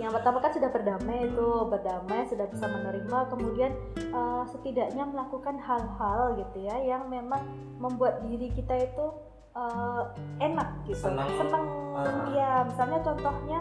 Yang 0.00 0.12
pertama 0.16 0.38
kan 0.40 0.52
sudah 0.56 0.70
berdamai 0.72 1.18
itu 1.28 1.48
berdamai 1.68 2.20
sudah 2.24 2.46
bisa 2.48 2.64
menerima 2.64 3.18
kemudian 3.28 3.72
uh, 4.16 4.48
setidaknya 4.48 5.04
melakukan 5.04 5.60
hal-hal 5.60 6.40
gitu 6.40 6.58
ya 6.64 6.76
yang 6.80 7.04
memang 7.12 7.44
membuat 7.76 8.24
diri 8.24 8.48
kita 8.56 8.80
itu 8.80 9.06
uh, 9.52 10.08
enak 10.40 10.68
gitu. 10.88 11.04
Senang. 11.04 11.28
senang 11.36 11.64
Ah. 11.90 12.32
ya 12.32 12.50
misalnya 12.64 13.02
contohnya 13.04 13.58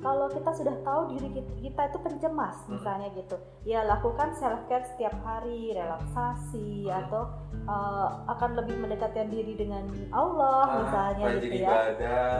kalau 0.00 0.26
kita 0.26 0.48
sudah 0.50 0.72
tahu 0.80 1.00
diri 1.10 1.28
kita, 1.30 1.52
kita 1.60 1.82
itu 1.86 1.98
pencemas 2.00 2.56
Hmm. 2.62 2.72
misalnya 2.72 3.08
gitu 3.12 3.36
ya 3.62 3.84
lakukan 3.84 4.32
self 4.32 4.64
care 4.64 4.84
setiap 4.86 5.12
hari 5.20 5.72
relaksasi 5.72 6.84
Hmm. 6.84 6.98
atau 6.98 7.22
uh, 7.64 8.08
akan 8.26 8.50
lebih 8.56 8.76
mendekatkan 8.78 9.28
diri 9.28 9.54
dengan 9.54 9.84
Allah 10.10 10.62
Ah, 10.62 10.76
misalnya 10.80 11.24
gitu 11.36 11.54
ya 11.54 11.68
ibadah 11.68 11.92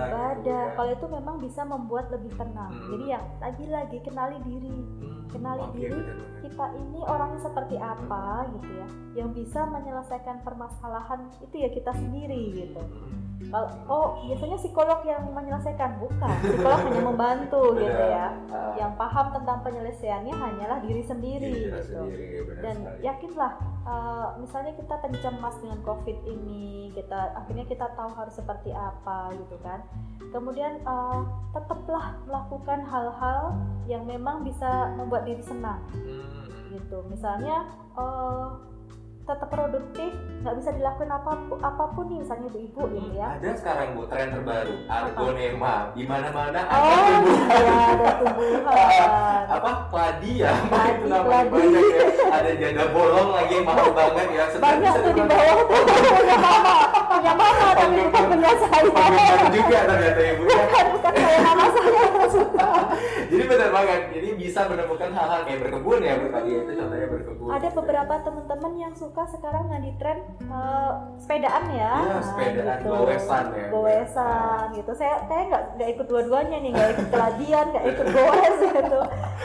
ibadah 0.02 0.30
gitu 0.36 0.48
ya. 0.48 0.72
kalau 0.74 0.90
itu 0.90 1.06
memang 1.10 1.36
bisa 1.38 1.60
membuat 1.62 2.08
lebih 2.08 2.32
tenang 2.34 2.72
Hmm. 2.72 2.88
jadi 2.90 3.04
ya 3.06 3.20
lagi-lagi 3.40 3.98
kenali 4.00 4.36
diri 4.40 4.72
Hmm. 4.72 5.20
kenali 5.28 5.62
Oke, 5.62 5.74
diri 5.76 5.94
benar 5.94 6.16
banget. 6.16 6.40
kita 6.40 6.64
ini 6.74 7.00
orangnya 7.02 7.40
seperti 7.40 7.76
apa 7.76 8.24
gitu 8.50 8.70
ya 8.72 8.86
yang 9.14 9.30
bisa 9.30 9.60
menyelesaikan 9.64 10.36
permasalahan 10.40 11.20
itu 11.38 11.56
ya 11.56 11.68
kita 11.68 11.92
sendiri 11.92 12.40
gitu 12.56 12.80
kalau 13.48 13.68
oh 13.88 14.06
biasanya 14.28 14.56
psikolog 14.60 15.00
yang 15.08 15.24
menyelesaikan. 15.32 15.96
Bukan 15.96 16.36
psikolog 16.44 16.80
hanya 16.84 17.02
membantu 17.02 17.62
gitu 17.80 18.04
ya. 18.04 18.36
Ah, 18.52 18.76
yang 18.76 18.92
paham 19.00 19.32
tentang 19.32 19.64
penyelesaiannya 19.64 20.34
hanyalah 20.36 20.78
diri 20.84 21.00
sendiri 21.00 21.48
diri 21.48 21.64
kita 21.72 21.80
gitu. 21.80 22.04
sendiri, 22.04 22.26
dan 22.60 22.76
sekali. 22.76 23.00
yakinlah 23.00 23.52
uh, 23.88 24.28
misalnya 24.36 24.72
kita 24.76 24.94
pencemas 25.00 25.56
dengan 25.64 25.80
covid 25.80 26.18
ini 26.28 26.92
kita 26.92 27.32
akhirnya 27.32 27.64
kita 27.64 27.86
tahu 27.96 28.10
harus 28.12 28.34
seperti 28.36 28.76
apa 28.76 29.32
gitu 29.32 29.56
kan. 29.64 29.80
Kemudian 30.30 30.84
uh, 30.84 31.24
tetaplah 31.56 32.20
melakukan 32.28 32.84
hal-hal 32.84 33.56
yang 33.88 34.04
memang 34.04 34.44
bisa 34.44 34.92
membuat 35.00 35.24
diri 35.24 35.40
senang 35.40 35.80
Hmm, 35.90 36.70
gitu. 36.70 37.02
Misalnya 37.08 37.66
uh, 37.96 38.69
tetap 39.30 39.48
produktif 39.54 40.10
nggak 40.40 40.56
bisa 40.58 40.70
dilakukan 40.74 41.10
apa 41.12 41.32
pun 41.46 41.58
apa 41.62 41.84
pun 41.94 42.04
nih 42.10 42.18
misalnya 42.24 42.46
ibu-ibu 42.50 42.82
gitu 42.90 43.10
ya. 43.14 43.28
Ada 43.38 43.50
sekarang 43.60 43.88
bu 43.94 44.02
tren 44.10 44.28
terbaru 44.34 44.74
argonema 44.90 45.74
di 45.94 46.02
mana-mana 46.08 46.60
ada 46.66 46.80
oh 46.80 46.90
tumbuhan. 46.90 47.22
iya 47.46 47.74
ada 47.94 48.08
tumbuhan. 48.18 49.42
Apa? 49.60 49.70
Kladi 49.90 50.32
ya? 50.46 50.54
Itu 50.94 51.06
namanya 51.10 51.46
banyak 51.50 51.84
ya. 51.90 52.06
Ada 52.30 52.50
janda 52.56 52.84
bolong 52.94 53.30
lagi 53.34 53.52
yang 53.58 53.66
mahal 53.66 53.90
banget 53.90 54.26
ya 54.30 54.44
Sebenarnya 54.50 54.90
banyak 54.90 54.94
tuh 55.04 55.12
di 55.12 55.22
bawah 55.26 55.62
tuh 55.66 55.82
punya 57.20 57.34
mama 57.34 57.68
tapi 57.70 57.96
bukan 58.02 58.24
punya 58.30 58.50
saya 58.56 58.80
Penggemar 58.80 59.38
juga 59.52 59.78
ternyata 59.84 60.20
ibu 60.26 60.42
ya 60.42 60.56
bukan 60.58 60.86
bukan 60.90 61.12
saya 61.14 61.38
mama 61.42 61.64
saya 61.68 62.04
jadi 63.30 63.44
benar 63.46 63.70
banget 63.70 64.00
jadi 64.10 64.28
bisa 64.34 64.60
menemukan 64.66 65.10
hal-hal 65.12 65.40
kayak 65.44 65.60
berkebun 65.60 66.00
ya 66.00 66.12
bu 66.16 66.26
tadi 66.28 66.50
itu 66.52 66.72
contohnya 66.72 67.08
berkebun 67.08 67.48
ada 67.50 67.68
beberapa 67.70 68.14
teman-teman 68.20 68.72
yang 68.76 68.94
suka 68.94 69.22
sekarang 69.28 69.64
lagi 69.68 69.92
tren 69.96 70.18
eh, 70.40 70.90
sepedaan 71.18 71.64
ya 71.68 71.92
Iya, 72.00 72.08
Nah, 72.10 72.22
sepedaan, 72.22 72.78
gitu. 72.78 72.90
goesan 72.90 73.44
ya. 73.50 73.66
goesan 73.70 74.64
gitu 74.74 74.92
saya 74.92 75.14
saya 75.26 75.42
nggak 75.46 75.62
nggak 75.76 75.88
ikut 75.92 76.06
dua-duanya 76.06 76.56
nih 76.58 76.70
nggak 76.72 76.88
ikut 76.90 77.06
keladian 77.08 77.66
nggak 77.68 77.84
ikut 77.86 78.06
goes 78.08 78.58
gitu 78.62 79.00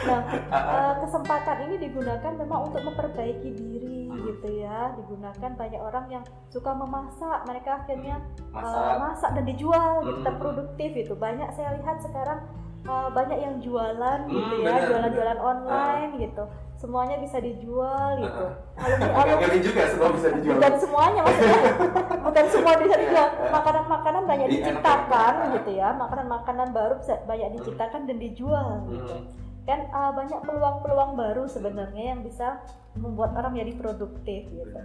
nah 0.06 0.20
eh, 0.50 0.92
kesempatan 1.02 1.56
ini 1.62 1.74
digunakan 1.78 2.32
memang 2.34 2.60
untuk 2.64 2.82
memperbaiki 2.82 3.50
diri 3.52 4.05
Hmm. 4.16 4.26
gitu 4.26 4.48
ya 4.56 4.78
digunakan 4.94 5.50
banyak 5.52 5.78
orang 5.78 6.04
yang 6.08 6.24
suka 6.46 6.70
memasak 6.72 7.38
mereka 7.44 7.70
akhirnya 7.78 8.16
masa 8.48 8.78
uh, 8.78 8.96
masak 9.02 9.30
dan 9.32 9.44
dijual 9.44 9.92
gitu, 10.02 10.16
Hmm. 10.16 10.24
terproduktif 10.24 10.90
itu 10.94 11.12
banyak 11.12 11.48
saya 11.50 11.76
lihat 11.76 12.00
sekarang 12.00 12.40
uh, 12.84 13.08
banyak 13.08 13.36
yang 13.36 13.54
jualan 13.58 14.20
gitu 14.24 14.40
Hmm, 14.54 14.62
ya 14.62 14.72
benar, 14.72 14.86
jualan-jualan 14.86 15.38
online 15.38 16.12
gitu 16.18 16.44
semuanya 16.76 17.16
bisa 17.16 17.40
dijual 17.40 18.10
gitu 18.16 18.46
Uh-uh. 18.76 18.84
alumni 18.84 19.08
agak 19.16 19.36
alumni 19.38 19.58
juga 19.58 19.82
semua 19.86 20.08
bisa 20.12 20.28
dijual 20.30 20.54
bukan 20.54 20.74
semuanya 20.76 21.20
maksudnya 21.24 21.60
bukan 22.26 22.44
semua 22.46 22.72
bisa 22.76 22.94
dijual 22.96 23.28
Iya. 23.28 23.48
makanan-makanan 23.50 24.22
banyak 24.22 24.46
enak 24.46 24.54
diciptakan 24.54 25.32
ya. 25.34 25.46
gitu 25.54 25.70
ya 25.72 25.88
makanan-makanan 25.94 26.68
baru 26.70 26.94
bisa 26.96 27.14
banyak 27.24 27.48
diciptakan 27.54 28.00
dan 28.04 28.16
dijual 28.18 28.68
gitu 28.86 29.16
Hmm. 29.16 29.24
Kan 29.66 29.90
uh, 29.90 30.14
banyak 30.14 30.40
peluang-peluang 30.46 31.18
baru 31.18 31.44
sebenarnya 31.50 32.14
yang 32.14 32.22
bisa 32.22 32.62
membuat 32.94 33.34
orang 33.34 33.58
jadi 33.58 33.74
produktif 33.74 34.46
gitu. 34.46 34.80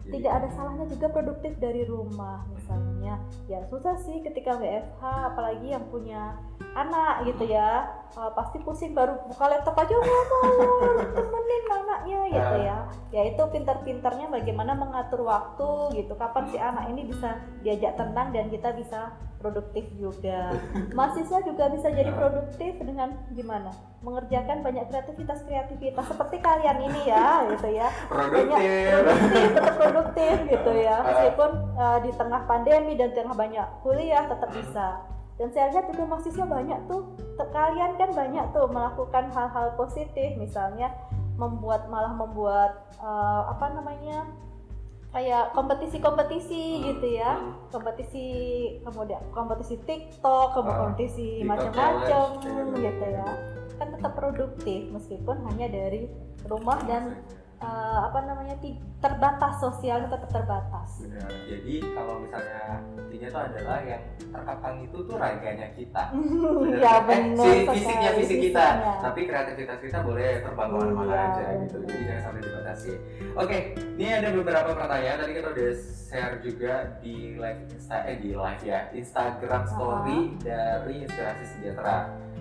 Tidak 0.00 0.32
ada 0.32 0.48
salahnya 0.56 0.88
juga 0.88 1.12
produktif 1.12 1.60
dari 1.60 1.84
rumah 1.84 2.46
misalnya. 2.54 3.20
Ya 3.50 3.60
susah 3.68 4.00
sih 4.00 4.24
ketika 4.24 4.56
WFH 4.56 5.02
apalagi 5.02 5.70
yang 5.70 5.84
punya 5.92 6.40
anak 6.72 7.26
gitu 7.28 7.50
ya. 7.50 7.90
Uh, 8.16 8.32
pasti 8.32 8.62
pusing 8.64 8.96
baru 8.96 9.18
buka 9.28 9.44
laptop 9.50 9.76
aja 9.76 9.92
ngomong 9.92 11.14
temenin 11.14 11.64
anaknya 11.68 12.20
gitu 12.32 12.56
ya. 12.64 12.78
Ya 13.12 13.22
itu 13.28 13.42
pintar-pintarnya 13.50 14.30
bagaimana 14.30 14.72
mengatur 14.78 15.26
waktu 15.26 16.00
gitu. 16.00 16.16
Kapan 16.16 16.44
si 16.48 16.56
anak 16.56 16.90
ini 16.90 17.06
bisa 17.06 17.38
diajak 17.60 17.98
tenang 17.98 18.32
dan 18.32 18.48
kita 18.48 18.72
bisa 18.74 19.14
produktif 19.40 19.88
juga. 19.96 20.54
Mahasiswa 20.96 21.40
juga 21.42 21.72
bisa 21.72 21.88
jadi 21.88 22.12
produktif 22.12 22.76
dengan 22.78 23.16
gimana? 23.32 23.72
Mengerjakan 24.04 24.60
banyak 24.60 24.86
kreativitas 24.92 25.42
kreativitas 25.48 26.04
seperti 26.06 26.36
kalian 26.44 26.78
ini 26.92 27.08
ya 27.08 27.48
gitu 27.56 27.68
ya. 27.72 27.88
Produktif. 28.06 28.60
Produktif 28.92 29.48
tetap 29.56 29.76
produktif 29.80 30.36
gitu 30.52 30.72
ya. 30.76 30.96
Meskipun 31.02 31.50
uh, 31.74 31.98
di 32.04 32.10
tengah 32.14 32.40
pandemi 32.44 32.92
dan 32.94 33.10
tengah 33.16 33.34
banyak 33.34 33.66
kuliah 33.80 34.28
tetap 34.28 34.52
bisa. 34.52 35.00
Dan 35.40 35.48
saya 35.56 35.72
lihat 35.72 35.88
juga 35.88 36.04
mahasiswa 36.04 36.44
banyak 36.44 36.80
tuh 36.84 37.16
kalian 37.40 37.96
kan 37.96 38.12
banyak 38.12 38.44
tuh 38.52 38.68
melakukan 38.68 39.32
hal-hal 39.32 39.72
positif 39.80 40.36
misalnya 40.36 40.92
membuat 41.40 41.88
malah 41.88 42.12
membuat 42.12 42.92
uh, 43.00 43.48
apa 43.48 43.72
namanya 43.72 44.28
kayak 45.10 45.50
kompetisi-kompetisi 45.54 46.86
gitu 46.86 47.06
ya. 47.18 47.34
Hmm. 47.38 47.54
kompetisi 47.70 48.26
kemudian 48.86 49.22
kompetisi 49.34 49.74
TikTok 49.82 50.54
Ah, 50.54 50.54
kompetisi 50.54 51.42
macam-macam 51.42 52.38
challenge, 52.42 52.78
gitu 52.78 53.04
ya. 53.10 53.28
Kan 53.78 53.86
tetap 53.96 54.12
produktif 54.14 54.80
meskipun 54.92 55.36
hanya 55.50 55.66
dari 55.66 56.06
rumah 56.46 56.78
dan 56.86 57.22
uh, 57.60 57.98
apa 58.04 58.18
namanya 58.24 58.56
terbatas 58.98 59.54
sosialnya 59.58 60.08
tetap 60.08 60.30
terbatas 60.30 60.88
Benar. 61.00 61.30
Jadi 61.44 61.74
kalau 61.92 62.14
misalnya 62.18 62.62
intinya 62.98 63.26
itu 63.26 63.38
adalah 63.40 63.78
yang 63.82 64.02
terkekang 64.20 64.76
itu 64.80 64.98
tuh 65.00 65.16
raganya 65.16 65.68
kita. 65.72 66.02
Benar. 66.60 66.78
ya 66.78 66.92
Eh, 66.92 67.02
benar 67.02 67.44
si- 67.44 67.66
fisiknya 67.66 68.10
fisik 68.14 68.38
kita, 68.42 68.64
fisiknya. 68.66 68.94
tapi 69.00 69.20
kreativitas 69.24 69.78
kita 69.80 69.98
boleh 70.00 70.28
terbang 70.40 70.68
ke 70.68 70.76
mana-mana 70.76 71.10
Iya, 71.10 71.20
aja 71.26 71.44
gitu. 71.60 71.76
Jadi 71.82 72.02
jangan 72.04 72.22
sampai 72.22 72.40
dibatasi. 72.40 72.92
Oke, 73.34 73.58
ini 73.94 74.06
ada 74.08 74.28
beberapa 74.30 74.70
pertanyaan. 74.72 75.18
Tadi 75.18 75.32
kita 75.34 75.48
udah 75.50 75.70
share 76.06 76.36
juga 76.40 76.74
di 76.98 77.14
live 77.34 77.60
Insta, 77.68 77.96
eh 78.04 78.16
di 78.18 78.30
live 78.32 78.62
ya 78.62 78.80
Instagram 78.90 79.62
Story 79.66 80.18
dari 80.40 80.94
Inspirasi 81.02 81.44
Sejahtera. 81.48 81.98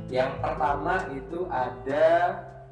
Yang 0.08 0.32
pertama 0.40 0.94
itu 1.12 1.40
ada 1.48 2.08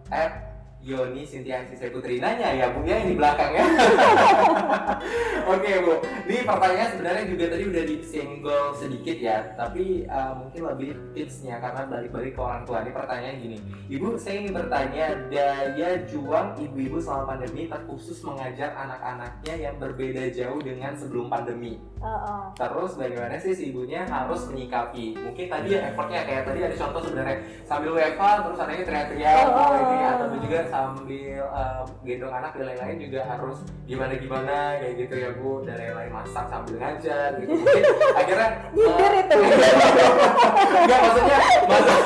at 0.10 0.47
Yoni 0.88 1.28
Sintia 1.28 1.68
Sisai 1.68 1.92
Putri 1.92 2.24
nanya 2.24 2.48
ya 2.56 2.72
Bu 2.72 2.80
ya 2.88 3.04
yang 3.04 3.12
di 3.12 3.20
belakang 3.20 3.52
ya. 3.52 3.66
Oke 5.52 5.72
Bu, 5.84 6.00
ini 6.32 6.48
pertanyaan 6.48 6.90
sebenarnya 6.96 7.24
juga 7.28 7.46
tadi 7.52 7.64
udah 7.68 7.84
disenggol 7.84 8.66
sedikit 8.72 9.18
ya, 9.20 9.52
tapi 9.60 10.08
uh, 10.08 10.32
mungkin 10.40 10.64
lebih 10.64 10.90
tipsnya 11.12 11.60
karena 11.60 11.84
balik-balik 11.92 12.36
ke 12.36 12.42
orang 12.42 12.64
tua. 12.64 12.88
Ini 12.88 12.92
pertanyaan 12.96 13.36
gini, 13.40 13.58
Ibu 13.92 14.16
saya 14.16 14.44
ingin 14.44 14.56
bertanya 14.56 15.06
daya 15.28 15.90
juang 16.08 16.56
ibu-ibu 16.56 17.04
selama 17.04 17.36
pandemi 17.36 17.68
terkhusus 17.68 18.24
mengajar 18.24 18.72
anak-anaknya 18.76 19.54
yang 19.60 19.76
berbeda 19.80 20.32
jauh 20.32 20.60
dengan 20.64 20.96
sebelum 20.96 21.28
pandemi. 21.28 21.80
Heeh. 22.00 22.44
Terus 22.56 22.92
bagaimana 22.96 23.36
sih 23.40 23.52
si 23.56 23.76
ibunya 23.76 24.08
harus 24.08 24.48
menyikapi? 24.48 25.20
Mungkin 25.20 25.46
tadi 25.52 25.68
ya 25.76 25.92
effortnya 25.92 26.24
kayak 26.24 26.44
tadi 26.48 26.60
ada 26.64 26.76
contoh 26.76 27.02
sebenarnya 27.04 27.38
sambil 27.68 27.92
WFH 27.96 28.24
terus 28.48 28.60
anaknya 28.64 28.84
teriak-teriak 28.88 29.36
Oh. 29.48 29.54
oh, 29.54 29.74
ini 29.80 29.98
atau 30.04 30.28
juga 30.38 30.60
sambil 30.78 31.42
um, 31.50 31.86
gendong 32.06 32.34
anak 32.38 32.54
dan 32.54 32.66
lain-lain 32.70 32.98
juga 33.10 33.22
harus 33.26 33.58
gimana-gimana 33.90 34.78
kayak 34.78 34.94
gitu 35.02 35.16
ya 35.18 35.30
Bu. 35.34 35.66
Dan 35.66 35.76
lain-lain 35.82 36.12
masak 36.14 36.46
sambil 36.46 36.76
ngajar 36.78 37.30
gitu. 37.42 37.50
Mungkin 37.58 37.84
akhirnya 38.14 38.48
nyindir 38.78 39.14
uh, 39.14 39.22
itu. 39.26 39.38
Enggak 40.86 41.00
maksudnya 41.02 41.40
maksud 41.66 41.98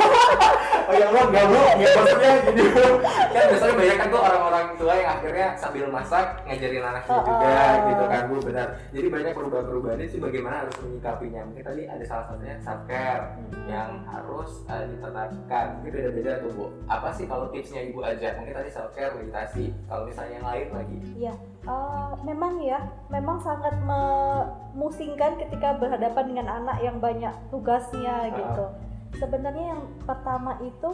Oh 0.92 0.96
ya 1.00 1.06
Allah 1.08 1.24
enggak 1.24 1.46
Bu. 1.48 1.56
Ya, 1.80 1.88
maksudnya 1.96 2.32
gini 2.44 2.64
Bu. 2.76 2.86
Kan 3.32 3.44
biasanya 3.48 3.76
banyak 3.80 3.96
kan 3.96 4.08
tuh 4.12 4.22
orang-orang 4.22 4.66
tua 4.76 4.94
yang 5.00 5.10
akhirnya 5.16 5.48
sambil 5.56 5.86
masak 5.88 6.26
ngajarin 6.44 6.84
anaknya 6.84 7.12
Oh, 7.16 7.24
juga 7.24 7.48
oh. 7.48 7.76
gitu 7.88 8.04
kan 8.12 8.22
Bu. 8.28 8.36
Benar. 8.44 8.68
Jadi 8.92 9.08
banyak 9.08 9.34
perubahan-perubahan 9.36 10.00
itu 10.04 10.18
bagaimana 10.20 10.56
harus 10.68 10.76
menyikapinya. 10.84 11.42
Mungkin 11.48 11.64
tadi 11.64 11.82
ada 11.88 12.04
salah 12.04 12.26
satunya 12.28 12.56
self 12.60 12.82
care 12.92 13.26
yang 13.72 14.04
harus 14.04 14.52
uh, 14.68 14.84
diterapkan. 14.84 15.66
Mungkin 15.80 15.92
beda-beda 15.96 16.32
tuh 16.44 16.52
Bu. 16.52 16.66
Apa 16.92 17.10
sih 17.16 17.24
kalau 17.24 17.48
tipsnya 17.56 17.88
Ibu 17.88 18.00
aja? 18.04 18.36
Mungkin 18.36 18.56
tadi 18.62 18.70
self 18.70 18.94
care, 18.94 19.12
meditasi 19.12 19.74
Kalau 19.86 20.06
misalnya 20.06 20.34
yang 20.38 20.48
lain 20.48 20.68
lagi 20.70 20.98
Eh, 21.62 22.12
memang 22.26 22.58
ya 22.58 22.82
memang 23.06 23.38
sangat 23.38 23.78
memusingkan 23.82 25.38
ketika 25.38 25.78
berhadapan 25.78 26.26
dengan 26.26 26.48
anak 26.50 26.82
yang 26.82 26.98
banyak 26.98 27.30
tugasnya 27.54 28.26
Ah. 28.26 28.34
gitu 28.34 28.66
sebenarnya 29.14 29.78
yang 29.78 29.82
pertama 30.02 30.58
itu 30.58 30.90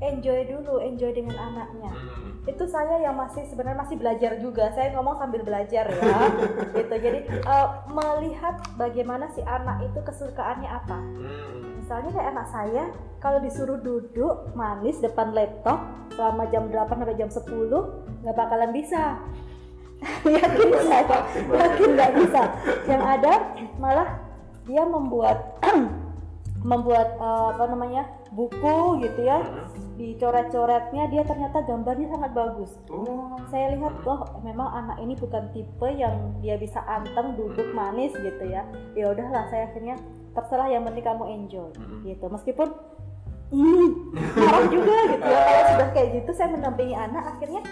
enjoy 0.00 0.48
dulu 0.48 0.80
enjoy 0.80 1.12
dengan 1.12 1.36
anaknya 1.36 1.92
Hmm. 1.92 2.32
itu 2.48 2.64
saya 2.64 2.96
yang 2.96 3.12
masih 3.12 3.44
sebenarnya 3.44 3.76
masih 3.76 3.96
belajar 4.00 4.32
juga 4.40 4.72
saya 4.72 4.96
ngomong 4.96 5.20
sambil 5.20 5.44
belajar 5.44 5.84
ya 5.84 6.18
gitu 6.80 6.94
jadi 6.96 7.20
eh, 7.28 7.68
melihat 7.92 8.56
bagaimana 8.76 9.28
si 9.28 9.44
anak 9.44 9.84
itu 9.84 10.00
kesukaannya 10.00 10.70
apa 10.70 10.96
Hmm. 10.96 11.65
Misalnya 11.86 12.10
kayak 12.18 12.30
anak 12.34 12.46
saya 12.50 12.84
kalau 13.22 13.38
disuruh 13.38 13.78
duduk 13.78 14.50
manis 14.58 14.98
depan 14.98 15.30
laptop 15.30 15.86
selama 16.18 16.50
jam 16.50 16.66
8 16.66 16.82
sampai 16.82 17.14
jam 17.14 17.30
10 17.30 17.46
nggak 18.26 18.34
bakalan 18.34 18.74
bisa. 18.74 19.22
Yakin 20.26 20.68
saya 20.82 21.22
yakin 21.46 21.88
nggak 21.94 22.12
bisa. 22.18 22.42
Yang 22.90 23.02
ada 23.06 23.32
malah 23.78 24.18
dia 24.66 24.82
membuat 24.82 25.62
membuat 26.74 27.22
eh, 27.22 27.48
apa 27.54 27.64
namanya 27.70 28.02
buku 28.34 29.06
gitu 29.06 29.22
ya. 29.22 29.46
Hmm. 29.46 29.70
di 29.96 30.12
coret-coretnya 30.20 31.08
dia 31.08 31.22
ternyata 31.22 31.62
gambarnya 31.64 32.18
sangat 32.18 32.34
bagus. 32.34 32.74
Oh. 32.90 33.38
saya 33.46 33.78
lihat 33.78 34.02
loh 34.02 34.26
memang 34.42 34.68
anak 34.74 34.98
ini 35.00 35.14
bukan 35.16 35.54
tipe 35.54 35.88
yang 35.88 36.34
dia 36.42 36.58
bisa 36.58 36.82
anteng 36.84 37.38
duduk 37.38 37.70
manis 37.78 38.10
gitu 38.18 38.42
ya. 38.42 38.66
Ya 38.98 39.14
udahlah 39.14 39.46
saya 39.48 39.70
akhirnya 39.70 39.96
terserah 40.36 40.68
yang 40.68 40.84
penting 40.84 41.04
kamu 41.04 41.24
enjoy 41.32 41.70
Mm-mm. 41.72 42.04
gitu. 42.04 42.26
Meskipun 42.28 42.68
hmm, 43.50 43.88
marah 44.36 44.64
juga 44.68 44.96
gitu 45.16 45.26
ya. 45.26 45.40
Kalau 45.40 45.64
sudah 45.72 45.88
kayak 45.96 46.08
gitu 46.20 46.30
saya 46.36 46.48
mendampingi 46.52 46.96
anak 46.96 47.24
akhirnya 47.36 47.62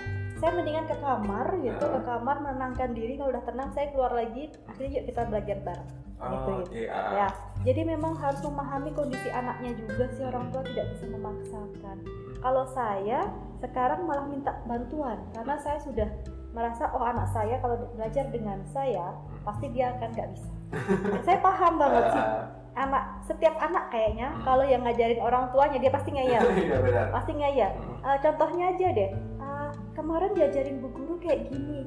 saya 0.41 0.51
mendingan 0.57 0.89
ke 0.89 0.97
kamar 0.99 1.47
gitu. 1.61 1.85
Ke 1.85 2.01
kamar 2.03 2.37
menenangkan 2.41 2.91
diri. 2.97 3.21
Kalau 3.21 3.31
udah 3.37 3.45
tenang 3.45 3.71
saya 3.77 3.93
keluar 3.93 4.13
lagi. 4.17 4.49
Akhirnya 4.65 4.91
yuk 5.01 5.05
kita 5.13 5.21
belajar 5.29 5.59
bareng 5.61 5.91
Oh, 6.25 6.31
gitu, 6.31 6.79
gitu. 6.79 6.89
ah. 6.89 7.11
ya 7.13 7.29
jadi 7.67 7.85
memang 7.85 8.15
harus 8.17 8.39
memahami 8.41 8.95
kondisi 8.97 9.29
anaknya 9.29 9.77
juga 9.77 10.09
sih. 10.15 10.25
Orang 10.25 10.49
tua 10.55 10.65
tidak 10.65 10.95
bisa 10.97 11.05
memaksakan. 11.11 11.97
Kalau 12.41 12.65
saya 12.73 13.29
sekarang 13.61 14.09
malah 14.09 14.25
minta 14.25 14.57
bantuan. 14.65 15.21
Karena 15.37 15.57
saya 15.61 15.81
sudah 15.85 16.09
merasa 16.55 16.87
oh 16.95 17.03
anak 17.03 17.29
saya 17.35 17.59
kalau 17.59 17.77
belajar 17.99 18.31
dengan 18.31 18.63
saya 18.71 19.11
pasti 19.43 19.67
dia 19.75 19.91
akan 19.99 20.09
nggak 20.15 20.31
bisa 20.39 20.51
saya 21.23 21.39
paham 21.41 21.73
banget 21.77 22.05
sih? 22.11 22.23
Ah, 22.23 22.43
anak 22.75 23.05
setiap 23.23 23.55
anak 23.59 23.87
kayaknya 23.89 24.35
Hmm. 24.35 24.43
kalau 24.43 24.65
yang 24.67 24.83
ngajarin 24.83 25.21
orang 25.23 25.47
tuanya 25.55 25.79
dia 25.79 25.93
pasti 25.95 26.11
ngeyel. 26.11 26.43
Benar. 26.87 27.07
pasti 27.15 27.33
ngeyel. 27.33 27.71
Hmm. 27.71 28.07
Eh, 28.07 28.19
contohnya 28.19 28.65
aja 28.75 28.87
deh. 28.91 29.11
Eh, 29.15 29.69
kemarin 29.95 30.31
diajarin 30.35 30.83
bu 30.83 30.89
guru 30.91 31.15
kayak 31.23 31.55
gini. 31.55 31.87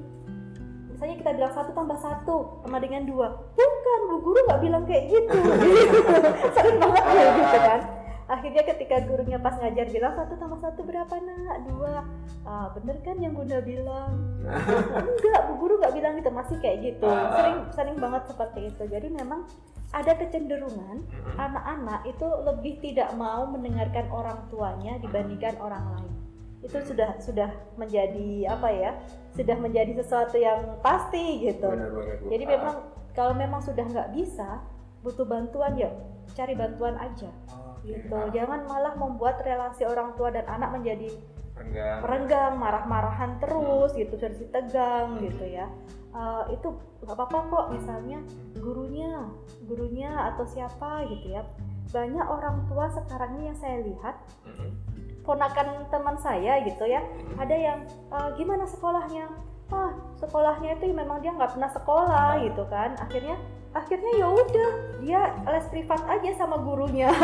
Misalnya 0.88 1.16
kita 1.22 1.32
bilang 1.38 1.54
satu 1.54 1.72
tambah 1.76 1.98
satu 2.00 2.36
sama 2.66 2.82
dengan 2.82 3.06
dua. 3.06 3.28
Bukan 3.54 4.00
bu 4.10 4.16
guru 4.24 4.40
nggak 4.48 4.62
bilang 4.64 4.84
kayak 4.88 5.12
gitu. 5.12 5.38
Sering 6.56 6.78
banget 6.80 7.04
ya 7.04 7.28
gitu 7.36 7.60
kan 7.62 7.82
akhirnya 8.28 8.64
ketika 8.68 9.08
gurunya 9.08 9.40
pas 9.40 9.56
ngajar 9.56 9.88
bilang 9.88 10.14
satu 10.20 10.36
tambah 10.36 10.60
satu 10.60 10.84
berapa 10.84 11.16
nak? 11.16 11.58
Dua. 11.64 12.04
Ah, 12.44 12.68
bener 12.76 13.00
kan 13.02 13.16
yang 13.24 13.32
bunda 13.32 13.64
bilang? 13.64 14.44
Enggak 15.16 15.42
bu 15.48 15.54
guru 15.60 15.80
nggak 15.80 15.96
bilang 15.96 16.14
gitu. 16.20 16.30
Masih 16.32 16.58
kayak 16.60 16.78
gitu. 16.84 17.08
Ah. 17.08 17.34
sering 17.40 17.58
sering 17.72 17.98
banget 17.98 18.24
seperti 18.28 18.60
itu. 18.68 18.84
Jadi 18.88 19.08
memang 19.16 19.48
ada 19.96 20.12
kecenderungan 20.20 21.08
anak-anak 21.40 22.04
itu 22.04 22.28
lebih 22.44 22.74
tidak 22.84 23.16
mau 23.16 23.48
mendengarkan 23.48 24.12
orang 24.12 24.44
tuanya 24.52 25.00
dibandingkan 25.00 25.56
orang 25.64 25.84
lain. 25.96 26.14
Itu 26.60 26.84
sudah 26.84 27.16
sudah 27.24 27.48
menjadi 27.80 28.52
apa 28.52 28.68
ya 28.76 28.92
sudah 29.40 29.56
menjadi 29.56 30.04
sesuatu 30.04 30.36
yang 30.36 30.76
pasti 30.84 31.48
gitu. 31.48 31.72
Benar. 31.72 31.90
Bu. 31.96 32.28
jadi 32.28 32.44
Ah. 32.44 32.52
memang 32.60 32.76
kalau 33.16 33.34
memang 33.34 33.64
sudah 33.64 33.88
nggak 33.88 34.12
bisa 34.12 34.60
butuh 35.00 35.24
bantuan 35.24 35.80
ya 35.80 35.88
cari 36.36 36.54
bantuan 36.54 37.00
aja. 37.00 37.32
Oke. 37.32 37.67
Gitu. 37.84 38.18
jangan 38.32 38.66
malah 38.66 38.94
membuat 38.94 39.42
relasi 39.42 39.84
orang 39.84 40.16
tua 40.16 40.30
dan 40.30 40.46
anak 40.46 40.74
menjadi 40.74 41.10
Renggang. 41.54 42.00
merenggang 42.02 42.54
marah-marahan 42.56 43.32
terus 43.38 43.92
Hmm. 43.92 44.00
gitu 44.00 44.16
versi 44.16 44.46
tegang 44.48 45.18
gitu 45.20 45.42
ya. 45.44 45.66
Eh, 46.10 46.44
itu 46.54 46.70
nggak 47.02 47.14
apa-apa 47.14 47.40
kok 47.48 47.66
misalnya 47.72 48.18
gurunya 48.56 49.26
gurunya 49.64 50.10
atau 50.34 50.46
siapa 50.46 51.06
gitu 51.06 51.34
ya. 51.34 51.42
Banyak 51.88 52.26
orang 52.26 52.66
tua 52.66 52.90
sekarang 52.90 53.38
ini 53.38 53.50
yang 53.50 53.58
saya 53.58 53.78
lihat 53.80 54.16
Mm-mm. 54.44 54.72
ponakan 55.24 55.68
teman 55.88 56.16
saya 56.18 56.62
gitu 56.62 56.84
ya 56.84 57.04
ada 57.36 57.54
yang 57.54 57.80
"Eh, 58.08 58.30
gimana 58.36 58.64
sekolahnya? 58.64 59.28
Ah 59.68 59.92
sekolahnya 60.16 60.78
itu 60.78 60.90
memang 60.92 61.20
dia 61.20 61.34
nggak 61.34 61.54
pernah 61.54 61.68
sekolah 61.68 62.40
gitu 62.40 62.64
kan. 62.68 62.96
Akhirnya 62.98 63.36
akhirnya 63.78 64.12
ya 64.18 64.28
udah 64.28 64.72
dia 65.00 65.22
les 65.46 65.68
privat 65.70 66.02
aja 66.10 66.30
sama 66.34 66.58
gurunya. 66.62 67.10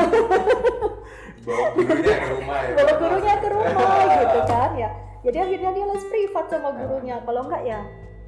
Bawa 1.44 1.68
gurunya 1.76 2.16
ke 2.16 2.30
rumah 2.32 2.60
ya. 2.64 2.74
bawa 2.78 2.94
gurunya 2.96 3.36
ke 3.36 3.48
rumah 3.52 3.98
gitu 4.24 4.40
kan 4.48 4.72
ya. 4.80 4.90
Jadi 5.24 5.38
akhirnya 5.40 5.72
dia 5.76 5.86
les 5.90 6.06
privat 6.08 6.46
sama 6.48 6.70
gurunya. 6.78 7.16
Kalau 7.26 7.42
enggak 7.50 7.64
ya 7.66 7.82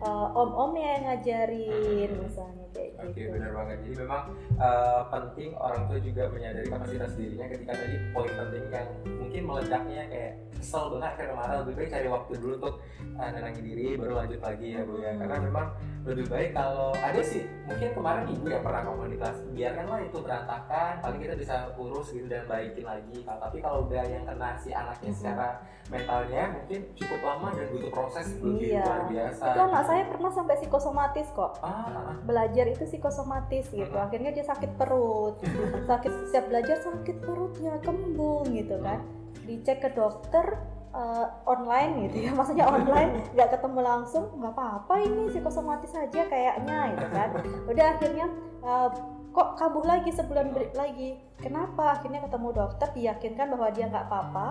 eh, 0.03 0.27
om-omnya 0.35 0.87
yang 0.99 1.03
ngajarin 1.13 2.11
misalnya 2.19 2.64
kayak 2.75 2.91
Oke 2.99 3.15
gitu 3.15 3.31
benar 3.31 3.51
banget. 3.53 3.77
Jadi 3.81 3.95
memang 4.03 4.23
eh, 4.55 5.01
penting 5.07 5.49
orang 5.55 5.81
tua 5.87 5.99
juga 5.99 6.23
menyadari 6.27 6.67
kapasitas 6.67 7.11
dirinya 7.15 7.47
ketika 7.47 7.73
tadi 7.73 7.95
poin 8.11 8.31
penting 8.31 8.63
yang 8.69 8.87
mungkin 9.15 9.41
meledaknya 9.45 10.01
kayak 10.05 10.33
kesel 10.55 10.83
banget 10.93 11.11
karena 11.15 11.33
marah 11.33 11.57
lebih 11.63 11.73
baik 11.75 11.89
cari 11.89 12.07
waktu 12.07 12.31
dulu 12.35 12.53
untuk 12.57 12.75
eh, 13.15 13.29
nenangin 13.31 13.63
diri 13.63 13.85
baru 13.95 14.13
lanjut 14.17 14.41
lagi 14.41 14.67
ya 14.69 14.81
bu 14.83 14.93
ya. 14.99 15.11
Hmm. 15.11 15.19
Karena 15.23 15.37
memang 15.41 15.67
lebih 16.05 16.25
baik 16.29 16.49
kalau 16.53 16.93
ada 16.93 17.17
sih 17.17 17.41
mungkin 17.65 17.89
kemarin 17.91 18.25
ibu 18.29 18.45
yang 18.45 18.61
pernah 18.61 18.85
komunitas 18.85 19.35
biarkanlah 19.49 19.99
itu 20.03 20.17
berantakan 20.21 20.93
paling 21.01 21.17
kita 21.17 21.33
bisa 21.33 21.55
urus 21.73 22.13
gitu 22.13 22.27
dan 22.27 22.45
baikin 22.45 22.85
lagi. 22.85 23.25
Nah, 23.25 23.41
tapi 23.41 23.57
kalau 23.57 23.89
udah 23.89 24.03
yang 24.05 24.21
kena 24.21 24.53
si 24.55 24.69
anaknya 24.69 25.09
Mhm. 25.09 25.17
secara 25.17 25.47
mentalnya 25.85 26.43
mungkin 26.51 26.79
cukup 26.93 27.19
lama 27.21 27.47
dan 27.53 27.65
butuh 27.69 27.89
proses 27.89 28.25
lebih 28.37 28.69
Iya. 28.69 28.81
luar 28.81 29.01
biasa. 29.05 29.43
itu 29.45 29.61
anak 29.61 29.83
saya 29.85 30.03
pernah 30.05 30.31
sampai 30.31 30.55
psikosomatis 30.57 31.27
kok 31.31 31.51
Ah, 31.61 32.13
belajar 32.21 32.64
itu 32.71 32.83
psikosomatis 32.87 33.69
gitu. 33.69 33.95
Akhirnya 33.95 34.33
dia 34.33 34.45
sakit 34.45 34.77
perut. 34.79 35.37
Sakit 35.89 36.11
setiap 36.29 36.49
belajar 36.49 36.77
sakit 36.81 37.17
perutnya 37.21 37.77
kembung 37.85 38.49
gitu 38.53 38.79
kan. 38.81 39.05
Dicek 39.45 39.85
ke 39.85 39.89
dokter 39.93 40.57
eh, 40.93 41.27
online 41.45 42.09
gitu 42.09 42.29
ya. 42.29 42.31
Maksudnya 42.33 42.65
online 42.65 43.21
nggak 43.37 43.49
ketemu 43.59 43.79
langsung 43.83 44.33
nggak 44.39 44.53
apa-apa 44.53 44.93
ini 45.03 45.29
psikosomatis 45.29 45.93
aja 45.93 46.21
kayaknya 46.25 46.95
gitu 46.97 47.07
kan. 47.13 47.29
Udah 47.69 47.85
akhirnya 47.97 48.25
eh, 48.63 48.89
kok 49.35 49.49
kambuh 49.59 49.85
lagi 49.85 50.09
sebulan 50.15 50.55
beri- 50.55 50.73
lagi. 50.73 51.09
Kenapa? 51.37 51.99
Akhirnya 51.99 52.23
ketemu 52.23 52.49
dokter 52.55 52.87
diyakinkan 52.95 53.51
bahwa 53.51 53.67
dia 53.75 53.85
nggak 53.91 54.05
apa-apa. 54.07 54.47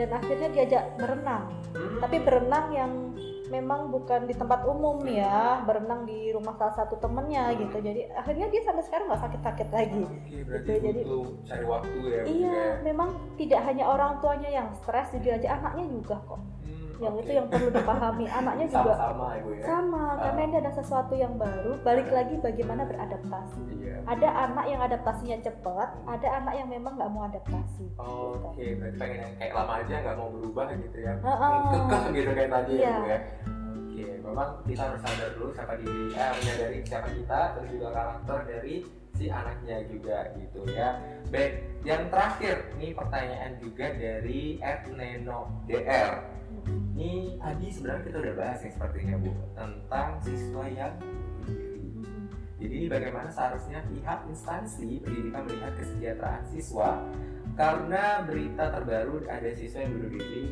Dan 0.00 0.08
akhirnya 0.16 0.48
diajak 0.48 0.96
berenang. 0.96 1.52
Tapi 2.00 2.16
berenang 2.24 2.66
yang 2.72 2.92
memang 3.54 3.86
bukan 3.88 4.20
di 4.24 4.34
tempat 4.34 4.60
umum 4.64 4.98
ya 5.04 5.62
berenang 5.62 6.02
di 6.02 6.28
rumah 6.28 6.52
salah 6.52 6.74
satu 6.74 6.94
temennya 6.96 7.54
gitu 7.54 7.78
jadi 7.78 8.10
akhirnya 8.12 8.46
dia 8.48 8.60
sampai 8.60 8.82
sekarang 8.82 9.06
nggak 9.06 9.22
sakit-sakit 9.22 9.68
lagi 9.70 10.02
Oke, 10.02 10.38
berarti 10.42 10.68
Gitu, 10.68 10.82
jadi- 10.82 11.04
cari 11.44 11.64
waktu 11.64 11.98
ya. 12.04 12.22
Iya 12.24 12.50
ya. 12.50 12.66
memang 12.82 13.08
tidak 13.34 13.60
hanya 13.62 13.84
orang 13.86 14.18
tuanya 14.18 14.50
yang 14.50 14.68
stres 14.74 15.14
jadi 15.14 15.38
aja 15.38 15.48
anaknya 15.56 15.86
juga 15.88 16.16
kok 16.20 16.40
Hmm, 16.64 16.83
yang 16.96 17.14
itu 17.16 17.30
yang 17.32 17.46
perlu 17.46 17.68
dipahami 17.68 18.26
anaknya 18.26 18.66
juga 18.66 18.92
sama-sama 18.94 19.26
ya 19.30 19.40
bu 19.40 19.50
ya. 19.50 19.64
sama 19.64 20.02
Ah. 20.04 20.12
karena 20.20 20.40
ini 20.42 20.56
ada 20.58 20.72
sesuatu 20.72 21.14
yang 21.14 21.34
baru 21.34 21.72
balik 21.80 22.08
lagi 22.08 22.34
bagaimana 22.38 22.82
beradaptasi 22.84 23.62
Iya. 23.74 23.96
ada 24.04 24.28
anak 24.44 24.64
yang 24.66 24.80
adaptasinya 24.80 25.38
cepat 25.40 25.88
ada 26.04 26.28
anak 26.34 26.54
yang 26.54 26.68
memang 26.68 26.92
nggak 26.94 27.10
mau 27.10 27.22
adaptasi 27.24 27.86
Oh, 27.96 28.34
Oke, 28.46 28.74
berarti 28.74 28.96
pengen 28.96 29.18
yang 29.20 29.34
kayak 29.36 29.52
lama 29.54 29.72
aja 29.78 29.94
nggak 29.96 30.16
mau 30.16 30.28
berubah 30.30 30.66
gitu 30.72 30.98
ya. 30.98 31.14
Heeh. 31.16 31.58
Kekeh 31.64 32.02
gitu 32.12 32.30
kayak 32.32 32.50
tadi 32.52 32.72
ya 32.72 32.80
Iya. 32.80 32.94
bu 32.94 33.06
ya. 33.06 33.18
Oke, 33.74 34.04
memang 34.20 34.48
kita 34.64 34.82
harus 34.84 35.00
sadar 35.00 35.30
dulu 35.32 35.48
siapa 35.50 35.74
diri, 35.78 36.04
eh, 36.10 36.30
menyadari 36.34 36.78
siapa 36.82 37.08
kita, 37.08 37.40
terus 37.54 37.68
juga 37.70 37.88
karakter 37.92 38.38
dari 38.44 38.74
si 39.14 39.24
anaknya 39.30 39.76
juga 39.86 40.18
gitu 40.34 40.60
ya. 40.68 40.98
Baik, 41.30 41.52
yang 41.82 42.02
terakhir 42.10 42.56
nih 42.74 42.90
pertanyaan 42.90 43.52
juga 43.56 43.86
dari 43.94 44.58
Neno 44.90 45.46
DR. 45.64 46.10
Ini 46.94 47.36
tadi 47.36 47.66
sebenarnya 47.68 48.02
kita 48.06 48.18
udah 48.22 48.34
bahas 48.38 48.58
nih 48.62 48.72
sepertinya 48.72 49.14
Bu 49.18 49.32
tentang 49.52 50.08
siswa 50.22 50.64
yang. 50.70 50.94
Jadi 52.54 52.78
bagaimana 52.88 53.28
seharusnya 53.28 53.84
pihak 53.84 54.20
instansi 54.30 55.02
pendidikan 55.04 55.44
melihat 55.44 55.74
kesejahteraan 55.76 56.44
siswa 56.48 57.02
karena 57.54 58.24
berita 58.24 58.72
terbaru 58.72 59.20
ada 59.28 59.50
siswa 59.52 59.84
yang 59.84 59.92
bunuh 60.00 60.10
diri 60.16 60.46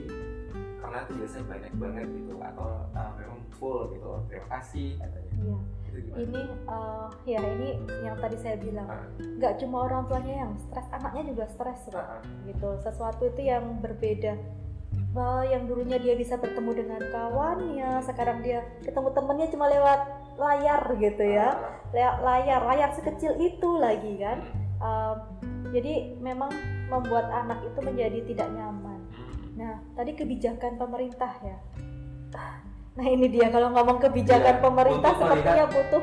karena 0.83 0.99
itu 1.09 1.13
biasanya 1.15 1.47
banyak 1.47 1.73
banget 1.79 2.07
gitu 2.11 2.35
atau 2.37 2.69
uh, 2.93 3.11
memang 3.17 3.41
full 3.55 3.95
gitu 3.95 4.11
terima 4.29 4.49
kasih 4.61 4.99
katanya 4.99 5.31
Iya. 5.43 5.59
ini 6.25 6.43
eh, 6.49 7.07
ya 7.29 7.41
ini 7.43 7.71
yang 8.01 8.17
tadi 8.17 8.37
saya 8.41 8.57
bilang 8.57 8.89
Ah. 8.89 9.05
nggak 9.21 9.61
cuma 9.61 9.85
orang 9.85 10.09
tuanya 10.09 10.35
yang 10.47 10.53
stres 10.57 10.87
anaknya 10.89 11.23
juga 11.33 11.45
stres 11.49 11.81
ah. 11.93 12.21
gitu 12.45 12.69
sesuatu 12.81 13.23
itu 13.29 13.41
yang 13.45 13.81
berbeda 13.81 14.37
Bah, 15.13 15.45
yang 15.45 15.69
dulunya 15.69 16.01
dia 16.01 16.17
bisa 16.17 16.41
bertemu 16.41 16.73
dengan 16.73 17.03
kawannya 17.13 18.01
sekarang 18.01 18.41
dia 18.41 18.65
ketemu 18.81 19.13
temennya 19.13 19.47
cuma 19.53 19.69
lewat 19.69 20.01
layar 20.41 20.83
gitu 20.97 21.25
ya. 21.25 21.53
Ah, 21.53 21.57
lewat 21.93 22.17
layar 22.25 22.61
layar 22.65 22.91
sekecil 22.97 23.37
itu 23.37 23.69
lagi 23.77 24.17
kan. 24.17 24.41
Um, 24.81 25.17
jadi 25.69 26.17
memang 26.17 26.49
membuat 26.89 27.29
anak 27.29 27.61
itu 27.61 27.79
menjadi 27.85 28.19
tidak 28.25 28.49
nyaman. 28.57 29.01
Hmm. 29.13 29.37
nah 29.53 29.75
tadi 29.93 30.17
kebijakan 30.17 30.81
pemerintah 30.81 31.33
ya. 31.45 31.61
Nah 32.93 33.07
ini 33.09 33.29
dia 33.29 33.49
kalau 33.49 33.73
ngomong 33.73 34.01
kebijakan 34.01 34.61
Iya, 34.61 34.65
pemerintah 34.65 35.13
sepertinya 35.17 35.67
butuh 35.69 36.03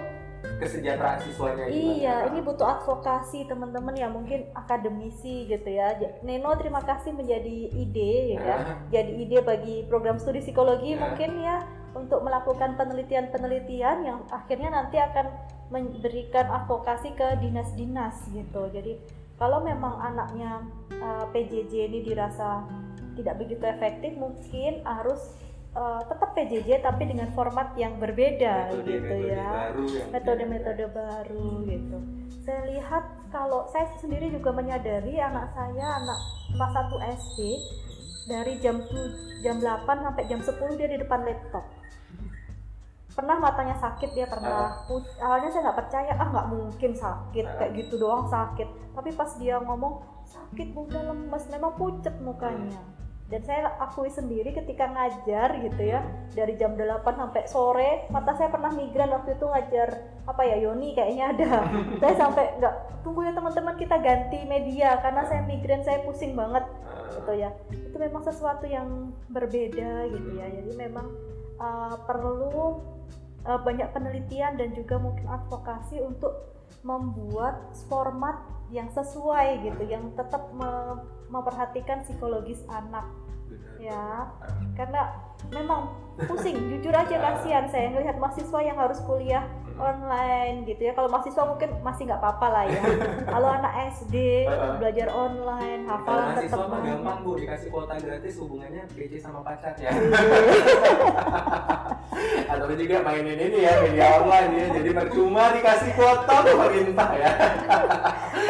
kesejahteraan 0.60 1.20
siswanya 1.24 1.66
gimana? 1.72 1.96
Iya, 1.96 2.16
ini 2.30 2.40
butuh 2.44 2.68
advokasi 2.80 3.48
teman-teman 3.48 3.96
yang 3.96 4.12
mungkin 4.12 4.52
akademisi 4.52 5.48
gitu 5.48 5.70
ya. 5.72 5.96
Neno 6.22 6.52
terima 6.60 6.84
kasih 6.84 7.16
menjadi 7.16 7.72
ide 7.72 8.36
ya, 8.36 8.40
Ah, 8.44 8.76
jadi 8.92 9.12
ide 9.16 9.40
bagi 9.40 9.88
program 9.88 10.20
studi 10.20 10.44
psikologi 10.44 10.94
Ya. 10.94 11.02
mungkin 11.02 11.32
ya 11.40 11.64
untuk 11.96 12.22
melakukan 12.22 12.78
penelitian-penelitian 12.78 13.98
yang 14.06 14.20
akhirnya 14.30 14.70
nanti 14.70 15.02
akan 15.02 15.26
memberikan 15.74 16.46
advokasi 16.50 17.16
ke 17.18 17.40
dinas-dinas 17.42 18.30
gitu. 18.30 18.70
Jadi 18.70 19.00
kalau 19.40 19.64
memang 19.64 19.98
anaknya 19.98 20.62
uh, 21.00 21.26
PJJ 21.32 21.90
ini 21.90 22.00
dirasa 22.04 22.68
tidak 23.16 23.40
begitu 23.42 23.64
efektif 23.66 24.16
mungkin 24.16 24.84
harus 24.84 25.34
uh, 25.72 26.02
tetap 26.04 26.30
PJJ 26.32 26.80
tapi 26.80 27.06
dengan 27.06 27.30
format 27.32 27.74
yang 27.74 27.98
berbeda 27.98 28.70
Metode- 28.72 28.86
gitu 28.86 29.14
metode 29.14 29.30
ya. 29.30 29.46
baru 29.46 29.84
yang 29.88 30.10
metode-metode 30.10 30.86
baru 30.90 31.48
gitu. 31.64 31.98
Saya 32.40 32.62
lihat 32.68 33.04
kalau 33.30 33.68
saya 33.68 33.86
sendiri 33.96 34.30
juga 34.30 34.50
menyadari 34.50 35.18
anak 35.18 35.52
saya 35.52 36.00
anak 36.00 36.20
kelas 36.50 36.72
1 36.74 36.98
SD 37.16 37.40
dari 38.26 38.54
jam 38.58 38.82
tu- 38.84 39.14
jam 39.40 39.58
8 39.58 39.86
sampai 40.00 40.24
jam 40.26 40.40
10 40.40 40.54
dia 40.76 40.88
di 40.88 40.98
depan 40.98 41.22
laptop. 41.22 41.66
Pernah 43.10 43.36
matanya 43.38 43.76
sakit 43.76 44.10
dia 44.14 44.26
pernah 44.26 44.86
Pu- 44.86 45.04
awalnya 45.20 45.50
saya 45.50 45.68
nggak 45.68 45.80
percaya 45.80 46.12
ah 46.14 46.28
nggak 46.28 46.48
mungkin 46.48 46.92
sakit 46.96 47.44
Ah. 47.44 47.56
kayak 47.58 47.74
gitu 47.76 47.98
doang 47.98 48.26
sakit. 48.26 48.66
Tapi 48.92 49.10
pas 49.12 49.32
dia 49.36 49.60
ngomong 49.60 50.00
sakit 50.26 50.68
bunda 50.72 51.02
lemes 51.04 51.44
memang 51.48 51.74
pucet 51.74 52.14
mukanya 52.20 52.80
dan 53.30 53.42
saya 53.46 53.78
akui 53.78 54.10
sendiri 54.10 54.50
ketika 54.50 54.90
ngajar 54.90 55.62
gitu 55.62 55.82
ya 55.86 56.02
dari 56.34 56.58
jam 56.58 56.74
8 56.74 57.06
sampai 57.06 57.46
sore 57.46 58.10
mata 58.10 58.34
saya 58.34 58.50
pernah 58.50 58.74
migran 58.74 59.14
waktu 59.14 59.38
itu 59.38 59.46
ngajar. 59.46 59.90
Apa 60.26 60.42
ya 60.50 60.58
Yoni 60.66 60.98
kayaknya 60.98 61.26
ada. 61.38 61.54
Saya 62.02 62.14
sampai 62.18 62.58
nggak 62.58 62.76
tunggu 63.06 63.26
ya 63.26 63.34
teman-teman 63.34 63.78
kita 63.78 63.98
ganti 63.98 64.46
media 64.46 64.98
karena 65.02 65.26
saya 65.26 65.42
migran 65.42 65.82
saya 65.82 66.06
pusing 66.06 66.38
banget 66.38 66.66
gitu 67.18 67.34
ya. 67.34 67.50
Itu 67.70 67.98
memang 67.98 68.22
sesuatu 68.22 68.66
yang 68.70 69.14
berbeda 69.30 70.10
gitu 70.10 70.30
ya. 70.38 70.46
Jadi 70.54 70.72
memang 70.78 71.10
uh, 71.58 71.98
perlu 72.06 72.82
uh, 73.46 73.60
banyak 73.62 73.90
penelitian 73.90 74.58
dan 74.58 74.74
juga 74.78 75.02
mungkin 75.02 75.26
advokasi 75.26 75.98
untuk 76.02 76.34
membuat 76.86 77.74
format 77.90 78.38
yang 78.70 78.88
sesuai 78.94 79.66
gitu 79.66 79.84
yang 79.90 80.14
tetap 80.14 80.54
me- 80.54 81.02
memperhatikan 81.30 82.06
psikologis 82.06 82.62
anak. 82.70 83.06
Ya 83.80 84.28
karena 84.76 85.16
memang 85.50 85.96
pusing 86.28 86.56
jujur 86.68 86.92
aja 86.92 87.16
kasihan 87.16 87.66
saya 87.72 87.96
ngelihat 87.96 88.20
mahasiswa 88.20 88.60
yang 88.60 88.76
harus 88.76 89.00
kuliah 89.08 89.48
online 89.80 90.68
gitu 90.68 90.82
ya 90.84 90.94
kalau 90.94 91.08
mahasiswa 91.08 91.44
mungkin 91.44 91.70
masih 91.82 92.04
nggak 92.06 92.20
apa-apa 92.20 92.48
lah 92.52 92.64
ya 92.68 92.84
kalau 93.34 93.50
anak 93.50 93.74
SD 93.96 94.16
belajar 94.78 95.08
online 95.10 95.82
hafalan 95.88 96.36
tetap 96.36 96.60
mahasiswa 96.60 96.64
mah 96.68 96.80
gampang 96.84 97.18
bu, 97.24 97.32
dikasih 97.36 97.68
kuota 97.70 97.96
gratis 97.96 98.36
hubungannya 98.38 98.84
PC 98.92 99.14
sama 99.18 99.40
pacar 99.42 99.74
ya. 99.76 99.92
Atau 102.50 102.74
juga 102.74 103.00
mainin 103.02 103.38
ini 103.38 103.60
ya 103.62 103.74
media 103.80 104.20
online 104.20 104.52
ya, 104.52 104.66
jadi 104.74 104.90
percuma 104.92 105.54
dikasih 105.54 105.92
kuota 105.94 106.36
pemerintah 106.42 107.10
ya. 107.16 107.32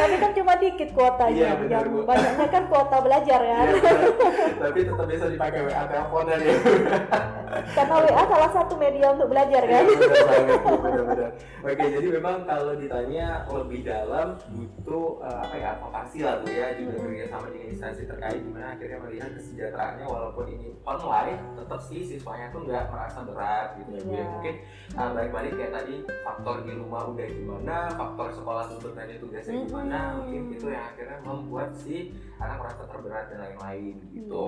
tapi 0.00 0.14
kan 0.16 0.30
cuma 0.32 0.52
dikit 0.56 0.90
kuotanya 0.90 1.36
Iya, 1.36 1.50
benar, 1.54 1.70
yang 1.84 1.92
Bu. 1.92 2.00
banyaknya 2.08 2.46
kan 2.48 2.64
kuota 2.66 2.96
belajar 3.00 3.40
kan 3.40 3.66
Iya. 3.68 3.92
Tapi 4.56 4.78
tetap 4.82 5.06
bisa 5.06 5.26
dipakai 5.28 5.60
WA 5.62 5.82
teleponan 5.86 6.38
ya. 6.40 6.54
karena 7.70 7.94
WA 8.00 8.22
salah 8.24 8.50
satu 8.50 8.74
media 8.74 9.06
untuk 9.12 9.28
belajar 9.28 9.62
kan 9.62 9.84
Iya, 9.84 10.08
banget, 10.24 10.60
Bu, 10.64 10.72
benar-benar. 10.80 11.19
Oke, 11.60 11.84
jadi 11.86 12.06
memang 12.20 12.48
kalau 12.48 12.74
ditanya 12.76 13.44
lebih 13.50 13.80
dalam 13.84 14.40
butuh 14.52 15.20
eh, 15.24 15.38
apa 15.44 15.54
ya 15.56 15.66
advokasi 15.76 16.18
lah 16.24 16.34
bu 16.40 16.46
ya 16.48 16.66
juga 16.76 16.94
kerja 17.04 17.24
sama 17.28 17.46
dengan 17.52 17.68
instansi 17.70 18.02
terkait 18.08 18.40
gimana 18.40 18.74
akhirnya 18.74 18.98
melihat 19.04 19.30
kesejahteraannya 19.36 20.06
walaupun 20.08 20.44
ini 20.48 20.68
online 20.88 21.38
tetap 21.56 21.80
sih 21.84 22.00
siswanya 22.06 22.48
tuh 22.50 22.64
nggak 22.64 22.88
merasa 22.88 23.18
berat 23.24 23.68
gitu 23.78 23.90
ya 23.96 24.00
bu 24.00 24.10
ya. 24.10 24.16
Iya. 24.16 24.24
mungkin 24.30 24.54
eh, 24.96 25.10
balik-balik 25.14 25.52
kayak 25.56 25.72
tadi 25.76 25.94
faktor 26.24 26.56
di 26.64 26.72
rumah 26.76 27.02
udah 27.10 27.28
gimana 27.28 27.76
faktor 27.94 28.28
sekolah 28.32 28.64
tuntutannya 28.72 29.16
tugasnya 29.20 29.54
gimana 29.68 29.98
mungkin 30.20 30.42
itu 30.54 30.66
yang 30.72 30.84
akhirnya 30.94 31.18
membuat 31.22 31.70
si 31.76 32.14
anak 32.40 32.56
merasa 32.64 32.82
terberat 32.88 33.24
dan 33.28 33.38
lain-lain 33.44 33.94
gitu. 34.16 34.44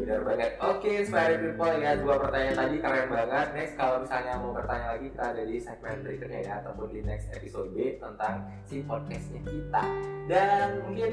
Benar 0.00 0.20
banget. 0.24 0.50
Oke 0.64 0.90
inspiring 1.04 1.40
people 1.44 1.74
ya 1.76 1.92
dua 2.00 2.14
pertanyaan 2.16 2.56
tadi 2.56 2.76
keren 2.80 3.06
banget. 3.12 3.46
Next 3.52 3.74
kalau 3.76 3.96
misalnya 4.00 4.32
mau 4.40 4.52
bertanya 4.56 4.86
lagi 4.96 5.06
kita 5.12 5.24
ada 5.36 5.42
di 5.44 5.56
segmen 5.60 5.96
berikutnya 6.00 6.40
ya 6.40 6.52
ataupun 6.64 6.88
di 6.90 7.00
next 7.04 7.28
episode 7.36 7.76
tentang 7.76 8.34
si 8.64 8.80
podcastnya 8.82 9.40
kita. 9.44 9.84
Dan 10.24 10.68
mungkin 10.88 11.10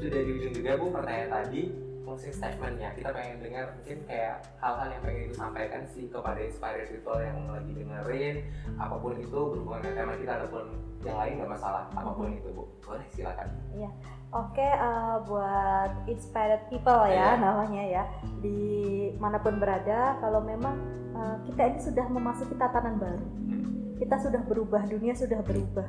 sudah 0.00 0.20
di 0.24 0.30
ujung 0.40 0.54
juga 0.56 0.70
bu 0.80 0.86
pertanyaan 0.88 1.30
tadi 1.44 1.62
closing 2.04 2.32
statementnya. 2.36 2.92
Kita 2.96 3.10
pengen 3.12 3.40
dengar 3.40 3.72
mungkin 3.76 3.98
kayak 4.08 4.36
hal-hal 4.60 4.88
yang 4.92 5.02
pengen 5.02 5.24
disampaikan 5.32 5.82
sih 5.88 6.04
kepada 6.12 6.40
inspired 6.40 6.88
people 6.88 7.18
yang 7.20 7.36
lagi 7.48 7.72
dengerin. 7.72 8.36
Apa 8.76 8.96
pun 9.00 9.16
itu 9.20 9.32
berhubungan 9.32 9.80
dengan 9.84 9.96
tema 10.00 10.14
kita 10.20 10.32
ataupun 10.44 10.64
yang 11.04 11.16
lain 11.20 11.32
nggak 11.40 11.52
masalah. 11.56 11.84
Apa 11.92 12.10
pun 12.12 12.32
itu 12.32 12.48
bu. 12.52 12.64
Boleh 12.84 13.06
silakan 13.12 13.48
Oke, 14.34 14.66
eh, 14.66 15.16
buat 15.30 16.10
inspired 16.10 16.66
people 16.66 17.06
ya 17.06 17.38
Iya. 17.38 17.38
namanya 17.38 17.82
ya 17.86 18.04
di 18.42 18.58
mana 19.22 19.38
pun 19.38 19.62
berada, 19.62 20.18
kalau 20.18 20.42
memang 20.42 20.74
eh, 21.14 21.36
kita 21.46 21.62
ini 21.70 21.78
sudah 21.78 22.06
memasuki 22.10 22.58
tatanan 22.58 22.98
baru, 22.98 23.22
kita 24.02 24.18
sudah 24.18 24.42
berubah, 24.42 24.82
dunia 24.90 25.14
sudah 25.14 25.38
berubah. 25.46 25.86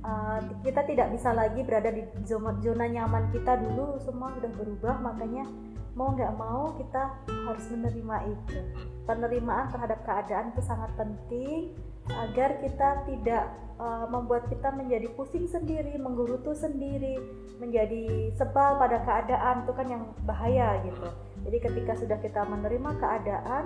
Eh, 0.00 0.40
kita 0.64 0.88
tidak 0.88 1.12
bisa 1.12 1.36
lagi 1.36 1.60
berada 1.60 1.92
di 1.92 2.00
zona, 2.24 2.56
zona 2.64 2.88
nyaman 2.88 3.28
kita 3.28 3.60
dulu, 3.60 4.00
semua 4.00 4.32
sudah 4.32 4.48
berubah, 4.56 4.96
makanya 5.04 5.44
mau 5.92 6.16
nggak 6.16 6.32
mau 6.32 6.72
kita 6.80 7.12
harus 7.28 7.64
menerima 7.76 8.16
itu. 8.32 8.56
Penerimaan 9.04 9.68
terhadap 9.68 10.00
keadaan 10.08 10.56
itu 10.56 10.64
sangat 10.64 10.88
penting 10.96 11.76
agar 12.12 12.62
kita 12.62 13.02
tidak 13.08 13.44
uh, 13.80 14.06
membuat 14.08 14.46
kita 14.48 14.72
menjadi 14.72 15.10
pusing 15.14 15.48
sendiri, 15.48 15.96
menggerutu 15.98 16.52
sendiri, 16.54 17.18
menjadi 17.58 18.30
sebal 18.36 18.76
pada 18.76 19.02
keadaan 19.02 19.64
itu 19.64 19.72
kan 19.72 19.86
yang 19.88 20.04
bahaya 20.24 20.80
gitu. 20.84 21.08
Jadi 21.46 21.58
ketika 21.62 21.92
sudah 21.94 22.18
kita 22.20 22.42
menerima 22.46 22.90
keadaan, 22.98 23.64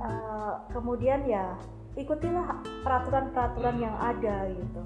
uh, 0.00 0.64
kemudian 0.72 1.24
ya 1.28 1.56
ikutilah 1.98 2.62
peraturan-peraturan 2.86 3.76
yang 3.82 3.96
ada 3.98 4.48
gitu. 4.50 4.80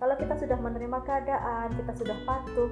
Kalau 0.00 0.14
kita 0.16 0.34
sudah 0.36 0.58
menerima 0.60 0.98
keadaan, 1.04 1.76
kita 1.76 1.92
sudah 1.96 2.16
patuh, 2.24 2.70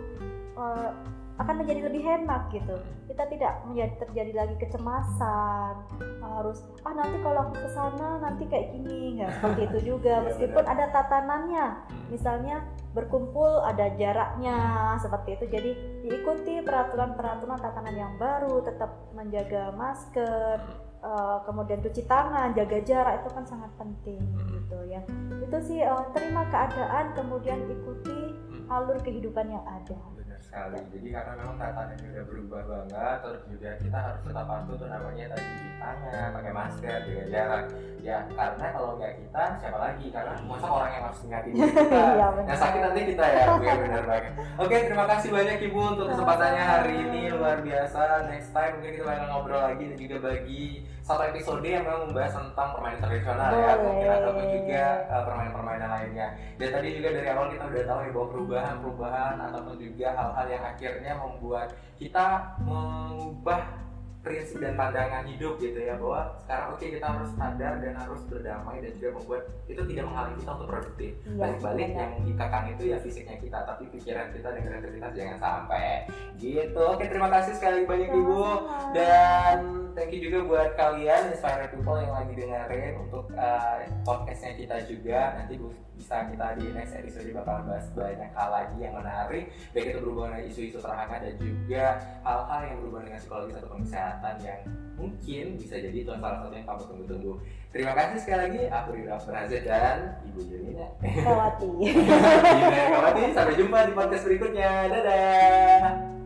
uh, 0.56 0.90
akan 1.38 1.54
menjadi 1.62 1.80
lebih 1.86 2.02
enak 2.02 2.50
gitu. 2.50 2.74
Kita 3.06 3.24
tidak 3.30 3.62
menjadi 3.70 3.94
terjadi 4.02 4.32
lagi 4.34 4.54
kecemasan, 4.58 5.74
harus 6.18 6.66
ah 6.82 6.92
nanti 6.98 7.16
kalau 7.22 7.46
aku 7.46 7.54
ke 7.62 7.68
sana 7.70 8.18
nanti 8.18 8.44
kayak 8.50 8.74
gini. 8.74 9.22
Nggak 9.22 9.30
seperti 9.38 9.60
itu 9.70 9.78
juga. 9.94 10.06
Iya, 10.18 10.24
meskipun 10.24 10.64
ada 10.64 10.88
tatanannya. 10.88 11.66
Misalnya 12.08 12.64
berkumpul 12.96 13.60
ada 13.62 13.92
jaraknya. 13.94 14.56
Seperti 14.98 15.38
itu. 15.38 15.44
Jadi 15.52 15.70
diikuti 16.02 16.64
peraturan-peraturan 16.64 17.60
tatanan 17.60 17.94
yang 17.94 18.12
baru 18.16 18.64
tetap 18.64 18.90
menjaga 19.14 19.70
masker 19.76 20.58
eh, 21.04 21.38
kemudian 21.46 21.78
cuci 21.84 22.02
tangan 22.08 22.56
jaga 22.56 22.78
jarak 22.82 23.22
itu 23.22 23.28
kan 23.30 23.44
sangat 23.46 23.70
penting 23.78 24.18
gitu 24.50 24.78
ya. 24.90 25.04
Itu 25.38 25.58
sih 25.62 25.86
eh, 25.86 26.04
terima 26.16 26.48
keadaan 26.50 27.14
kemudian 27.14 27.62
ikuti 27.68 28.34
alur 28.66 28.98
kehidupan 29.04 29.54
yang 29.54 29.64
ada 29.68 30.17
sekali. 30.48 30.80
Jadi 30.96 31.08
karena 31.12 31.32
memang 31.36 31.56
tatanannya 31.60 32.08
udah 32.08 32.24
berubah 32.24 32.62
banget 32.64 33.16
terus 33.20 33.42
juga 33.52 33.70
kita 33.76 33.98
harus 34.00 34.20
tetap 34.24 34.44
patuh 34.48 34.74
tuh 34.80 34.88
namanya 34.88 35.24
tadi 35.36 35.44
cuci 35.44 35.70
tangan 35.76 36.28
pakai 36.32 36.52
masker 36.56 36.98
jaga 37.04 37.24
jarak. 37.28 37.64
Ya 37.98 38.18
karena 38.32 38.66
kalau 38.72 38.90
nggak 38.96 39.12
kita 39.20 39.44
siapa 39.60 39.78
lagi? 39.78 40.06
Karena 40.08 40.32
masa 40.48 40.66
orang 40.72 40.90
yang 40.96 41.04
harus 41.04 41.20
ingatin 41.28 41.52
kita. 41.58 41.82
Iya, 41.92 42.26
yang 42.48 42.58
sakit 42.58 42.80
nanti 42.80 43.00
kita 43.12 43.24
ya 43.28 43.44
Bu, 43.52 43.60
ya 43.60 43.74
benar 43.76 44.04
banget. 44.08 44.32
Oke 44.56 44.76
terima 44.88 45.04
kasih 45.04 45.28
banyak 45.28 45.58
ibu 45.68 45.80
untuk 45.84 46.06
kesempatannya 46.08 46.64
hari 46.64 46.94
ini. 47.04 47.22
Luar 47.36 47.58
biasa. 47.60 48.00
Next 48.32 48.50
time 48.56 48.72
mungkin 48.80 48.92
kita 48.96 49.04
bakal 49.04 49.26
ngobrol 49.28 49.60
lagi 49.60 49.84
dan 49.92 49.98
juga 50.00 50.16
bagi 50.32 50.64
satu 51.08 51.24
episode 51.24 51.64
yang 51.64 51.88
memang 51.88 52.12
membahas 52.12 52.36
tentang 52.36 52.68
permainan 52.76 53.00
tradisional 53.00 53.50
ya. 53.56 53.72
Mungkin 53.80 54.08
ataupun 54.12 54.46
juga 54.52 54.82
uh, 55.08 55.22
permainan-permainan 55.24 55.88
lainnya. 55.88 56.28
Dan 56.60 56.68
tadi 56.68 56.88
juga 57.00 57.08
dari 57.16 57.28
awal 57.32 57.46
kita 57.48 57.64
udah 57.64 57.84
tahu 57.88 58.00
ya 58.04 58.10
bahwa 58.12 58.28
perubahan-perubahan 58.28 59.36
ataupun 59.48 59.74
juga 59.80 60.08
hal-hal 60.12 60.46
yang 60.52 60.64
akhirnya 60.68 61.12
membuat 61.16 61.68
kita 61.96 62.26
mengubah 62.60 63.87
prinsip 64.28 64.60
dan 64.60 64.76
pandangan 64.76 65.24
hidup 65.24 65.56
gitu 65.56 65.80
ya 65.80 65.96
bahwa 65.96 66.36
sekarang 66.44 66.66
oke 66.76 66.84
kita 66.84 67.06
harus 67.08 67.30
sadar 67.32 67.72
dan 67.80 67.94
harus 67.96 68.20
berdamai 68.28 68.76
dan 68.84 68.92
juga 69.00 69.08
membuat 69.16 69.42
itu 69.64 69.82
tidak 69.88 70.04
menghalangi 70.04 70.36
kita 70.38 70.52
untuk 70.52 70.68
produktif. 70.68 71.12
Iya, 71.24 71.32
balik-balik 71.40 71.88
benar. 71.88 71.98
yang 71.98 72.12
dikekang 72.28 72.66
itu 72.76 72.82
ya 72.92 72.96
fisiknya 73.00 73.36
kita 73.40 73.58
tapi 73.64 73.82
pikiran 73.88 74.26
kita 74.36 74.48
dan 74.52 74.60
kreativitas 74.60 75.12
jangan 75.16 75.38
sampai 75.40 76.04
gitu. 76.36 76.82
Oke 76.84 77.04
terima 77.08 77.28
kasih 77.32 77.52
sekali 77.56 77.88
banyak 77.88 78.10
ibu. 78.12 78.44
Dan 78.92 79.56
thank 79.96 80.12
you 80.12 80.20
juga 80.20 80.44
buat 80.44 80.70
kalian 80.76 81.32
inspired 81.32 81.72
people 81.72 81.96
yang 81.96 82.12
lagi 82.12 82.32
dengerin 82.36 82.94
untuk 83.00 83.24
uh, 83.34 83.80
podcastnya 84.04 84.52
kita 84.54 84.76
juga. 84.84 85.40
Nanti 85.40 85.56
bu- 85.56 85.87
bisa 85.98 86.30
kita 86.30 86.54
di 86.54 86.70
next 86.70 86.94
episode 86.94 87.26
bakal 87.34 87.66
bahas 87.66 87.90
banyak 87.90 88.30
hal 88.30 88.48
lagi 88.54 88.78
yang 88.78 88.94
menarik. 88.94 89.50
Baik 89.74 89.86
itu 89.90 89.98
berhubungan 89.98 90.30
dengan 90.38 90.46
isu-isu 90.46 90.78
terhangat 90.78 91.18
dan 91.26 91.34
juga 91.42 91.84
hal-hal 92.22 92.60
yang 92.70 92.76
berhubungan 92.78 93.04
dengan 93.10 93.20
psikologi 93.20 93.52
atau 93.58 93.68
kesehatan 93.74 94.34
yang 94.46 94.60
mungkin 94.94 95.44
bisa 95.58 95.74
jadi 95.82 95.98
tuan 96.06 96.22
salah 96.22 96.38
satu 96.46 96.54
yang 96.54 96.66
kamu 96.70 96.82
tunggu-tunggu. 96.86 97.32
Terima 97.74 97.92
kasih 97.98 98.18
sekali 98.22 98.40
lagi 98.46 98.60
aku 98.70 98.88
Rira 98.94 99.16
Feraza 99.18 99.58
dan 99.66 99.98
Ibu 100.24 100.40
Yunina 100.46 100.86
Kawati. 101.02 101.70
Yunina 102.62 102.86
Kawati. 102.94 103.22
Sampai 103.34 103.58
jumpa 103.58 103.78
di 103.90 103.92
podcast 103.92 104.24
berikutnya. 104.24 104.70
Dadah. 104.86 106.16